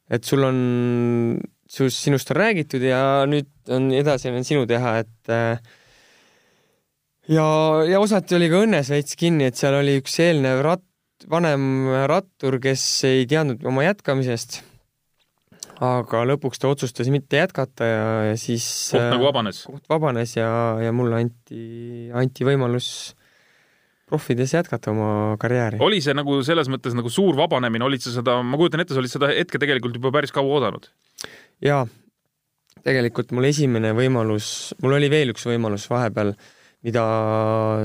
et 0.07 0.23
sul 0.23 0.45
on, 0.47 0.59
sinust 1.67 2.31
on 2.31 2.39
räägitud 2.39 2.83
ja 2.85 3.01
nüüd 3.27 3.49
on 3.73 3.89
edasi 3.95 4.31
on 4.31 4.47
sinu 4.47 4.63
teha, 4.69 4.93
et 5.03 5.33
äh, 5.33 5.59
ja, 7.27 7.47
ja 7.87 7.99
osati 7.99 8.37
oli 8.37 8.49
ka 8.51 8.63
õnnes 8.65 8.91
veits 8.93 9.19
kinni, 9.19 9.49
et 9.49 9.59
seal 9.59 9.75
oli 9.81 9.97
üks 10.01 10.15
eelnev 10.23 10.63
rat-, 10.65 11.27
vanem 11.29 11.89
rattur, 12.09 12.59
kes 12.63 12.85
ei 13.09 13.27
teadnud 13.29 13.65
oma 13.67 13.85
jätkamisest. 13.87 14.61
aga 15.83 16.23
lõpuks 16.25 16.57
ta 16.57 16.71
otsustas 16.71 17.09
mitte 17.13 17.37
jätkata 17.37 17.85
ja, 17.85 18.05
ja 18.31 18.37
siis 18.39 18.65
koht 18.95 19.11
nagu 19.11 19.27
vabanes? 19.27 19.59
koht 19.67 19.83
vabanes 19.91 20.37
ja, 20.39 20.49
ja 20.81 20.93
mulle 20.95 21.19
anti, 21.21 22.09
anti 22.15 22.47
võimalus 22.47 23.16
profides 24.07 24.53
jätkata 24.55 24.91
oma 24.93 25.37
karjääri. 25.39 25.81
oli 25.83 25.99
see 26.03 26.15
nagu 26.15 26.39
selles 26.47 26.69
mõttes 26.71 26.95
nagu 26.95 27.11
suur 27.11 27.35
vabanemine, 27.37 27.85
olid 27.85 28.03
sa 28.03 28.13
seda, 28.15 28.39
ma 28.43 28.59
kujutan 28.59 28.83
ette, 28.83 28.95
sa 28.95 29.01
olid 29.03 29.11
seda 29.11 29.31
hetke 29.33 29.59
tegelikult 29.59 29.97
juba 29.99 30.13
päris 30.15 30.31
kaua 30.35 30.59
oodanud? 30.59 30.87
jaa, 31.63 31.83
tegelikult 32.85 33.33
mul 33.35 33.49
esimene 33.49 33.91
võimalus, 33.97 34.73
mul 34.83 34.95
oli 34.99 35.11
veel 35.11 35.33
üks 35.35 35.47
võimalus 35.49 35.89
vahepeal, 35.91 36.33
mida 36.87 37.03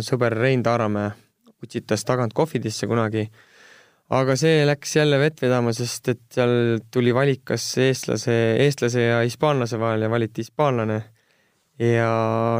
sõber 0.04 0.36
Rein 0.38 0.62
Taaramäe 0.62 1.10
utsitas 1.62 2.04
tagant 2.06 2.34
kohvidesse 2.34 2.88
kunagi, 2.90 3.24
aga 4.12 4.36
see 4.38 4.62
läks 4.66 4.96
jälle 4.96 5.18
vett 5.22 5.40
vedama, 5.42 5.72
sest 5.74 6.10
et 6.12 6.22
seal 6.34 6.82
tuli 6.92 7.14
valik 7.14 7.44
kas 7.52 7.64
eestlase, 7.82 8.36
eestlase 8.62 9.08
ja 9.08 9.22
hispaanlase 9.22 9.78
vahel 9.80 10.06
ja 10.06 10.10
valiti 10.12 10.44
hispaanlane. 10.44 11.00
ja 11.82 12.10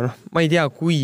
noh, 0.03 0.19
ma 0.33 0.43
ei 0.43 0.51
tea, 0.51 0.65
kui 0.71 0.99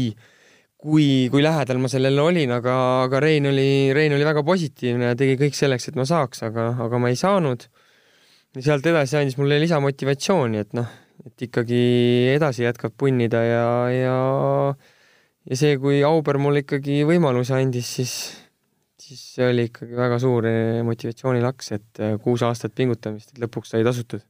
kui, 0.88 1.28
kui 1.32 1.42
lähedal 1.44 1.80
ma 1.82 1.90
sellele 1.90 2.22
olin, 2.24 2.52
aga, 2.58 2.76
aga 3.06 3.20
Rein 3.22 3.48
oli, 3.50 3.90
Rein 3.96 4.14
oli 4.16 4.26
väga 4.26 4.44
positiivne 4.46 5.12
ja 5.12 5.18
tegi 5.18 5.36
kõik 5.40 5.56
selleks, 5.58 5.90
et 5.90 5.98
ma 5.98 6.06
saaks, 6.08 6.42
aga, 6.48 6.70
aga 6.86 7.00
ma 7.02 7.12
ei 7.12 7.18
saanud. 7.20 7.68
ja 8.56 8.64
sealt 8.64 8.86
edasi 8.88 9.18
andis 9.18 9.36
mulle 9.38 9.60
lisamotivatsiooni, 9.62 10.62
et 10.64 10.72
noh, 10.76 10.88
et 11.28 11.46
ikkagi 11.48 11.82
edasi 12.34 12.64
jätkab 12.64 12.96
punnida 12.98 13.42
ja, 13.44 13.66
ja 13.92 14.16
ja 15.48 15.58
see, 15.58 15.76
kui 15.80 16.00
Auber 16.04 16.40
mulle 16.40 16.64
ikkagi 16.64 17.02
võimaluse 17.08 17.54
andis, 17.56 17.92
siis, 18.00 18.14
siis 19.00 19.22
see 19.36 19.52
oli 19.52 19.68
ikkagi 19.68 19.96
väga 19.96 20.18
suur 20.22 20.48
motivatsioonilaks, 20.88 21.70
et 21.76 22.02
kuus 22.24 22.44
aastat 22.46 22.74
pingutamist, 22.76 23.36
lõpuks 23.38 23.76
sai 23.76 23.84
tasutud 23.86 24.24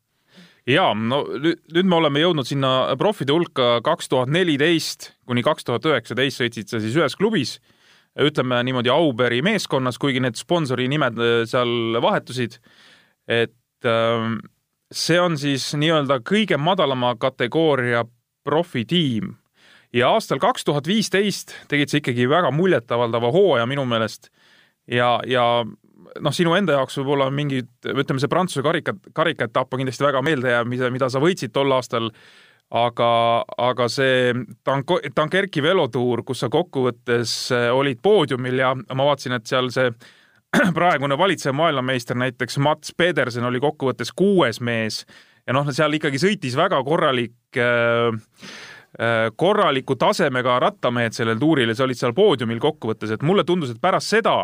ja 0.69 0.91
no 0.93 1.23
nüüd 1.39 1.87
me 1.89 1.97
oleme 1.97 2.21
jõudnud 2.23 2.49
sinna 2.49 2.73
profide 3.01 3.33
hulka 3.33 3.79
kaks 3.87 4.11
tuhat 4.13 4.33
neliteist 4.33 5.13
kuni 5.29 5.45
kaks 5.47 5.67
tuhat 5.69 5.87
üheksateist 5.89 6.43
sõitsid 6.43 6.71
sa 6.73 6.81
siis 6.83 6.97
ühes 6.99 7.17
klubis, 7.19 7.59
ütleme 8.19 8.61
niimoodi 8.67 8.93
Auberi 8.93 9.43
meeskonnas, 9.47 10.01
kuigi 10.01 10.23
need 10.25 10.39
sponsori 10.41 10.89
nimed 10.91 11.19
äh, 11.23 11.43
seal 11.49 12.01
vahetusid. 12.03 12.59
et 13.29 13.85
ähm, 13.85 14.39
see 14.93 15.21
on 15.21 15.37
siis 15.39 15.75
nii-öelda 15.77 16.23
kõige 16.25 16.57
madalama 16.57 17.13
kategooria 17.21 18.07
profitiim 18.45 19.35
ja 19.93 20.09
aastal 20.15 20.41
kaks 20.41 20.65
tuhat 20.65 20.89
viisteist 20.89 21.53
tegid 21.69 21.93
sa 21.93 22.01
ikkagi 22.01 22.29
väga 22.29 22.51
muljetavaldava 22.51 23.31
hooaja 23.33 23.67
minu 23.69 23.85
meelest 23.89 24.31
ja, 24.89 25.19
ja 25.29 25.45
noh, 25.65 26.35
sinu 26.35 26.55
enda 26.57 26.77
jaoks 26.79 26.99
võib-olla 27.01 27.29
mingid, 27.35 27.71
ütleme, 27.85 28.21
see 28.23 28.31
Prantsuse 28.33 28.65
karika, 28.65 28.95
karikaetapp 29.17 29.73
on 29.75 29.83
kindlasti 29.83 30.07
väga 30.07 30.23
meeldejääv, 30.25 30.69
mida, 30.71 30.91
mida 30.95 31.11
sa 31.13 31.23
võitsid 31.23 31.53
tol 31.55 31.73
aastal. 31.77 32.11
Aga, 32.71 33.11
aga 33.59 33.89
see 33.93 34.33
Tanko-, 34.65 35.01
Dunkerki 35.17 35.63
velotuur, 35.65 36.23
kus 36.27 36.45
sa 36.45 36.51
kokkuvõttes 36.53 37.35
eh, 37.57 37.69
olid 37.73 38.03
poodiumil 38.05 38.63
ja 38.63 38.75
ma 38.77 39.09
vaatasin, 39.11 39.39
et 39.39 39.49
seal 39.49 39.71
see 39.75 39.91
praegune 40.79 41.19
valitsev 41.19 41.57
maailmameister 41.57 42.19
näiteks 42.19 42.59
Mats 42.65 42.95
Pedersen 42.97 43.49
oli 43.49 43.61
kokkuvõttes 43.61 44.13
kuues 44.17 44.61
mees 44.61 45.05
ja 45.47 45.57
noh, 45.57 45.69
seal 45.73 45.97
ikkagi 45.97 46.21
sõitis 46.21 46.57
väga 46.59 46.81
korralik 46.85 47.61
äh, 47.61 48.13
korraliku 49.37 49.99
tasemega 50.01 50.57
rattamehed 50.65 51.13
sellel 51.15 51.39
tuuril 51.39 51.69
ja 51.69 51.77
sa 51.77 51.85
olid 51.85 51.99
seal 52.01 52.15
poodiumil 52.17 52.61
kokkuvõttes, 52.61 53.13
et 53.13 53.25
mulle 53.25 53.45
tundus, 53.47 53.75
et 53.75 53.81
pärast 53.81 54.17
seda 54.17 54.41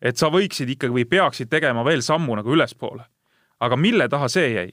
et 0.00 0.16
sa 0.16 0.30
võiksid 0.32 0.74
ikkagi 0.74 0.94
või 0.94 1.06
peaksid 1.08 1.50
tegema 1.52 1.84
veel 1.86 2.02
sammu 2.02 2.38
nagu 2.40 2.54
ülespoole. 2.56 3.04
aga 3.60 3.76
mille 3.76 4.08
taha 4.08 4.28
see 4.28 4.52
jäi? 4.54 4.70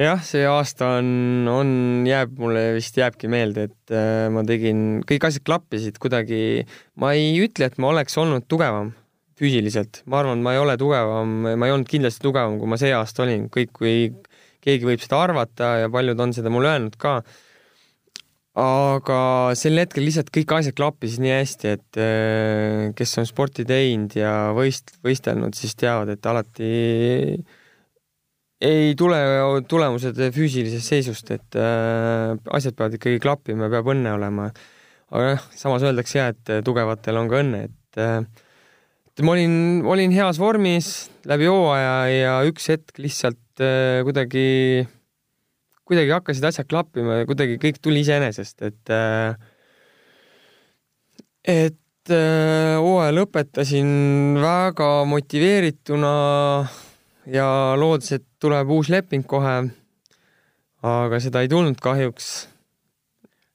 Jah, 0.00 0.22
see 0.24 0.44
aasta 0.48 0.94
on, 1.00 1.10
on, 1.50 1.70
jääb 2.08 2.38
mulle 2.40 2.64
vist 2.78 2.96
jääbki 2.96 3.28
meelde, 3.32 3.68
et 3.68 3.92
äh, 3.94 4.26
ma 4.32 4.44
tegin, 4.48 5.02
kõik 5.08 5.28
asjad 5.28 5.44
klappisid 5.48 6.00
kuidagi. 6.02 6.64
ma 6.96 7.12
ei 7.18 7.36
ütle, 7.44 7.68
et 7.68 7.78
ma 7.82 7.92
oleks 7.92 8.16
olnud 8.20 8.48
tugevam 8.48 8.92
füüsiliselt, 9.38 10.02
ma 10.06 10.22
arvan, 10.22 10.42
ma 10.44 10.54
ei 10.54 10.60
ole 10.62 10.76
tugevam, 10.80 11.38
ma 11.58 11.68
ei 11.68 11.74
olnud 11.74 11.88
kindlasti 11.90 12.24
tugevam, 12.24 12.58
kui 12.60 12.70
ma 12.70 12.78
see 12.80 12.92
aasta 12.96 13.24
olin, 13.26 13.48
kõik, 13.52 13.72
kui 13.76 13.96
keegi 14.62 14.86
võib 14.86 15.02
seda 15.02 15.22
arvata 15.24 15.72
ja 15.82 15.88
paljud 15.92 16.20
on 16.22 16.34
seda 16.36 16.52
mulle 16.52 16.70
öelnud 16.72 16.96
ka. 17.00 17.20
Aga 18.62 19.18
sel 19.56 19.80
hetkel 19.80 20.04
lihtsalt 20.04 20.28
kõik 20.32 20.52
asjad 20.58 20.76
klappisid 20.76 21.22
nii 21.24 21.32
hästi, 21.32 21.72
et 21.72 21.98
äh, 22.00 22.92
kes 22.96 23.16
on 23.20 23.28
sporti 23.28 23.64
teinud 23.68 24.12
ja 24.16 24.52
võist-, 24.56 24.92
võistelnud, 25.04 25.56
siis 25.56 25.72
teavad, 25.80 26.12
et 26.12 26.28
alati 26.28 26.68
ei 28.62 28.94
tule 28.98 29.18
tulemused 29.68 30.18
füüsilisest 30.34 30.94
seisust, 30.94 31.32
et 31.34 31.58
äh, 31.58 32.32
asjad 32.54 32.78
peavad 32.78 32.96
ikkagi 32.98 33.20
klappima 33.22 33.70
peab 33.72 33.90
õnne 33.94 34.14
olema. 34.16 34.48
aga 35.12 35.34
jah, 35.34 35.44
samas 35.58 35.84
öeldakse 35.84 36.18
ja, 36.18 36.30
et 36.32 36.56
tugevatel 36.64 37.18
on 37.20 37.28
ka 37.28 37.42
õnne, 37.42 37.66
et 37.68 38.00
äh, 38.00 38.22
et 39.12 39.20
ma 39.26 39.34
olin, 39.34 39.54
olin 39.84 40.14
heas 40.14 40.38
vormis 40.40 41.10
läbi 41.28 41.50
hooaja 41.50 41.96
ja 42.08 42.36
üks 42.48 42.70
hetk 42.72 42.96
lihtsalt 43.02 43.38
kuidagi 44.06 44.46
kuidagi 45.92 46.14
hakkasid 46.14 46.46
asjad 46.48 46.68
klappima 46.70 47.20
ja 47.20 47.28
kuidagi 47.28 47.58
kõik 47.60 47.80
tuli 47.82 48.02
iseenesest, 48.04 48.62
et 48.64 48.92
äh, 48.94 49.34
et 51.42 52.14
äh, 52.14 52.78
hooaja 52.80 53.12
lõpetasin 53.16 54.38
väga 54.42 54.90
motiveerituna 55.10 56.14
ja 57.26 57.46
loodes, 57.78 58.12
et 58.18 58.26
tuleb 58.42 58.70
uus 58.70 58.90
leping 58.92 59.26
kohe. 59.26 59.70
aga 60.82 61.20
seda 61.22 61.42
ei 61.42 61.48
tulnud 61.48 61.78
kahjuks. 61.80 62.48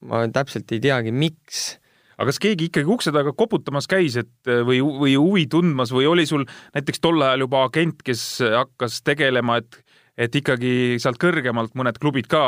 ma 0.08 0.28
täpselt 0.32 0.72
ei 0.72 0.80
teagi, 0.80 1.12
miks 1.12 1.78
aga 2.18 2.32
kas 2.32 2.40
keegi 2.42 2.70
ikkagi 2.72 2.90
ukse 2.90 3.14
taga 3.14 3.34
koputamas 3.38 3.88
käis, 3.90 4.18
et 4.18 4.50
või, 4.66 4.80
või 4.82 5.16
huvi 5.18 5.46
tundmas 5.52 5.92
või 5.94 6.08
oli 6.10 6.26
sul 6.26 6.48
näiteks 6.74 7.02
tol 7.02 7.22
ajal 7.22 7.46
juba 7.46 7.64
agent, 7.68 8.02
kes 8.06 8.24
hakkas 8.42 9.02
tegelema, 9.06 9.62
et 9.62 9.84
et 10.18 10.34
ikkagi 10.34 10.98
sealt 10.98 11.20
kõrgemalt 11.22 11.76
mõned 11.78 12.00
klubid 12.02 12.26
ka 12.32 12.42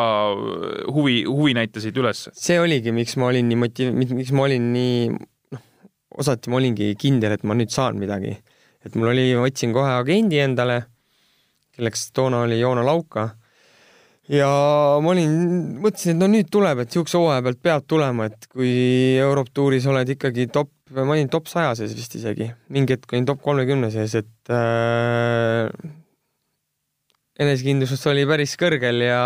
huvi, 0.90 1.22
huvi 1.30 1.54
näitasid 1.54 1.98
üles? 2.02 2.26
see 2.34 2.58
oligi, 2.58 2.94
miks 2.96 3.14
ma 3.22 3.30
olin 3.30 3.46
nii 3.52 3.60
motiv-, 3.62 3.94
miks 3.94 4.34
ma 4.34 4.48
olin 4.48 4.72
nii, 4.74 5.04
noh, 5.54 5.66
osati 6.18 6.50
ma 6.50 6.58
olingi 6.58 6.96
kindel, 6.98 7.38
et 7.38 7.46
ma 7.46 7.58
nüüd 7.58 7.70
saan 7.74 8.02
midagi. 8.02 8.40
et 8.82 8.98
mul 8.98 9.12
oli, 9.14 9.28
ma 9.38 9.46
võtsin 9.46 9.76
kohe 9.76 9.92
agendi 10.00 10.42
endale, 10.42 10.82
kelleks 11.80 12.10
toona 12.16 12.44
oli 12.46 12.60
Joona 12.60 12.84
Lauka 12.86 13.30
ja 14.30 14.50
ma 15.02 15.14
olin, 15.14 15.32
mõtlesin, 15.82 16.14
et 16.14 16.22
no 16.22 16.28
nüüd 16.30 16.50
tuleb, 16.54 16.84
et 16.84 16.94
siukse 16.94 17.18
hooaja 17.18 17.44
pealt 17.46 17.62
peab 17.66 17.88
tulema, 17.90 18.28
et 18.30 18.50
kui 18.52 18.74
Europe 19.18 19.54
tuuris 19.56 19.88
oled 19.90 20.12
ikkagi 20.16 20.50
top, 20.54 20.70
ma 20.94 21.16
olin 21.16 21.32
top 21.32 21.50
saja 21.50 21.72
sees 21.80 21.96
vist 21.98 22.20
isegi, 22.20 22.52
mingi 22.74 22.98
hetk 22.98 23.16
olin 23.16 23.26
top 23.30 23.42
kolmekümne 23.46 23.90
sees, 23.94 24.14
et 24.20 24.54
äh, 24.54 25.72
enesekindlus 27.40 28.06
oli 28.12 28.28
päris 28.30 28.54
kõrgel 28.60 29.02
ja 29.08 29.24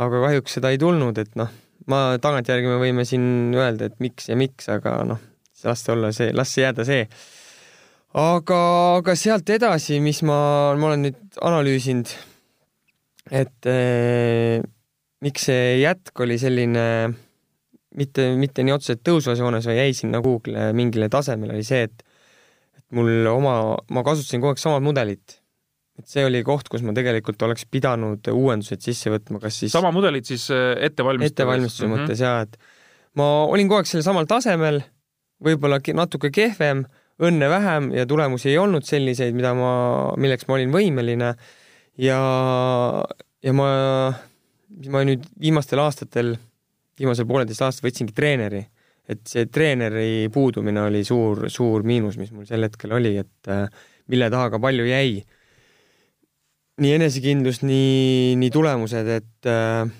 aga 0.00 0.22
kahjuks 0.26 0.58
seda 0.58 0.70
ei 0.72 0.78
tulnud, 0.80 1.18
et 1.18 1.34
noh, 1.40 1.50
ma 1.90 2.04
tagantjärgi 2.22 2.70
me 2.70 2.78
võime 2.80 3.06
siin 3.08 3.56
öelda, 3.56 3.90
et 3.90 3.98
miks 4.02 4.30
ja 4.30 4.38
miks, 4.38 4.70
aga 4.72 5.00
noh, 5.08 5.20
las 5.66 5.82
see 5.84 5.94
olla 5.96 6.12
see, 6.14 6.30
las 6.36 6.54
see 6.54 6.64
jääda 6.64 6.86
see. 6.88 7.04
Aga, 8.14 8.60
aga 8.98 9.14
sealt 9.14 9.50
edasi, 9.50 10.00
mis 10.00 10.22
ma, 10.22 10.40
ma 10.76 10.90
olen 10.90 11.08
nüüd 11.08 11.40
analüüsinud 11.40 12.10
et 13.30 13.68
eh, 13.70 14.60
miks 15.24 15.48
see 15.48 15.80
jätk 15.80 16.22
oli 16.24 16.36
selline 16.40 16.84
mitte, 17.98 18.30
mitte 18.38 18.64
nii 18.66 18.74
otseselt 18.74 19.02
tõusvas 19.06 19.42
joones, 19.42 19.66
vaid 19.68 19.80
jäi 19.80 19.92
sinna 19.96 20.20
kuhugile 20.24 20.70
mingile 20.76 21.10
tasemele, 21.12 21.56
oli 21.56 21.66
see, 21.66 21.86
et 21.88 22.06
et 22.78 22.96
mul 22.96 23.28
oma, 23.30 23.54
ma 23.92 24.02
kasutasin 24.06 24.42
kogu 24.42 24.54
aeg 24.54 24.62
sama 24.62 24.80
mudelit. 24.82 25.38
et 26.00 26.08
see 26.08 26.24
oli 26.24 26.40
koht, 26.46 26.70
kus 26.72 26.82
ma 26.86 26.94
tegelikult 26.96 27.42
oleks 27.44 27.66
pidanud 27.68 28.24
uuendused 28.32 28.80
sisse 28.80 29.12
võtma, 29.12 29.40
kas 29.42 29.58
siis 29.60 29.74
sama 29.74 29.90
mudelit 29.92 30.24
siis 30.26 30.46
ettevalmistuse 30.50 31.34
ettevalmistuse 31.34 31.86
mm 31.86 31.92
-hmm. 31.92 32.06
mõttes 32.06 32.22
jaa, 32.24 32.40
et 32.46 32.56
ma 33.20 33.44
olin 33.44 33.68
kogu 33.68 33.82
aeg 33.82 33.90
sellel 33.90 34.06
samal 34.06 34.26
tasemel, 34.26 34.80
võib-olla 35.44 35.78
natuke 35.94 36.30
kehvem, 36.32 36.86
õnne 37.26 37.48
vähem 37.52 37.90
ja 37.94 38.06
tulemusi 38.08 38.50
ei 38.52 38.58
olnud 38.60 38.86
selliseid, 38.86 39.34
mida 39.36 39.52
ma, 39.56 39.72
milleks 40.20 40.46
ma 40.48 40.56
olin 40.56 40.72
võimeline 40.74 41.30
ja, 42.00 42.20
ja 43.44 43.54
ma, 43.56 43.70
ma 44.94 45.02
nüüd 45.06 45.26
viimastel 45.40 45.82
aastatel, 45.84 46.34
viimasel 47.00 47.28
pooleteist 47.28 47.64
aastat 47.66 47.88
võtsingi 47.88 48.16
treeneri, 48.16 48.62
et 49.10 49.22
see 49.28 49.48
treeneri 49.52 50.30
puudumine 50.32 50.86
oli 50.86 51.04
suur, 51.06 51.48
suur 51.52 51.84
miinus, 51.86 52.16
mis 52.20 52.32
mul 52.32 52.48
sel 52.48 52.64
hetkel 52.68 52.96
oli, 52.96 53.16
et 53.20 53.52
mille 54.10 54.30
taha 54.32 54.54
ka 54.54 54.62
palju 54.62 54.88
jäi. 54.88 55.20
nii 56.80 56.92
enesekindlus, 56.96 57.60
nii, 57.60 58.36
nii 58.40 58.50
tulemused, 58.50 59.08
et 59.12 59.48
äh, 59.50 59.90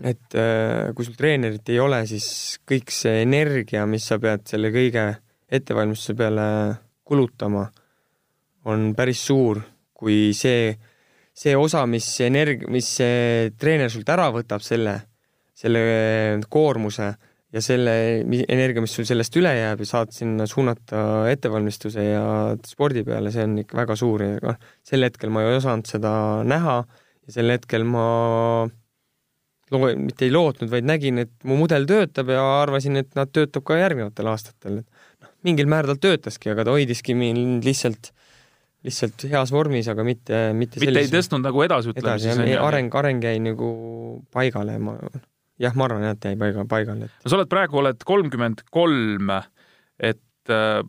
et 0.00 0.36
kui 0.96 1.04
sul 1.04 1.16
treenerit 1.18 1.68
ei 1.68 1.78
ole, 1.78 2.00
siis 2.08 2.26
kõik 2.68 2.88
see 2.94 3.20
energia, 3.22 3.84
mis 3.86 4.06
sa 4.08 4.16
pead 4.18 4.46
selle 4.48 4.70
kõige 4.72 5.04
ettevalmistuse 5.50 6.14
peale 6.18 6.46
kulutama, 7.04 7.66
on 8.70 8.90
päris 8.96 9.22
suur 9.26 9.60
kui 10.00 10.32
see, 10.36 10.72
see 11.36 11.56
osa, 11.56 11.84
mis 11.90 12.06
energia, 12.24 12.68
mis 12.72 12.88
see 13.00 13.50
treener 13.60 13.92
sult 13.92 14.08
ära 14.12 14.30
võtab, 14.32 14.64
selle, 14.64 14.96
selle 15.56 15.82
koormuse 16.48 17.10
ja 17.50 17.62
selle 17.64 17.94
energia, 18.22 18.82
mis 18.82 18.94
sul 18.94 19.06
sellest 19.08 19.36
üle 19.40 19.52
jääb 19.56 19.82
ja 19.82 19.88
saad 19.90 20.14
sinna 20.14 20.46
suunata 20.48 21.28
ettevalmistuse 21.32 22.04
ja 22.06 22.24
spordi 22.66 23.02
peale, 23.06 23.32
see 23.34 23.44
on 23.46 23.58
ikka 23.64 23.80
väga 23.82 23.96
suur 23.98 24.24
ja 24.24 24.36
noh, 24.44 24.60
sel 24.86 25.06
hetkel 25.06 25.32
ma 25.34 25.44
ei 25.44 25.58
osanud 25.58 25.90
seda 25.90 26.12
näha 26.46 26.76
ja 26.80 27.34
sel 27.34 27.50
hetkel 27.52 27.84
ma 27.88 28.06
loo-, 29.74 29.96
mitte 29.98 30.28
ei 30.28 30.32
lootnud, 30.34 30.70
vaid 30.70 30.86
nägin, 30.86 31.20
et 31.26 31.34
mu 31.44 31.58
mudel 31.58 31.88
töötab 31.90 32.30
ja 32.32 32.44
arvasin, 32.62 33.02
et 33.02 33.12
nad 33.18 33.30
töötab 33.34 33.66
ka 33.66 33.78
järgnevatel 33.82 34.30
aastatel. 34.30 34.80
et 34.80 34.99
mingil 35.46 35.68
määral 35.70 35.96
ta 35.96 36.08
töötaski, 36.08 36.52
aga 36.52 36.66
ta 36.66 36.74
hoidiski 36.74 37.16
mind 37.18 37.66
lihtsalt 37.66 38.12
lihtsalt 38.86 39.26
heas 39.28 39.52
vormis, 39.52 39.88
aga 39.92 40.04
mitte, 40.06 40.38
mitte 40.56 40.80
mitte 40.80 41.02
ei 41.02 41.10
tõstnud 41.12 41.44
nagu 41.44 41.64
edasi, 41.66 41.92
ütleme 41.92 42.14
edasi, 42.16 42.30
siis. 42.32 42.54
areng, 42.64 42.94
areng 42.96 43.26
jäi 43.26 43.42
nagu 43.44 43.68
paigale, 44.32 44.78
ma, 44.80 44.96
jah, 45.60 45.76
ma 45.76 45.86
arvan 45.88 46.06
jah, 46.06 46.16
et 46.16 46.30
jäi 46.30 46.38
paiga, 46.40 46.64
paigale 46.68 47.10
et.... 47.10 47.18
no 47.20 47.32
sa 47.32 47.36
oled 47.36 47.50
praegu, 47.52 47.80
oled 47.82 48.00
kolmkümmend 48.08 48.64
kolm, 48.72 49.34
et 50.00 50.54
äh, 50.56 50.80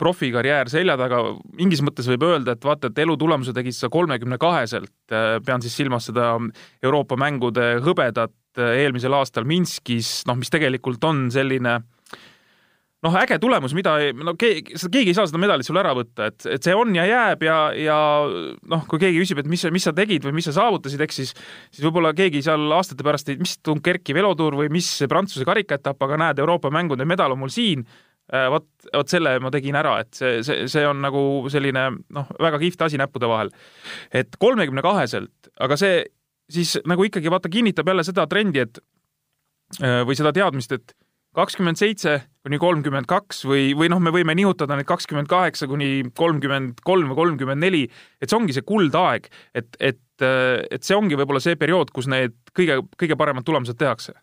profikarjäär 0.00 0.70
selja 0.72 0.94
taga, 1.00 1.20
mingis 1.58 1.82
mõttes 1.84 2.06
võib 2.12 2.28
öelda, 2.30 2.54
et 2.54 2.64
vaata, 2.64 2.92
et 2.92 3.02
elu 3.02 3.18
tulemuse 3.20 3.54
tegid 3.56 3.76
sa 3.76 3.90
kolmekümne 3.92 4.38
kaheselt, 4.40 4.94
äh, 5.10 5.40
pean 5.46 5.66
siis 5.66 5.74
silmas 5.82 6.06
seda 6.12 6.36
Euroopa 6.78 7.18
mängude 7.18 7.72
hõbedat 7.82 8.62
äh, 8.62 8.84
eelmisel 8.84 9.18
aastal 9.18 9.50
Minskis, 9.50 10.20
noh, 10.30 10.38
mis 10.38 10.54
tegelikult 10.54 11.02
on 11.10 11.26
selline 11.34 11.80
äh, 11.80 11.88
noh, 13.04 13.16
äge 13.22 13.38
tulemus, 13.40 13.72
mida 13.76 13.94
no 14.16 14.34
keegi, 14.38 14.76
keegi 14.76 15.12
ei 15.12 15.16
saa 15.16 15.28
seda 15.28 15.40
medalit 15.40 15.66
sul 15.66 15.78
ära 15.80 15.92
võtta, 15.96 16.28
et, 16.30 16.44
et 16.56 16.66
see 16.66 16.74
on 16.76 16.92
ja 16.96 17.06
jääb 17.08 17.44
ja, 17.46 17.56
ja 17.76 17.96
noh, 18.28 18.84
kui 18.90 19.00
keegi 19.02 19.22
küsib, 19.22 19.40
et 19.42 19.48
mis, 19.50 19.64
mis 19.72 19.88
sa 19.88 19.94
tegid 19.96 20.26
või 20.26 20.36
mis 20.36 20.48
sa 20.50 20.54
saavutasid, 20.58 21.00
eks 21.06 21.20
siis, 21.22 21.32
siis 21.72 21.86
võib-olla 21.86 22.12
keegi 22.16 22.42
seal 22.44 22.68
aastate 22.76 23.06
pärast 23.06 23.32
mis 23.40 23.56
Dunkerki 23.64 24.16
velotuur 24.16 24.58
või 24.60 24.70
mis 24.72 24.92
Prantsuse 25.08 25.48
karikaetapp, 25.48 26.06
aga 26.06 26.20
näed, 26.26 26.44
Euroopa 26.44 26.72
mängude 26.74 27.08
medal 27.08 27.36
on 27.36 27.40
mul 27.44 27.52
siin. 27.54 27.86
Äh, 28.30 28.46
vot, 28.52 28.68
vot 28.94 29.10
selle 29.10 29.32
ma 29.42 29.50
tegin 29.50 29.74
ära, 29.74 29.96
et 30.04 30.14
see, 30.14 30.38
see, 30.46 30.68
see 30.70 30.86
on 30.86 31.00
nagu 31.02 31.20
selline 31.50 31.88
noh, 32.14 32.28
väga 32.38 32.60
kihvt 32.62 32.84
asi 32.86 33.00
näppude 33.00 33.26
vahel. 33.26 33.50
et 34.14 34.36
kolmekümne 34.38 34.84
kaheselt, 34.86 35.50
aga 35.58 35.78
see 35.80 36.04
siis 36.50 36.76
nagu 36.86 37.04
ikkagi 37.06 37.30
vaata 37.32 37.50
kinnitab 37.50 37.88
jälle 37.90 38.04
seda 38.06 38.26
trendi, 38.30 38.62
et 38.62 38.78
äh, 39.82 40.02
või 40.06 40.18
seda 40.18 40.34
teadmist, 40.36 40.76
et 40.78 40.94
kakskümmend 41.40 41.80
seitse 41.80 42.20
kuni 42.44 42.60
kolmkümmend 42.60 43.08
kaks 43.08 43.42
või, 43.48 43.72
või 43.76 43.90
noh, 43.92 44.00
me 44.00 44.12
võime 44.14 44.34
nihutada 44.36 44.76
neid 44.78 44.88
kakskümmend 44.88 45.28
kaheksa 45.28 45.68
kuni 45.68 46.06
kolmkümmend 46.16 46.80
kolm 46.86 47.10
või 47.12 47.18
kolmkümmend 47.18 47.60
neli, 47.60 47.82
et 48.20 48.30
see 48.30 48.38
ongi 48.38 48.56
see 48.56 48.64
kuldaeg, 48.66 49.28
et, 49.56 49.68
et, 49.76 50.00
et 50.24 50.86
see 50.86 50.96
ongi 50.96 51.18
võib-olla 51.20 51.42
see 51.44 51.58
periood, 51.60 51.92
kus 51.94 52.08
need 52.10 52.36
kõige, 52.56 52.80
kõige 53.00 53.18
paremad 53.20 53.44
tulemused 53.46 53.76
tehakse. 53.80 54.16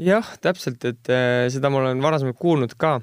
jah, 0.00 0.30
täpselt, 0.44 0.84
et 0.88 1.12
äh, 1.12 1.48
seda 1.52 1.72
ma 1.72 1.82
olen 1.82 2.00
varasemalt 2.04 2.40
kuulnud 2.40 2.76
ka. 2.80 2.98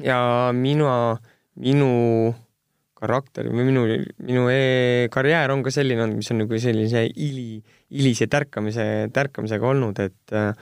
ja 0.00 0.18
mina, 0.56 1.18
minu 1.60 2.32
karakter 3.04 3.50
või 3.52 3.66
minu, 3.68 3.84
minu 4.24 4.46
e 4.48 5.08
karjäär 5.12 5.52
on 5.52 5.64
ka 5.66 5.72
selline 5.74 6.06
olnud, 6.06 6.22
mis 6.22 6.32
on 6.32 6.40
nagu 6.44 6.60
sellise 6.60 7.04
ili, 7.12 7.60
hilise 7.92 8.28
tärkamise, 8.32 9.10
tärkamisega 9.12 9.68
olnud, 9.68 10.00
et 10.00 10.36
äh, 10.36 10.54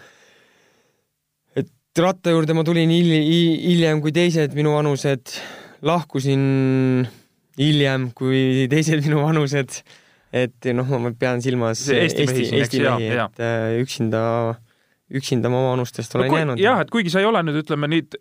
ratta 2.01 2.33
juurde 2.33 2.55
ma 2.57 2.65
tulin 2.65 2.91
hiljem 2.93 4.01
kui 4.01 4.13
teised 4.17 4.55
minu 4.57 4.73
vanused, 4.77 5.35
lahkusin 5.85 6.45
hiljem 7.61 8.09
kui 8.17 8.67
teised 8.73 9.05
minu 9.05 9.21
vanused. 9.27 9.83
et 10.33 10.69
noh, 10.73 10.89
ma 11.03 11.11
pean 11.13 11.43
silmas 11.45 11.83
Eesti, 11.93 12.25
Eesti, 12.25 12.45
Eesti 12.57 12.79
mehi, 12.81 13.09
et 13.21 13.43
äh, 13.45 13.75
üksinda, 13.83 14.23
üksinda 15.13 15.51
ma 15.53 15.59
oma 15.61 15.75
vanustest 15.75 16.15
olen 16.17 16.25
no, 16.25 16.33
kui, 16.33 16.41
jäänud. 16.41 16.63
jah, 16.63 16.81
et 16.81 16.93
kuigi 16.95 17.13
sa 17.13 17.21
ei 17.21 17.29
ole 17.29 17.43
nüüd 17.45 17.59
ütleme 17.61 17.91
nüüd 17.93 18.17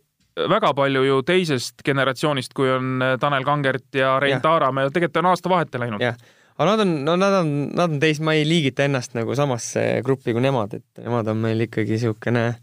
väga 0.51 0.73
palju 0.75 1.05
ju 1.05 1.21
teisest 1.23 1.85
generatsioonist, 1.87 2.51
kui 2.57 2.67
on 2.73 2.99
äh, 2.99 3.15
Tanel 3.21 3.47
Kangert 3.47 3.87
ja 3.95 4.17
Rein 4.19 4.43
Taaramäe, 4.43 4.91
tegelikult 4.91 5.21
on 5.23 5.31
aasta 5.31 5.53
vahete 5.53 5.79
läinud. 5.79 6.03
jah, 6.03 6.19
aga 6.57 6.67
nad 6.73 6.83
on, 6.83 6.91
no 7.07 7.15
nad 7.15 7.37
on, 7.39 7.53
nad 7.71 7.95
on 7.95 8.03
teist, 8.03 8.19
ma 8.27 8.35
ei 8.35 8.43
liigita 8.43 8.89
ennast 8.89 9.15
nagu 9.15 9.31
samasse 9.39 9.85
gruppi 10.03 10.35
kui 10.35 10.43
nemad, 10.43 10.75
et 10.81 11.05
nemad 11.05 11.31
on 11.31 11.39
meil 11.47 11.63
ikkagi 11.69 11.95
niisugune 11.95 12.49
äh, 12.49 12.59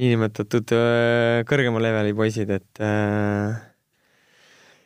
niinimetatud 0.00 0.74
äh, 0.74 1.44
kõrgema 1.48 1.82
leveli 1.82 2.14
poisid, 2.16 2.50
et 2.54 2.82
äh, 2.82 3.54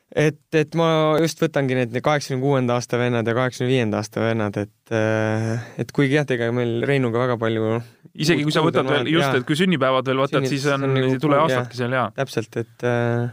et, 0.09 0.40
et 0.56 0.76
ma 0.78 0.88
just 1.22 1.40
võtangi 1.42 1.76
need 1.76 1.96
kaheksakümne 2.04 2.42
kuuenda 2.42 2.76
aasta 2.78 3.00
vennad 3.00 3.28
ja 3.28 3.36
kaheksakümne 3.36 3.72
viienda 3.72 4.00
aasta 4.00 4.22
vennad, 4.24 4.59
et, 4.61 4.92
äh, 4.94 5.64
et 5.80 5.92
kuigi 5.96 6.18
jah, 6.18 6.28
ega 6.36 6.50
meil 6.54 6.80
Reinuga 6.88 7.24
väga 7.24 7.38
palju 7.40 7.78
isegi 8.18 8.46
kui 8.46 8.54
sa 8.54 8.64
võtad 8.64 8.88
veel, 8.88 9.11
just, 9.12 9.40
et 9.40 9.48
kui 9.48 9.59
sünnipäevad 9.59 10.09
veel 10.09 10.22
võtad, 10.24 10.48
siis 10.50 10.66
on, 10.72 10.88
on, 10.88 11.00
ei 11.00 11.20
tule 11.22 11.40
aastatki 11.40 11.80
seal, 11.80 11.96
jaa. 11.96 12.09
täpselt, 12.16 12.61
et 12.61 12.86
äh, 12.88 13.28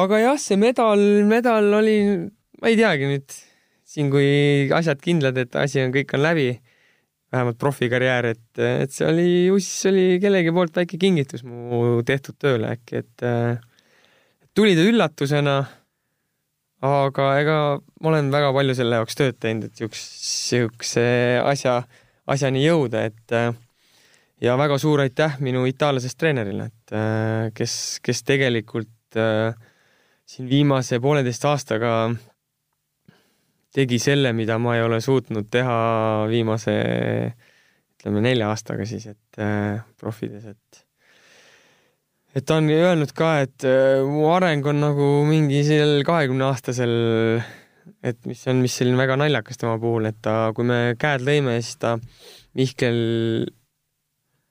aga 0.00 0.24
jah, 0.24 0.40
see 0.40 0.60
medal, 0.60 1.04
medal 1.28 1.72
oli, 1.80 1.96
ma 2.60 2.72
ei 2.72 2.78
teagi 2.78 3.08
nüüd 3.10 3.38
siin, 3.90 4.10
kui 4.12 4.70
asjad 4.76 5.00
kindlad, 5.02 5.38
et 5.40 5.56
asi 5.58 5.82
on, 5.82 5.94
kõik 5.94 6.14
on 6.16 6.24
läbi 6.24 6.50
vähemalt 7.30 7.58
profikarjäär, 7.62 8.32
et, 8.32 8.46
et 8.58 8.94
see 8.94 9.06
oli, 9.06 9.26
ju 9.46 9.58
siis 9.62 9.86
oli 9.90 10.04
kellegi 10.22 10.52
poolt 10.54 10.80
väike 10.80 10.98
kingitus 11.00 11.44
mu 11.46 12.00
tehtud 12.06 12.38
tööle 12.42 12.72
äkki, 12.74 13.04
et 13.04 13.24
tuli 14.56 14.74
ta 14.74 14.86
üllatusena, 14.90 15.56
aga 16.86 17.28
ega 17.38 17.56
ma 17.78 18.12
olen 18.12 18.32
väga 18.34 18.50
palju 18.56 18.76
selle 18.78 18.98
jaoks 18.98 19.18
tööd 19.20 19.38
teinud, 19.38 19.68
et 19.68 19.82
siukse, 19.82 20.06
siukse 20.26 21.04
asja, 21.44 21.80
asjani 22.30 22.64
jõuda, 22.64 23.04
et 23.12 23.36
ja 24.42 24.56
väga 24.58 24.80
suur 24.82 25.04
aitäh 25.04 25.38
minu 25.44 25.62
itaallasest 25.70 26.18
treenerile, 26.18 26.70
et 26.72 27.54
kes, 27.54 27.74
kes 28.02 28.24
tegelikult 28.26 29.20
siin 30.30 30.50
viimase 30.50 30.98
pooleteist 31.02 31.46
aastaga 31.46 31.94
tegi 33.74 34.00
selle, 34.02 34.32
mida 34.36 34.58
ma 34.58 34.76
ei 34.76 34.84
ole 34.84 35.00
suutnud 35.04 35.48
teha 35.52 35.78
viimase 36.30 36.74
ütleme 38.00 38.22
nelja 38.24 38.48
aastaga 38.50 38.86
siis, 38.88 39.10
et 39.12 39.42
äh, 39.42 39.82
profides, 40.00 40.46
et 40.48 40.86
et 42.34 42.46
ta 42.46 42.60
on 42.60 42.70
öelnud 42.70 43.12
ka, 43.16 43.32
et 43.44 43.66
äh, 43.66 44.00
mu 44.06 44.28
areng 44.32 44.66
on 44.70 44.80
nagu 44.80 45.08
mingi 45.28 45.62
sellel 45.66 46.04
kahekümne 46.06 46.46
aastasel, 46.48 46.92
et 48.06 48.20
mis 48.28 48.42
on, 48.48 48.60
mis 48.64 48.76
selline 48.80 48.98
väga 49.00 49.18
naljakas 49.20 49.60
tema 49.60 49.76
puhul, 49.82 50.08
et 50.08 50.20
ta, 50.22 50.52
kui 50.56 50.66
me 50.68 50.94
käed 51.00 51.26
lõime, 51.26 51.58
siis 51.60 51.80
ta 51.82 51.96
Mihkel 52.58 53.00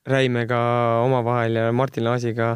Räimega 0.09 0.59
omavahel 1.05 1.57
ja 1.59 1.71
Martin 1.75 2.05
Laasiga 2.07 2.53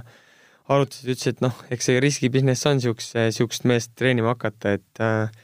arutasid, 0.71 1.09
ütles, 1.13 1.33
et 1.33 1.41
noh, 1.43 1.57
eks 1.73 1.89
see 1.89 2.03
riskibusiness 2.03 2.69
on 2.69 2.79
siukse, 2.83 3.27
siukest 3.35 3.67
meest 3.69 3.91
treenima 3.99 4.35
hakata, 4.35 4.77
et 4.77 5.03
äh, 5.03 5.42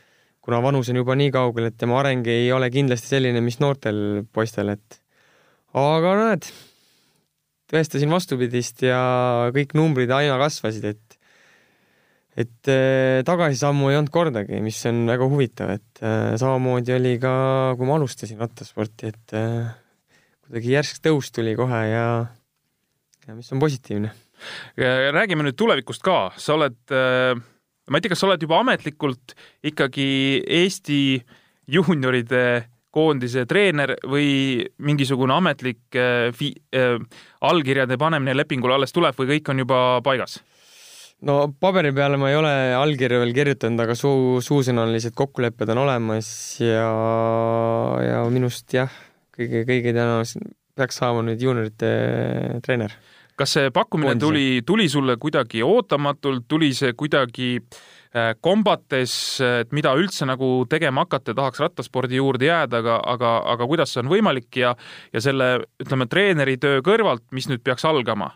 kuna 0.50 0.64
vanus 0.66 0.90
on 0.90 0.98
juba 0.98 1.14
nii 1.14 1.30
kaugel, 1.30 1.68
et 1.70 1.78
tema 1.78 2.00
areng 2.02 2.26
ei 2.26 2.48
ole 2.50 2.72
kindlasti 2.74 3.14
selline, 3.14 3.42
mis 3.46 3.60
noortel 3.62 4.24
poistel, 4.34 4.72
et 4.74 4.98
aga 5.78 6.14
näed, 6.18 6.48
tõestasin 7.70 8.10
vastupidist 8.10 8.82
ja 8.82 9.02
kõik 9.54 9.76
numbrid 9.78 10.10
aina 10.16 10.40
kasvasid, 10.42 10.90
et 10.90 11.18
et 12.40 12.72
äh, 12.72 13.20
tagasisammu 13.28 13.92
ei 13.92 14.00
olnud 14.00 14.14
kordagi, 14.16 14.62
mis 14.64 14.80
on 14.88 15.04
väga 15.10 15.28
huvitav, 15.30 15.74
et 15.76 16.02
äh, 16.02 16.34
samamoodi 16.40 16.96
oli 16.96 17.14
ka, 17.22 17.34
kui 17.78 17.90
ma 17.90 18.00
alustasin 18.00 18.42
rattasporti, 18.42 19.12
et 19.12 19.36
äh, 19.38 19.70
kuidagi 20.48 20.74
järsk 20.78 21.04
tõus 21.04 21.30
tuli 21.36 21.54
kohe 21.60 21.84
ja, 21.92 22.08
ja 23.28 23.38
mis 23.38 23.54
on 23.54 23.62
positiivne. 23.62 24.16
räägime 24.80 25.44
nüüd 25.44 25.58
tulevikust 25.60 26.02
ka, 26.02 26.30
sa 26.40 26.56
oled, 26.56 26.80
ma 27.90 27.98
ei 27.98 28.06
tea, 28.06 28.14
kas 28.14 28.22
sa 28.24 28.30
oled 28.30 28.44
juba 28.46 28.60
ametlikult 28.64 29.36
ikkagi 29.66 30.10
Eesti 30.60 31.00
juunioride 31.70 32.44
koondise 32.94 33.46
treener 33.50 33.96
või 34.10 34.62
mingisugune 34.82 35.36
ametlik 35.36 35.98
äh, 35.98 36.30
fi, 36.36 36.54
äh, 36.74 36.98
allkirjade 37.46 38.00
panemine 38.02 38.34
lepingule 38.38 38.80
alles 38.80 38.96
tuleb 38.96 39.18
või 39.20 39.36
kõik 39.36 39.52
on 39.54 39.66
juba 39.66 39.82
paigas? 40.06 40.40
no 41.26 41.36
paberi 41.60 41.92
peale 41.96 42.18
ma 42.20 42.30
ei 42.32 42.38
ole 42.40 42.54
allkirja 42.78 43.20
veel 43.22 43.34
kirjutanud, 43.36 43.84
aga 43.84 43.96
suu, 43.98 44.40
suusõnalised 44.44 45.16
kokkulepped 45.18 45.74
on 45.74 45.84
olemas 45.84 46.30
ja, 46.64 46.88
ja 48.06 48.24
minust 48.32 48.72
jah, 48.74 48.94
kõige, 49.36 49.66
kõige 49.68 49.94
tõenäolisem 49.94 50.48
peaks 50.80 51.02
saama 51.02 51.26
nüüd 51.28 51.42
juuniorite 51.44 51.90
treener. 52.64 52.94
Kas 53.40 53.56
see 53.56 53.72
pakkumine 53.76 54.12
Koondise. 54.14 54.26
tuli, 54.26 54.48
tuli 54.68 54.90
sulle 54.92 55.16
kuidagi 55.22 55.64
ootamatult, 55.64 56.46
tuli 56.52 56.74
see 56.76 56.94
kuidagi 57.00 57.50
äh, 57.60 58.34
kombates, 58.42 59.14
et 59.62 59.74
mida 59.76 59.94
üldse 59.98 60.28
nagu 60.30 60.66
tegema 60.70 61.06
hakata, 61.08 61.36
tahaks 61.38 61.64
rattaspordi 61.64 62.20
juurde 62.20 62.50
jääda, 62.50 62.84
aga, 62.84 63.00
aga, 63.16 63.34
aga 63.56 63.70
kuidas 63.70 63.96
see 63.96 64.04
on 64.04 64.12
võimalik 64.12 64.62
ja, 64.62 64.76
ja 65.14 65.24
selle, 65.24 65.52
ütleme, 65.82 66.10
treeneritöö 66.12 66.84
kõrvalt, 66.86 67.28
mis 67.36 67.50
nüüd 67.52 67.64
peaks 67.64 67.88
algama, 67.88 68.34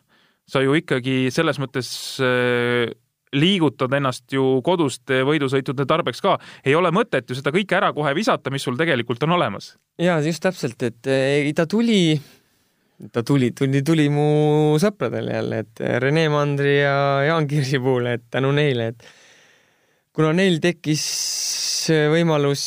sa 0.50 0.64
ju 0.64 0.76
ikkagi 0.80 1.28
selles 1.34 1.60
mõttes 1.62 1.90
äh, 2.24 2.92
liigutad 3.34 3.94
ennast 3.98 4.30
ju 4.34 4.62
koduste 4.66 5.24
võidusõitude 5.28 5.88
tarbeks 5.90 6.22
ka. 6.24 6.38
ei 6.66 6.76
ole 6.78 6.92
mõtet 6.94 7.30
ju 7.30 7.38
seda 7.38 7.54
kõike 7.54 7.78
ära 7.78 7.92
kohe 7.94 8.14
visata, 8.16 8.54
mis 8.54 8.64
sul 8.64 8.78
tegelikult 8.80 9.24
on 9.26 9.36
olemas. 9.38 9.74
ja 9.98 10.20
just 10.22 10.44
täpselt, 10.44 10.82
et 10.84 11.08
ei, 11.08 11.54
ta 11.54 11.66
tuli, 11.68 12.20
ta 13.12 13.24
tuli, 13.26 13.52
tuli, 13.58 13.82
tuli 13.86 14.08
mu 14.14 14.78
sõpradele 14.82 15.36
jälle, 15.40 15.60
et 15.66 15.84
Rene 16.04 16.28
Mandri 16.32 16.78
ja 16.80 16.96
Jaan 17.28 17.48
Kirsi 17.50 17.82
puhul, 17.84 18.08
et 18.14 18.26
tänu 18.32 18.54
neile, 18.56 18.94
et 18.94 19.06
kuna 20.16 20.32
neil 20.38 20.60
tekkis 20.64 21.06
võimalus 22.14 22.66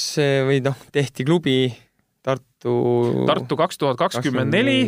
või 0.49 0.61
noh, 0.67 0.79
tehti 0.93 1.27
klubi 1.27 1.61
Tartu. 2.27 2.73
Tartu 3.29 3.59
kaks 3.59 3.79
tuhat 3.79 4.01
kakskümmend 4.01 4.51
neli, 4.51 4.81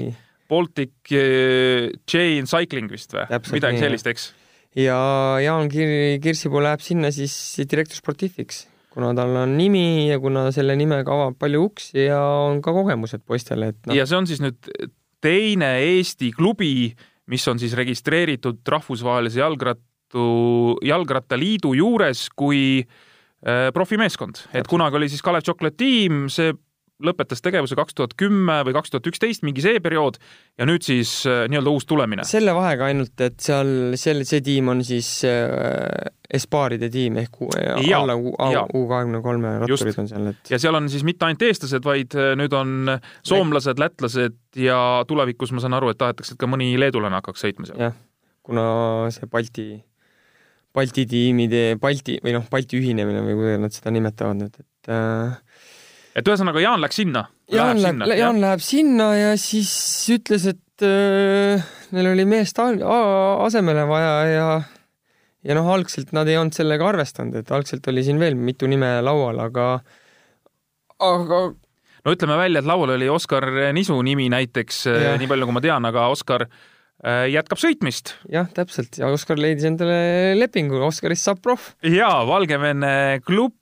Baltic 0.51 1.13
eh, 1.15 1.93
Chain 2.09 2.49
Cycling 2.51 2.91
vist 2.91 3.15
või? 3.15 3.29
midagi 3.55 3.83
sellist, 3.85 4.11
eks? 4.11 4.33
ja 4.79 4.99
Jaan 5.43 5.71
Kir-, 5.73 6.19
Kirsipuu 6.23 6.63
läheb 6.65 6.83
sinna 6.85 7.13
siis 7.15 7.33
direktor 7.69 7.99
sportiifiks, 7.99 8.65
kuna 8.95 9.13
tal 9.17 9.37
on 9.45 9.55
nimi 9.59 10.09
ja 10.09 10.19
kuna 10.23 10.49
selle 10.55 10.77
nimega 10.79 11.15
avab 11.15 11.39
palju 11.41 11.65
uksi 11.69 12.09
ja 12.09 12.21
on 12.49 12.63
ka 12.65 12.75
kogemused 12.75 13.23
poistele, 13.27 13.73
et 13.75 13.89
no. 13.89 13.97
ja 13.97 14.07
see 14.09 14.19
on 14.19 14.29
siis 14.31 14.43
nüüd 14.45 14.73
teine 15.21 15.75
Eesti 15.83 16.31
klubi, 16.37 16.93
mis 17.29 17.45
on 17.49 17.59
siis 17.59 17.75
registreeritud 17.77 18.61
rahvusvahelise 18.67 19.41
jalgrat-, 19.41 19.85
Tartu 20.09 20.79
Jalgrattaliidu 20.83 21.75
juures 21.77 22.29
kui 22.37 22.81
äh, 22.81 23.69
profimeeskond, 23.75 24.41
et 24.57 24.67
kunagi 24.69 24.97
oli 24.97 25.09
siis 25.09 25.23
Kalev 25.23 25.45
Chocolate 25.45 25.77
tiim, 25.77 26.29
see 26.33 26.55
lõpetas 27.05 27.43
tegevuse 27.45 27.77
kaks 27.79 27.95
tuhat 27.95 28.15
kümme 28.19 28.59
või 28.67 28.75
kaks 28.77 28.93
tuhat 28.93 29.07
üksteist, 29.11 29.45
mingi 29.47 29.63
see 29.63 29.79
periood 29.83 30.19
ja 30.59 30.67
nüüd 30.69 30.85
siis 30.87 31.13
äh, 31.31 31.45
nii-öelda 31.51 31.75
uus 31.75 31.87
tulemine. 31.89 32.27
selle 32.29 32.55
vahega 32.57 32.89
ainult, 32.91 33.15
et 33.25 33.39
seal, 33.43 33.95
seal 34.01 34.25
see 34.29 34.43
tiim 34.45 34.73
on 34.73 34.83
siis 34.87 35.11
äh, 35.29 36.11
Espaaride 36.29 36.91
tiim 36.93 37.21
ehk 37.23 37.39
äh, 37.55 37.85
ja, 37.87 38.01
alla 38.01 38.19
U 38.19 38.85
kahekümne 38.91 39.23
kolme 39.25 39.55
ratturid 39.63 40.03
on 40.03 40.11
seal, 40.11 40.31
et. 40.33 40.53
ja 40.53 40.61
seal 40.61 40.79
on 40.79 40.91
siis 40.93 41.07
mitte 41.07 41.29
ainult 41.29 41.47
eestlased, 41.47 41.87
vaid 41.87 42.19
äh, 42.19 42.35
nüüd 42.39 42.57
on 42.59 42.95
soomlased, 43.23 43.79
lätlased 43.81 44.39
ja 44.59 44.79
tulevikus 45.09 45.55
ma 45.55 45.63
saan 45.65 45.79
aru, 45.79 45.93
et 45.95 46.01
tahetakse, 46.01 46.35
et 46.35 46.43
ka 46.43 46.51
mõni 46.51 46.73
leedulane 46.81 47.21
hakkaks 47.21 47.47
sõitma 47.47 47.71
seal. 47.71 47.85
jah, 47.89 48.01
kuna 48.47 48.65
see 49.15 49.31
Balti 49.31 49.69
Balti 50.75 51.07
tiimide, 51.09 51.63
Balti 51.81 52.19
või 52.23 52.35
noh, 52.37 52.45
Balti 52.51 52.79
ühinemine 52.79 53.23
või 53.25 53.39
kuidas 53.39 53.63
nad 53.63 53.75
seda 53.75 53.93
nimetavad 53.95 54.39
nüüd, 54.39 54.59
et 54.61 54.91
äh, 54.93 55.39
et 56.19 56.31
ühesõnaga 56.31 56.63
Jaan 56.63 56.83
läks 56.83 57.01
sinna? 57.01 57.27
Jaan 57.53 57.81
läheb, 57.83 58.03
Jaan 58.11 58.39
jah? 58.39 58.43
läheb 58.47 58.65
sinna 58.65 59.13
ja 59.17 59.31
siis 59.41 59.71
ütles, 60.15 60.49
et 60.51 60.87
äh, 60.87 61.69
neil 61.95 62.11
oli 62.13 62.27
meest 62.29 62.59
asemele 62.61 63.87
vaja 63.91 64.17
ja 64.29 64.49
ja 65.49 65.57
noh, 65.57 65.71
algselt 65.73 66.13
nad 66.17 66.29
ei 66.29 66.37
olnud 66.41 66.57
sellega 66.57 66.89
arvestanud, 66.91 67.39
et 67.41 67.53
algselt 67.55 67.87
oli 67.89 68.05
siin 68.05 68.19
veel 68.21 68.37
mitu 68.37 68.69
nime 68.71 68.99
laual, 69.07 69.39
aga 69.47 69.69
aga 70.99 71.45
no 71.55 72.15
ütleme 72.17 72.41
välja, 72.41 72.61
et 72.61 72.69
laual 72.69 72.97
oli 72.97 73.09
Oskar 73.13 73.47
Nisu 73.73 73.97
nimi 74.03 74.27
näiteks, 74.33 74.85
nii 75.21 75.31
palju 75.31 75.49
kui 75.49 75.57
ma 75.57 75.65
tean, 75.65 75.87
aga 75.89 76.11
Oskar 76.13 76.49
äh, 76.49 76.59
Äh, 76.99 77.29
jätkab 77.31 77.61
sõitmist. 77.63 78.17
jah, 78.27 78.49
täpselt 78.51 78.97
ja 78.99 79.07
Oskar 79.15 79.39
leidis 79.39 79.69
endale 79.69 80.35
lepingu, 80.35 80.81
Oskarist 80.83 81.29
saab 81.29 81.39
proff. 81.45 81.77
ja 81.87 82.09
Valgevene 82.27 83.21
klubi, 83.23 83.55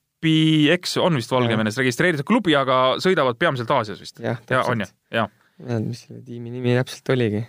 eks 0.75 0.97
on 1.03 1.19
vist 1.19 1.33
Valgevenes 1.33 1.79
registreeritud 1.81 2.27
klubi, 2.29 2.55
aga 2.59 2.97
sõidavad 3.03 3.39
peamiselt 3.41 3.71
Aasias 3.75 4.01
vist. 4.03 4.23
jah, 4.23 4.41
täpselt. 4.49 4.95
jah. 5.15 5.29
ma 5.31 5.67
ei 5.67 5.73
teadnud, 5.73 5.93
mis 5.93 6.07
selle 6.07 6.23
tiimi 6.27 6.55
nimi 6.55 6.77
täpselt 6.79 7.13
oligi. 7.17 7.43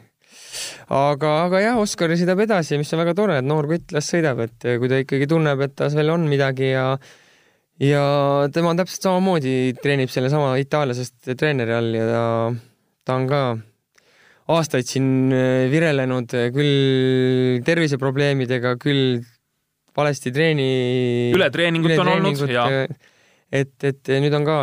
aga, 0.87 1.31
aga 1.45 1.63
jah, 1.63 1.79
Oskar 1.83 2.13
sõidab 2.15 2.43
edasi, 2.47 2.79
mis 2.81 2.93
on 2.93 3.03
väga 3.03 3.15
tore, 3.17 3.39
et 3.41 3.47
noor 3.47 3.69
kutt 3.69 3.95
las 3.95 4.09
sõidab, 4.13 4.43
et 4.47 4.69
kui 4.81 4.91
ta 4.91 5.01
ikkagi 5.03 5.29
tunneb, 5.29 5.63
et 5.65 5.77
tas 5.77 5.95
veel 5.97 6.13
on 6.13 6.27
midagi 6.29 6.73
ja 6.73 6.89
ja 7.83 8.03
tema 8.53 8.73
on 8.73 8.79
täpselt 8.79 9.05
samamoodi, 9.05 9.55
treenib 9.81 10.09
sellesama 10.09 10.55
itaallasest 10.61 11.33
treeneri 11.37 11.75
all 11.77 11.97
ja 11.97 12.05
ta, 12.09 12.23
ta 13.05 13.17
on 13.19 13.27
ka 13.29 13.41
aastaid 14.57 14.87
siin 14.87 15.33
virelenud 15.71 16.33
küll 16.55 17.59
terviseprobleemidega, 17.67 18.77
küll 18.81 19.19
valesti 19.97 20.31
treeni. 20.33 20.69
ületreeningut 21.35 21.97
on 22.03 22.13
olnud 22.15 22.53
ja. 22.53 22.67
et, 23.51 23.75
et 23.83 24.15
nüüd 24.21 24.35
on 24.37 24.47
ka 24.47 24.57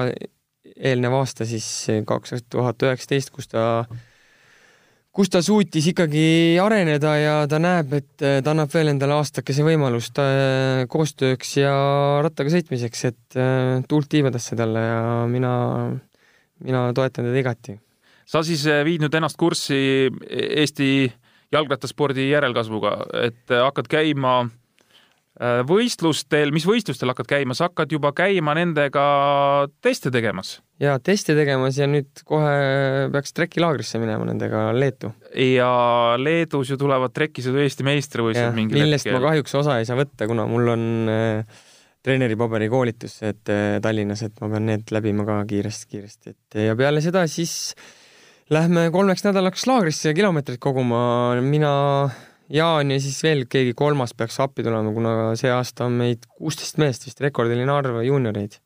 eelnev 0.74 1.14
aasta 1.20 1.46
siis 1.46 1.66
kaks 2.06 2.46
tuhat 2.50 2.82
üheksateist, 2.82 3.30
kus 3.34 3.50
ta, 3.50 3.84
kus 5.14 5.30
ta 5.30 5.42
suutis 5.44 5.86
ikkagi 5.92 6.26
areneda 6.62 7.14
ja 7.20 7.36
ta 7.50 7.60
näeb, 7.62 7.94
et 8.00 8.16
ta 8.18 8.54
annab 8.54 8.72
veel 8.74 8.94
endale 8.94 9.18
aastakese 9.18 9.66
võimalust 9.66 10.18
äh, 10.22 10.84
koostööks 10.90 11.56
ja 11.60 11.74
rattaga 12.24 12.54
sõitmiseks, 12.54 13.06
et 13.10 13.40
tuult 13.90 14.10
tiibadesse 14.10 14.58
talle 14.58 14.84
ja 14.86 15.00
mina, 15.30 15.54
mina 16.64 16.88
toetan 16.96 17.30
teda 17.30 17.42
igati 17.44 17.78
sa 18.28 18.42
siis 18.44 18.64
viid 18.86 19.04
nüüd 19.04 19.14
ennast 19.14 19.38
kurssi 19.40 19.78
Eesti 20.30 20.88
jalgrattaspordi 21.54 22.28
järelkasvuga, 22.30 22.96
et 23.26 23.52
hakkad 23.52 23.88
käima 23.90 24.44
võistlustel, 25.66 26.52
mis 26.54 26.66
võistlustel 26.68 27.10
hakkad 27.10 27.26
käima, 27.26 27.56
sa 27.58 27.66
hakkad 27.66 27.90
juba 27.90 28.12
käima 28.14 28.54
nendega 28.54 29.04
teste 29.82 30.12
tegemas? 30.14 30.60
jaa, 30.82 30.98
teste 31.02 31.34
tegemas 31.34 31.78
ja 31.78 31.88
nüüd 31.90 32.22
kohe 32.26 33.08
peaks 33.14 33.34
trekilaagrisse 33.34 33.98
minema 34.02 34.28
nendega 34.28 34.68
Leetu. 34.76 35.10
ja 35.34 35.70
Leedus 36.20 36.70
ju 36.70 36.78
tulevad 36.78 37.14
trekisõidu 37.14 37.64
Eesti 37.64 37.86
meistrivõistlused 37.86 38.54
mingil 38.54 38.84
millest 38.84 39.08
hetkel. 39.08 39.18
ma 39.18 39.32
kahjuks 39.32 39.58
osa 39.62 39.80
ei 39.80 39.88
saa 39.88 39.98
võtta, 39.98 40.30
kuna 40.30 40.46
mul 40.50 40.70
on 40.76 40.86
äh, 41.10 41.58
treeneripaberi 42.04 42.70
koolitus, 42.70 43.18
et 43.26 43.50
äh, 43.50 43.80
Tallinnas, 43.82 44.22
et 44.26 44.38
ma 44.38 44.52
pean 44.54 44.70
need 44.70 44.94
läbima 44.94 45.26
ka 45.26 45.42
kiiresti-kiiresti, 45.50 46.34
et 46.34 46.62
ja 46.68 46.78
peale 46.78 47.02
seda 47.02 47.26
siis 47.30 47.74
äh, 47.74 47.92
Lähme 48.52 48.90
kolmeks 48.92 49.22
nädalaks 49.24 49.62
laagrisse 49.64 50.10
kilomeetreid 50.12 50.60
koguma, 50.60 50.98
mina, 51.40 51.70
Jaan 52.52 52.90
ja 52.92 53.00
siis 53.00 53.16
veel 53.24 53.46
keegi 53.48 53.72
kolmas 53.76 54.12
peaks 54.16 54.36
appi 54.44 54.64
tulema, 54.66 54.92
kuna 54.92 55.14
see 55.40 55.48
aasta 55.52 55.86
on 55.88 55.96
meid 55.96 56.26
kuusteist 56.28 56.76
meest 56.82 57.06
vist, 57.06 57.22
rekordiline 57.24 57.72
arv 57.72 58.02
juunioreid. 58.04 58.58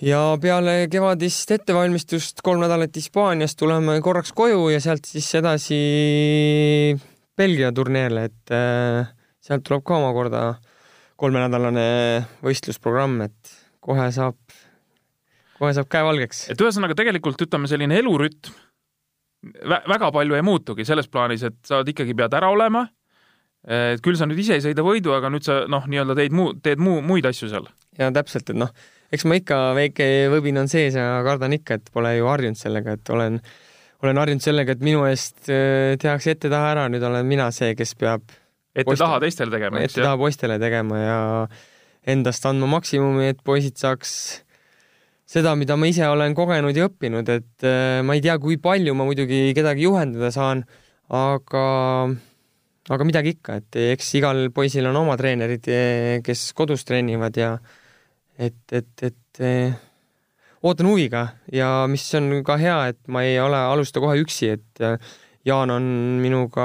ja 0.00 0.20
peale 0.40 0.88
kevadist 0.92 1.50
ettevalmistust 1.50 2.40
kolm 2.44 2.64
nädalat 2.64 2.96
Hispaanias 2.96 3.56
tuleme 3.56 4.00
korraks 4.00 4.32
koju 4.32 4.68
ja 4.72 4.80
sealt 4.80 5.04
siis 5.04 5.28
edasi 5.34 5.80
Belgia 7.36 7.72
turneele, 7.72 8.24
et 8.24 8.52
äh, 8.56 9.12
sealt 9.40 9.64
tuleb 9.64 9.84
ka 9.84 10.00
omakorda 10.00 10.42
kolmenädalane 11.20 11.84
võistlusprogramm, 12.44 13.20
et 13.28 13.54
kohe 13.84 14.08
saab, 14.16 14.36
kohe 15.58 15.76
saab 15.76 15.92
käe 15.92 16.04
valgeks. 16.08 16.46
et 16.52 16.60
ühesõnaga 16.60 16.96
tegelikult 16.96 17.40
ütleme, 17.44 17.68
selline 17.68 18.00
elurütm 18.00 18.56
väga 19.64 20.10
palju 20.12 20.36
ei 20.36 20.44
muutugi 20.44 20.84
selles 20.88 21.08
plaanis, 21.08 21.44
et 21.48 21.58
sa 21.66 21.80
ikkagi 21.86 22.16
pead 22.16 22.34
ära 22.36 22.50
olema. 22.52 22.86
et 23.60 24.00
küll 24.00 24.16
sa 24.16 24.24
nüüd 24.24 24.40
ise 24.40 24.56
ei 24.56 24.62
sõida 24.64 24.80
võidu, 24.84 25.12
aga 25.12 25.28
nüüd 25.32 25.44
sa 25.44 25.62
noh, 25.68 25.84
nii-öelda 25.84 26.14
teed 26.16 26.32
muu, 26.32 26.54
teed 26.64 26.80
muu, 26.80 27.02
muid 27.04 27.26
asju 27.28 27.50
seal. 27.50 27.68
ja 27.98 28.10
täpselt, 28.12 28.52
et 28.52 28.56
noh, 28.56 28.70
eks 29.12 29.26
ma 29.28 29.36
ikka 29.36 29.58
väike 29.76 30.06
võbin 30.32 30.62
on 30.62 30.70
sees 30.70 30.96
ja 30.96 31.20
kardan 31.26 31.56
ikka, 31.56 31.80
et 31.80 31.90
pole 31.92 32.14
ju 32.16 32.28
harjunud 32.30 32.60
sellega, 32.60 32.96
et 32.96 33.12
olen, 33.12 33.40
olen 34.04 34.22
harjunud 34.22 34.44
sellega, 34.44 34.76
et 34.76 34.84
minu 34.84 35.04
eest 35.08 35.50
äh, 35.52 35.96
tehakse 36.00 36.36
ette-taha 36.36 36.72
ära, 36.76 36.86
nüüd 36.92 37.04
olen 37.04 37.28
mina 37.28 37.50
see, 37.52 37.74
kes 37.76 37.96
peab 38.00 38.24
ette-taha 38.76 39.20
teistele 39.24 39.52
tegema. 39.56 39.84
ette-taha 39.84 40.16
poistele 40.20 40.60
tegema 40.62 41.00
ja 41.02 41.20
endast 42.08 42.46
andma 42.48 42.68
maksimumi, 42.78 43.32
et 43.34 43.44
poisid 43.44 43.76
saaks 43.80 44.12
seda, 45.30 45.54
mida 45.58 45.76
ma 45.78 45.88
ise 45.90 46.06
olen 46.10 46.34
kogenud 46.36 46.76
ja 46.76 46.88
õppinud, 46.88 47.28
et 47.30 47.66
äh, 47.66 48.00
ma 48.06 48.16
ei 48.16 48.22
tea, 48.24 48.36
kui 48.42 48.58
palju 48.62 48.96
ma 48.98 49.06
muidugi 49.06 49.50
kedagi 49.56 49.86
juhendada 49.86 50.32
saan, 50.34 50.64
aga, 51.14 51.66
aga 52.90 53.06
midagi 53.06 53.36
ikka, 53.36 53.60
et 53.60 53.78
eks 53.94 54.14
igal 54.18 54.48
poisil 54.54 54.88
on 54.90 54.98
oma 55.04 55.16
treenerid, 55.20 55.68
kes 56.26 56.48
kodus 56.58 56.82
treenivad 56.88 57.38
ja 57.38 57.52
et, 58.40 58.62
et, 58.74 58.90
et 59.06 59.42
äh, 59.44 59.76
ootan 60.66 60.90
huviga 60.90 61.28
ja 61.54 61.70
mis 61.90 62.08
on 62.18 62.40
ka 62.46 62.58
hea, 62.60 62.80
et 62.94 63.00
ma 63.12 63.22
ei 63.26 63.38
ole, 63.42 63.60
alusta 63.70 64.02
kohe 64.02 64.18
üksi, 64.24 64.56
et 64.58 64.82
äh, 64.86 64.98
Jaan 65.46 65.70
on 65.72 65.84
minuga 66.20 66.64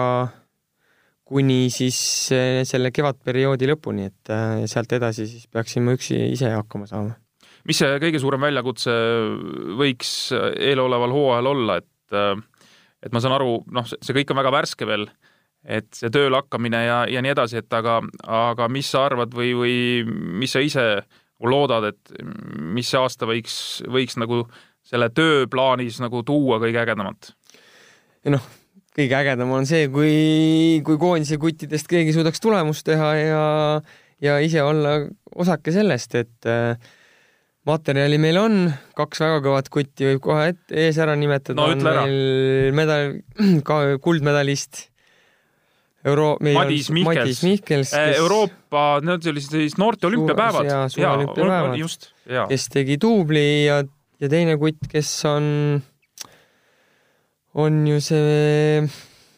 kuni 1.26 1.70
siis 1.72 1.98
selle 2.68 2.92
kevadperioodi 2.92 3.70
lõpuni, 3.72 4.10
et 4.12 4.34
sealt 4.70 4.98
edasi 5.00 5.30
siis 5.32 5.48
peaksin 5.48 5.88
ma 5.88 5.96
üksi 5.96 6.20
ise 6.34 6.52
hakkama 6.52 6.90
saama 6.92 7.16
mis 7.66 7.80
see 7.82 8.00
kõige 8.02 8.22
suurem 8.22 8.46
väljakutse 8.46 8.94
võiks 9.80 10.12
eeloleval 10.34 11.14
hooajal 11.16 11.52
olla, 11.54 11.80
et 11.82 11.92
et 13.06 13.14
ma 13.14 13.22
saan 13.22 13.36
aru, 13.38 13.60
noh, 13.74 13.86
see 13.86 14.16
kõik 14.18 14.34
on 14.34 14.40
väga 14.40 14.52
värske 14.54 14.88
veel, 14.90 15.06
et 15.66 15.90
see 15.98 16.12
tööle 16.14 16.40
hakkamine 16.40 16.82
ja, 16.86 16.98
ja 17.10 17.22
nii 17.26 17.34
edasi, 17.34 17.62
et 17.62 17.74
aga, 17.74 18.00
aga 18.26 18.68
mis 18.72 18.90
sa 18.90 19.06
arvad 19.10 19.34
või, 19.36 19.54
või 19.58 19.78
mis 20.42 20.54
sa 20.56 20.62
ise 20.66 20.86
loodad, 21.46 21.90
et 21.92 22.14
mis 22.76 22.88
see 22.90 23.02
aasta 23.02 23.28
võiks, 23.30 23.58
võiks 23.92 24.18
nagu 24.22 24.44
selle 24.86 25.10
tööplaanis 25.14 26.00
nagu 26.04 26.22
tuua 26.26 26.60
kõige 26.64 26.82
ägedamat? 26.86 27.34
noh, 28.34 28.46
kõige 28.96 29.18
ägedam 29.20 29.52
on 29.54 29.68
see, 29.70 29.90
kui, 29.94 30.82
kui 30.86 30.98
koondise 31.02 31.38
kuttidest 31.42 31.90
keegi 31.90 32.16
suudaks 32.16 32.42
tulemust 32.42 32.86
teha 32.88 33.10
ja, 33.20 33.42
ja 34.24 34.38
ise 34.42 34.64
olla 34.66 34.98
osake 35.36 35.74
sellest, 35.76 36.16
et 36.18 36.50
äh, 36.50 36.94
materjali 37.66 38.18
meil 38.22 38.38
on, 38.40 38.58
kaks 38.98 39.22
väga 39.24 39.40
kõvat 39.46 39.70
kutti 39.74 40.10
võib 40.10 40.22
kohe 40.26 40.50
ette, 40.54 40.76
ees 40.86 41.00
ära 41.02 41.16
nimetada. 41.18 41.58
no 41.58 41.72
ütle 41.74 41.94
ära. 41.94 42.04
medal, 42.78 43.16
ka 43.68 43.80
kuldmedalist. 44.04 44.90
Euro-, 46.06 46.36
meil 46.46 46.54
Madis 46.60 46.92
on 46.92 47.00
Mihkels, 47.00 47.18
Madis 47.18 47.40
Mihkels, 47.42 47.90
kes... 47.96 48.20
Euroopa, 48.20 48.84
need 49.02 49.26
olid 49.32 49.48
siis 49.48 49.74
noorte 49.82 50.06
olümpiapäevad. 50.06 50.70
jaa, 50.70 50.84
suveolümpiapäevad. 50.94 51.80
just, 51.82 52.12
jaa. 52.30 52.46
kes 52.52 52.68
tegi 52.70 53.00
duubli 53.02 53.66
ja, 53.66 53.80
ja 54.22 54.30
teine 54.30 54.54
kutt, 54.62 54.86
kes 54.92 55.10
on, 55.26 55.48
on 57.58 57.82
ju 57.90 57.98
see, 58.06 58.86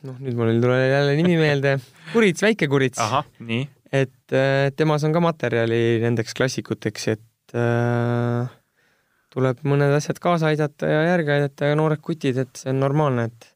noh, 0.04 0.20
nüüd 0.20 0.36
mul 0.36 0.52
ei 0.52 0.60
tule 0.68 0.82
jälle 0.82 1.16
nimi 1.22 1.40
meelde, 1.46 1.78
Kurits, 2.12 2.44
väike 2.44 2.68
Kurits. 2.68 3.00
ahah, 3.00 3.24
nii. 3.48 3.64
et 4.04 4.36
äh, 4.36 4.68
temas 4.76 5.08
on 5.08 5.16
ka 5.16 5.24
materjali 5.24 6.02
nendeks 6.04 6.36
klassikuteks, 6.36 7.08
et 7.16 7.24
äh, 7.56 8.48
tuleb 9.34 9.62
mõned 9.68 9.94
asjad 9.98 10.20
kaasa 10.24 10.52
aidata 10.52 10.90
ja 10.90 11.04
järgi 11.12 11.36
aidata 11.36 11.72
ja 11.72 11.78
noored 11.78 12.02
kutid, 12.04 12.40
et 12.44 12.60
see 12.60 12.72
on 12.74 12.82
normaalne, 12.84 13.28
et 13.30 13.54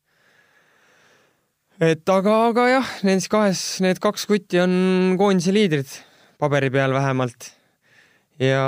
et 1.81 2.13
aga, 2.13 2.35
aga 2.51 2.67
jah, 2.69 2.91
nendes 3.07 3.25
kahes, 3.31 3.63
need 3.81 4.01
kaks 4.03 4.27
kutti 4.29 4.61
on 4.61 4.73
koondise 5.19 5.53
liidrid, 5.55 5.89
paberi 6.41 6.69
peal 6.73 6.93
vähemalt. 6.93 7.49
ja, 8.41 8.65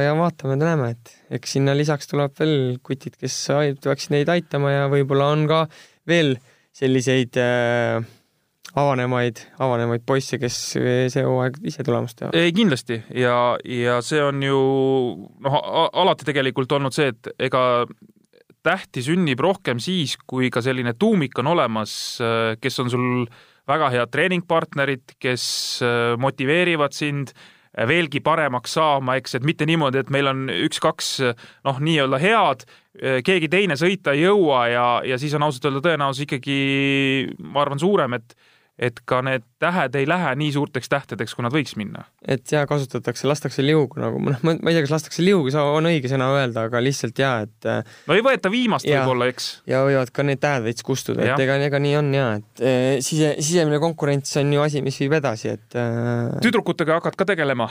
ja 0.00 0.12
vaatame-näeme, 0.16 0.90
et 0.94 1.38
eks 1.38 1.56
sinna 1.56 1.74
lisaks 1.76 2.10
tuleb 2.10 2.36
veel 2.40 2.76
kutid, 2.84 3.16
kes 3.20 3.38
peaksid 3.84 4.12
neid 4.14 4.32
aitama 4.32 4.72
ja 4.72 4.84
võib-olla 4.92 5.30
on 5.32 5.48
ka 5.48 5.64
veel 6.08 6.36
selliseid 6.74 7.36
äh, 7.40 8.04
avanemaid, 8.80 9.40
avanemaid 9.62 10.02
poisse, 10.06 10.38
kes 10.42 10.58
see 10.74 11.22
hooaeg 11.22 11.60
ise 11.70 11.84
tulemust 11.86 12.18
teevad. 12.18 12.36
ei, 12.38 12.52
kindlasti 12.54 12.98
ja, 13.14 13.54
ja 13.68 14.00
see 14.04 14.22
on 14.24 14.42
ju 14.42 14.58
noh, 15.46 15.58
alati 15.92 16.26
tegelikult 16.26 16.74
olnud 16.74 16.94
see, 16.96 17.12
et 17.14 17.30
ega 17.48 17.84
tähti 18.64 19.04
sünnib 19.04 19.40
rohkem 19.44 19.80
siis, 19.82 20.16
kui 20.26 20.50
ka 20.52 20.62
selline 20.64 20.94
tuumik 20.98 21.36
on 21.42 21.52
olemas, 21.52 21.96
kes 22.60 22.80
on 22.80 22.92
sul 22.92 23.10
väga 23.68 23.90
head 23.92 24.12
treeningpartnerid, 24.12 25.18
kes 25.20 25.44
motiveerivad 26.20 26.96
sind 26.96 27.34
veelgi 27.74 28.20
paremaks 28.24 28.76
saama, 28.76 29.16
eks, 29.18 29.36
et 29.38 29.46
mitte 29.46 29.66
niimoodi, 29.66 30.00
et 30.00 30.10
meil 30.14 30.30
on 30.30 30.46
üks-kaks 30.52 31.10
noh, 31.66 31.80
nii-öelda 31.82 32.20
head, 32.22 32.64
keegi 33.26 33.50
teine 33.50 33.76
sõita 33.78 34.14
ei 34.14 34.22
jõua 34.22 34.60
ja, 34.70 34.86
ja 35.06 35.18
siis 35.18 35.34
on 35.34 35.46
ausalt 35.46 35.66
öelda 35.68 35.82
tõenäosus 35.88 36.26
ikkagi, 36.28 36.58
ma 37.42 37.64
arvan, 37.64 37.82
suurem, 37.82 38.14
et 38.20 38.36
et 38.78 38.98
ka 39.06 39.20
need 39.22 39.44
tähed 39.62 39.94
ei 39.98 40.06
lähe 40.08 40.32
nii 40.38 40.50
suurteks 40.56 40.90
tähtedeks, 40.90 41.34
kui 41.36 41.44
nad 41.46 41.54
võiks 41.54 41.76
minna. 41.78 42.04
et 42.26 42.50
ja 42.50 42.64
kasutatakse, 42.66 43.28
lastakse 43.30 43.62
liugu 43.62 44.00
nagu, 44.02 44.18
noh, 44.24 44.40
ma 44.44 44.54
ei 44.56 44.74
tea, 44.74 44.84
kas 44.86 44.94
lastakse 44.96 45.22
liugu, 45.24 45.52
on 45.54 45.90
õige 45.90 46.10
sõna 46.10 46.28
öelda, 46.34 46.66
aga 46.68 46.82
lihtsalt 46.82 47.22
ja, 47.22 47.32
et 47.46 47.70
äh, 47.70 47.96
no 48.10 48.18
ei 48.18 48.24
võeta 48.26 48.50
viimast 48.52 48.88
võib-olla, 48.88 49.30
eks. 49.30 49.50
ja 49.70 49.84
võivad 49.86 50.10
ka 50.14 50.26
need 50.26 50.42
tähed 50.42 50.66
veits 50.66 50.86
kustuda, 50.86 51.22
et 51.26 51.44
ega, 51.46 51.58
ega 51.68 51.82
nii 51.82 51.98
on 52.00 52.14
ja, 52.16 52.30
et 52.40 52.64
äh, 52.64 52.88
sise, 53.04 53.36
sisemine 53.40 53.78
konkurents 53.82 54.34
on 54.42 54.56
ju 54.56 54.64
asi, 54.66 54.82
mis 54.84 54.98
viib 55.04 55.14
edasi, 55.20 55.54
et 55.54 55.78
äh... 55.78 56.34
tüdrukutega 56.44 56.98
hakkad 56.98 57.20
ka 57.22 57.30
tegelema? 57.34 57.70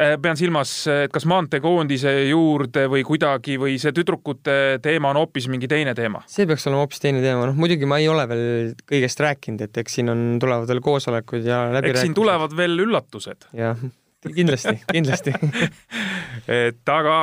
Äh, 0.00 0.14
pean 0.22 0.38
silmas, 0.40 0.70
et 0.88 1.12
kas 1.12 1.26
maanteekoondise 1.28 2.12
juurde 2.30 2.86
või 2.88 3.02
kuidagi 3.04 3.58
või 3.60 3.74
see 3.80 3.92
tüdrukute 3.92 4.54
teema 4.80 5.10
on 5.10 5.18
hoopis 5.20 5.48
mingi 5.52 5.68
teine 5.68 5.92
teema? 5.96 6.22
see 6.30 6.46
peaks 6.48 6.64
olema 6.70 6.86
hoopis 6.86 7.02
teine 7.02 7.20
teema, 7.20 7.50
noh 7.50 7.58
muidugi 7.58 7.88
ma 7.88 7.98
ei 8.00 8.06
ole 8.08 8.24
veel 8.30 8.70
kõigest 8.88 9.20
rääkinud, 9.20 9.66
et 9.66 9.80
eks 9.82 9.98
siin 9.98 10.08
on, 10.08 10.22
tulevad 10.40 10.70
veel 10.70 10.80
koosolekud 10.84 11.44
ja 11.44 11.66
läbirääkimised. 11.74 11.98
eks 11.98 12.06
siin 12.06 12.16
tulevad 12.16 12.54
veel 12.56 12.84
üllatused. 12.86 13.44
jah, 13.58 13.82
kindlasti 14.24 14.78
kindlasti 14.88 15.34
et 16.62 16.92
aga 16.94 17.18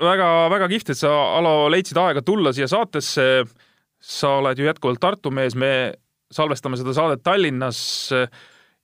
väga-väga 0.00 0.68
kihvt, 0.72 0.94
et 0.94 1.00
sa, 1.02 1.12
Alo, 1.40 1.66
leidsid 1.74 2.00
aega 2.00 2.22
tulla 2.24 2.54
siia 2.56 2.70
saatesse. 2.70 3.26
sa 4.00 4.30
oled 4.38 4.58
ju 4.58 4.70
jätkuvalt 4.70 5.00
Tartu 5.00 5.30
mees, 5.32 5.52
me 5.56 5.92
salvestame 6.32 6.80
seda 6.80 6.96
saadet 6.96 7.20
Tallinnas 7.24 7.82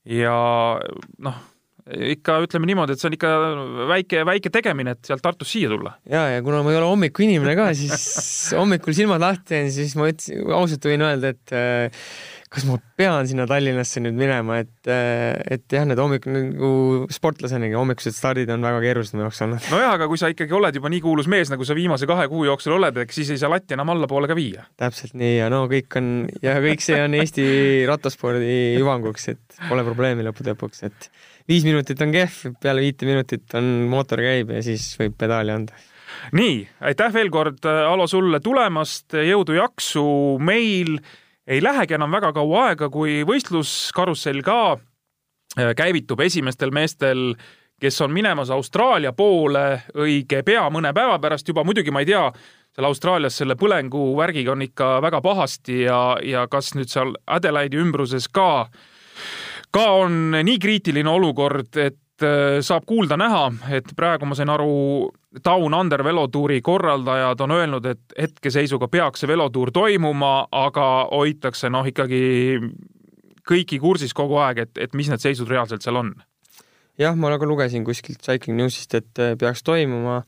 ja 0.05 0.37
noh 1.19 1.41
ikka 2.17 2.41
ütleme 2.45 2.69
niimoodi, 2.71 2.97
et 2.97 3.03
see 3.03 3.11
on 3.11 3.17
ikka 3.17 3.31
väike, 3.91 4.25
väike 4.29 4.53
tegemine, 4.55 4.97
et 4.97 5.11
sealt 5.11 5.25
Tartust 5.25 5.55
siia 5.55 5.71
tulla. 5.73 5.97
ja, 6.11 6.27
ja 6.35 6.43
kuna 6.47 6.65
ma 6.67 6.75
ei 6.75 6.81
ole 6.81 6.91
hommikuinimene 6.91 7.57
ka, 7.59 7.71
siis 7.79 8.05
hommikul 8.61 8.97
silmad 8.97 9.23
lahti 9.23 9.55
teen, 9.55 9.73
siis 9.75 9.97
ma 9.99 10.11
ütlesin, 10.11 10.45
ausalt 10.57 10.91
võin 10.91 11.07
öelda, 11.07 11.33
et 11.35 11.57
äh, 11.57 12.05
kas 12.51 12.65
ma 12.67 12.77
pean 12.99 13.29
sinna 13.31 13.47
Tallinnasse 13.47 14.03
nüüd 14.03 14.17
minema, 14.19 14.59
et, 14.65 14.73
äh, 14.91 15.39
et 15.55 15.65
jah, 15.71 15.85
need 15.87 16.01
hommik 16.03 16.27
nagu 16.31 16.71
sportlasenegi 17.13 17.79
hommikused 17.79 18.17
stardid 18.17 18.51
on 18.51 18.67
väga 18.67 18.81
keerulised 18.83 19.15
mu 19.15 19.25
jaoks 19.27 19.43
olnud. 19.47 19.69
nojah, 19.71 19.95
aga 19.95 20.09
kui 20.11 20.19
sa 20.19 20.31
ikkagi 20.33 20.57
oled 20.59 20.81
juba 20.81 20.91
nii 20.91 21.03
kuulus 21.05 21.31
mees, 21.31 21.53
nagu 21.53 21.67
sa 21.67 21.79
viimase 21.79 22.09
kahe 22.11 22.27
kuu 22.33 22.43
jooksul 22.49 22.75
oled, 22.81 22.99
eks 23.05 23.21
siis 23.23 23.31
ei 23.35 23.43
saa 23.43 23.53
latti 23.53 23.79
enam 23.79 23.95
allapoole 23.95 24.31
ka 24.31 24.39
viia. 24.39 24.67
täpselt 24.81 25.15
nii 25.19 25.37
ja 25.37 25.51
no 25.53 25.63
kõik 25.71 25.99
on 26.01 26.11
ja 26.43 26.59
kõik 26.65 26.83
see 26.83 26.99
on 27.05 27.15
Eesti 27.21 27.47
rattaspordi 27.91 28.59
hüvanguks, 28.81 29.31
et 29.37 29.61
pole 29.69 29.87
probleemi 29.87 30.27
lõppude 30.27 30.57
lõpuks, 30.57 30.83
et 30.91 31.11
viis 31.49 31.65
minutit 31.65 32.01
on 32.03 32.13
kehv, 32.15 32.57
peale 32.63 32.85
viite 32.85 33.09
minutit 33.09 33.55
on 33.59 33.71
mootor 33.91 34.23
käib 34.25 34.53
ja 34.55 34.63
siis 34.65 34.93
võib 35.01 35.17
pedaali 35.19 35.55
anda. 35.55 35.79
nii, 36.37 36.61
aitäh 36.91 37.13
veel 37.15 37.31
kord, 37.31 37.65
Alo, 37.65 38.07
sulle 38.11 38.41
tulemast, 38.41 39.15
jõudu-jaksu, 39.15 40.05
meil. 40.43 40.99
Ei 41.51 41.63
lähegi 41.63 41.97
enam 41.97 42.13
väga 42.13 42.33
kaua 42.37 42.67
aega, 42.69 42.91
kui 42.93 43.23
võistluskarussell 43.27 44.43
ka 44.47 44.59
äh, 44.77 45.73
käivitub 45.75 46.21
esimestel 46.23 46.71
meestel 46.71 47.33
kes 47.81 48.01
on 48.01 48.13
minemas 48.13 48.51
Austraalia 48.51 49.13
poole 49.17 49.83
õige 49.97 50.43
pea, 50.45 50.67
mõne 50.71 50.93
päeva 50.97 51.19
pärast. 51.19 51.49
Juba, 51.49 51.65
muidugi 51.65 51.91
ma 51.91 52.03
ei 52.05 52.11
tea, 52.11 52.27
seal 52.75 52.89
Austraalias 52.89 53.39
selle 53.41 53.57
põlengu 53.59 54.13
värgiga 54.19 54.53
on 54.53 54.65
ikka 54.67 54.99
väga 55.03 55.23
pahasti 55.25 55.83
ja, 55.87 56.01
ja 56.23 56.47
kas 56.51 56.75
nüüd 56.77 56.93
seal 56.93 57.15
Adelaide'i 57.27 57.81
ümbruses 57.81 58.29
ka, 58.29 58.69
ka 59.75 59.87
on 60.03 60.37
nii 60.43 60.59
kriitiline 60.63 61.11
olukord, 61.11 61.71
et 61.77 62.25
äh, 62.27 62.59
saab 62.65 62.87
kuulda-näha, 62.89 63.45
et 63.77 63.91
praegu 63.97 64.29
ma 64.29 64.39
sain 64.39 64.51
aru, 64.53 65.11
Down 65.45 65.75
Under 65.79 66.03
velotuuri 66.03 66.59
korraldajad 66.63 67.41
on 67.45 67.55
öelnud, 67.55 67.85
et 67.87 68.17
hetkeseisuga 68.19 68.89
peaks 68.91 69.23
see 69.23 69.31
velotuur 69.31 69.71
toimuma, 69.71 70.49
aga 70.51 70.87
hoitakse 71.13 71.71
noh, 71.71 71.87
ikkagi 71.87 72.59
kõiki 73.47 73.79
kursis 73.83 74.15
kogu 74.17 74.41
aeg, 74.43 74.65
et, 74.67 74.73
et 74.87 74.99
mis 74.99 75.09
need 75.11 75.23
seisud 75.23 75.49
reaalselt 75.51 75.87
seal 75.87 76.03
on. 76.03 76.13
jah, 76.99 77.15
ma 77.17 77.31
ka 77.39 77.47
lugesin 77.47 77.87
kuskilt 77.87 78.23
Cycling 78.27 78.59
Newsist, 78.59 78.95
et 78.95 79.23
äh, 79.23 79.37
peaks 79.39 79.63
toimuma. 79.63 80.25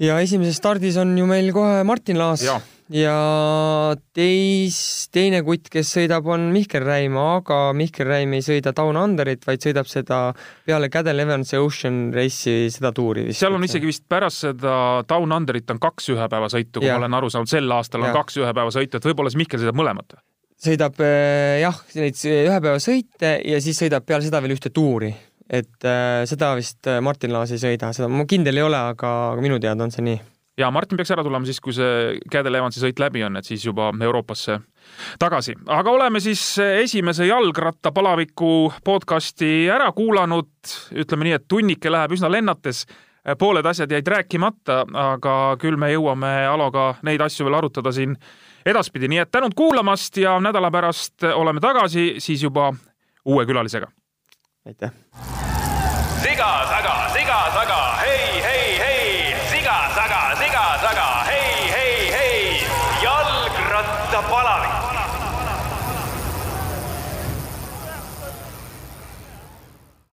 ja 0.00 0.20
esimeses 0.20 0.56
stardis 0.56 0.96
on 0.96 1.16
ju 1.18 1.26
meil 1.28 1.52
kohe 1.52 1.84
Martin 1.84 2.18
Laas 2.18 2.46
ja, 2.90 3.00
ja 3.00 3.96
teis, 4.16 4.78
teine 5.14 5.42
kutt, 5.46 5.70
kes 5.72 5.92
sõidab, 5.96 6.26
on 6.30 6.48
Mihkel 6.54 6.84
Räim, 6.86 7.18
aga 7.20 7.60
Mihkel 7.76 8.08
Räim 8.08 8.34
ei 8.36 8.44
sõida 8.44 8.74
Down 8.76 8.98
Underit, 9.00 9.44
vaid 9.46 9.62
sõidab 9.64 9.88
seda 9.90 10.22
peale 10.66 10.90
Cadel 10.92 11.24
Evansi 11.24 11.58
Ocean 11.60 12.08
Race'i 12.14 12.70
seda 12.72 12.92
tuuri 12.96 13.28
vist. 13.28 13.40
seal 13.42 13.56
on 13.56 13.66
isegi 13.66 13.90
vist 13.90 14.06
pärast 14.10 14.46
seda 14.46 14.74
Down 15.08 15.36
Underit 15.36 15.70
on 15.70 15.82
kaks 15.82 16.10
ühepäevasõitu, 16.16 16.82
kui 16.82 16.90
ma 16.90 16.98
olen 17.02 17.20
aru 17.20 17.30
saanud, 17.32 17.50
sel 17.50 17.78
aastal 17.78 18.04
on 18.04 18.12
Jaa. 18.12 18.18
kaks 18.20 18.42
ühepäevasõitu, 18.42 18.98
et 18.98 19.10
võib-olla 19.10 19.32
siis 19.32 19.42
Mihkel 19.44 19.62
sõidab 19.62 19.80
mõlemat 19.80 20.16
või? 20.16 20.24
sõidab 20.60 21.00
äh, 21.04 21.60
jah, 21.62 21.78
neid 21.96 22.18
ühepäevasõite 22.20 23.34
ja 23.48 23.60
siis 23.64 23.78
sõidab 23.80 24.04
peale 24.08 24.26
seda 24.26 24.42
veel 24.44 24.56
ühte 24.56 24.72
tuuri. 24.74 25.12
et 25.50 25.86
äh, 25.88 26.22
seda 26.30 26.52
vist 26.58 26.86
äh, 26.86 27.00
Martin 27.02 27.32
Laas 27.34 27.54
ei 27.54 27.62
sõida, 27.62 27.94
seda 27.96 28.10
ma 28.12 28.26
kindel 28.28 28.60
ei 28.60 28.66
ole, 28.66 28.82
aga, 28.92 29.14
aga 29.32 29.44
minu 29.44 29.58
teada 29.62 29.86
on 29.86 29.94
see 29.94 30.04
nii. 30.06 30.20
Ja 30.60 30.70
Martin 30.70 30.98
peaks 31.00 31.12
ära 31.14 31.24
tulema 31.24 31.48
siis, 31.48 31.60
kui 31.62 31.74
see 31.76 32.18
Cadel 32.32 32.58
Evansi 32.60 32.82
sõit 32.82 33.00
läbi 33.00 33.22
on, 33.24 33.38
et 33.40 33.48
siis 33.48 33.64
juba 33.64 33.90
Euroopasse 34.04 34.58
tagasi. 35.20 35.54
aga 35.66 35.90
oleme 35.90 36.20
siis 36.20 36.42
esimese 36.82 37.26
jalgrattapalaviku 37.26 38.72
podcasti 38.84 39.68
ära 39.72 39.90
kuulanud, 39.96 40.50
ütleme 41.02 41.28
nii, 41.28 41.38
et 41.38 41.48
tunnike 41.48 41.92
läheb 41.92 42.16
üsna 42.16 42.30
lennates, 42.32 42.84
pooled 43.38 43.66
asjad 43.66 43.92
jäid 43.92 44.08
rääkimata, 44.08 44.84
aga 45.12 45.34
küll 45.60 45.76
me 45.80 45.92
jõuame 45.92 46.30
Aloga 46.48 46.94
neid 47.06 47.20
asju 47.20 47.48
veel 47.48 47.60
arutada 47.60 47.92
siin 47.92 48.16
edaspidi, 48.66 49.08
nii 49.08 49.24
et 49.24 49.32
tänud 49.32 49.56
kuulamast 49.56 50.16
ja 50.20 50.38
nädala 50.40 50.70
pärast 50.70 51.28
oleme 51.34 51.60
tagasi 51.60 52.14
siis 52.18 52.42
juba 52.42 52.72
uue 53.24 53.46
külalisega. 53.46 53.88
aitäh! 54.66 54.92
siga 56.20 56.48
taga, 56.68 56.94
siga 57.14 57.38
taga, 57.54 57.59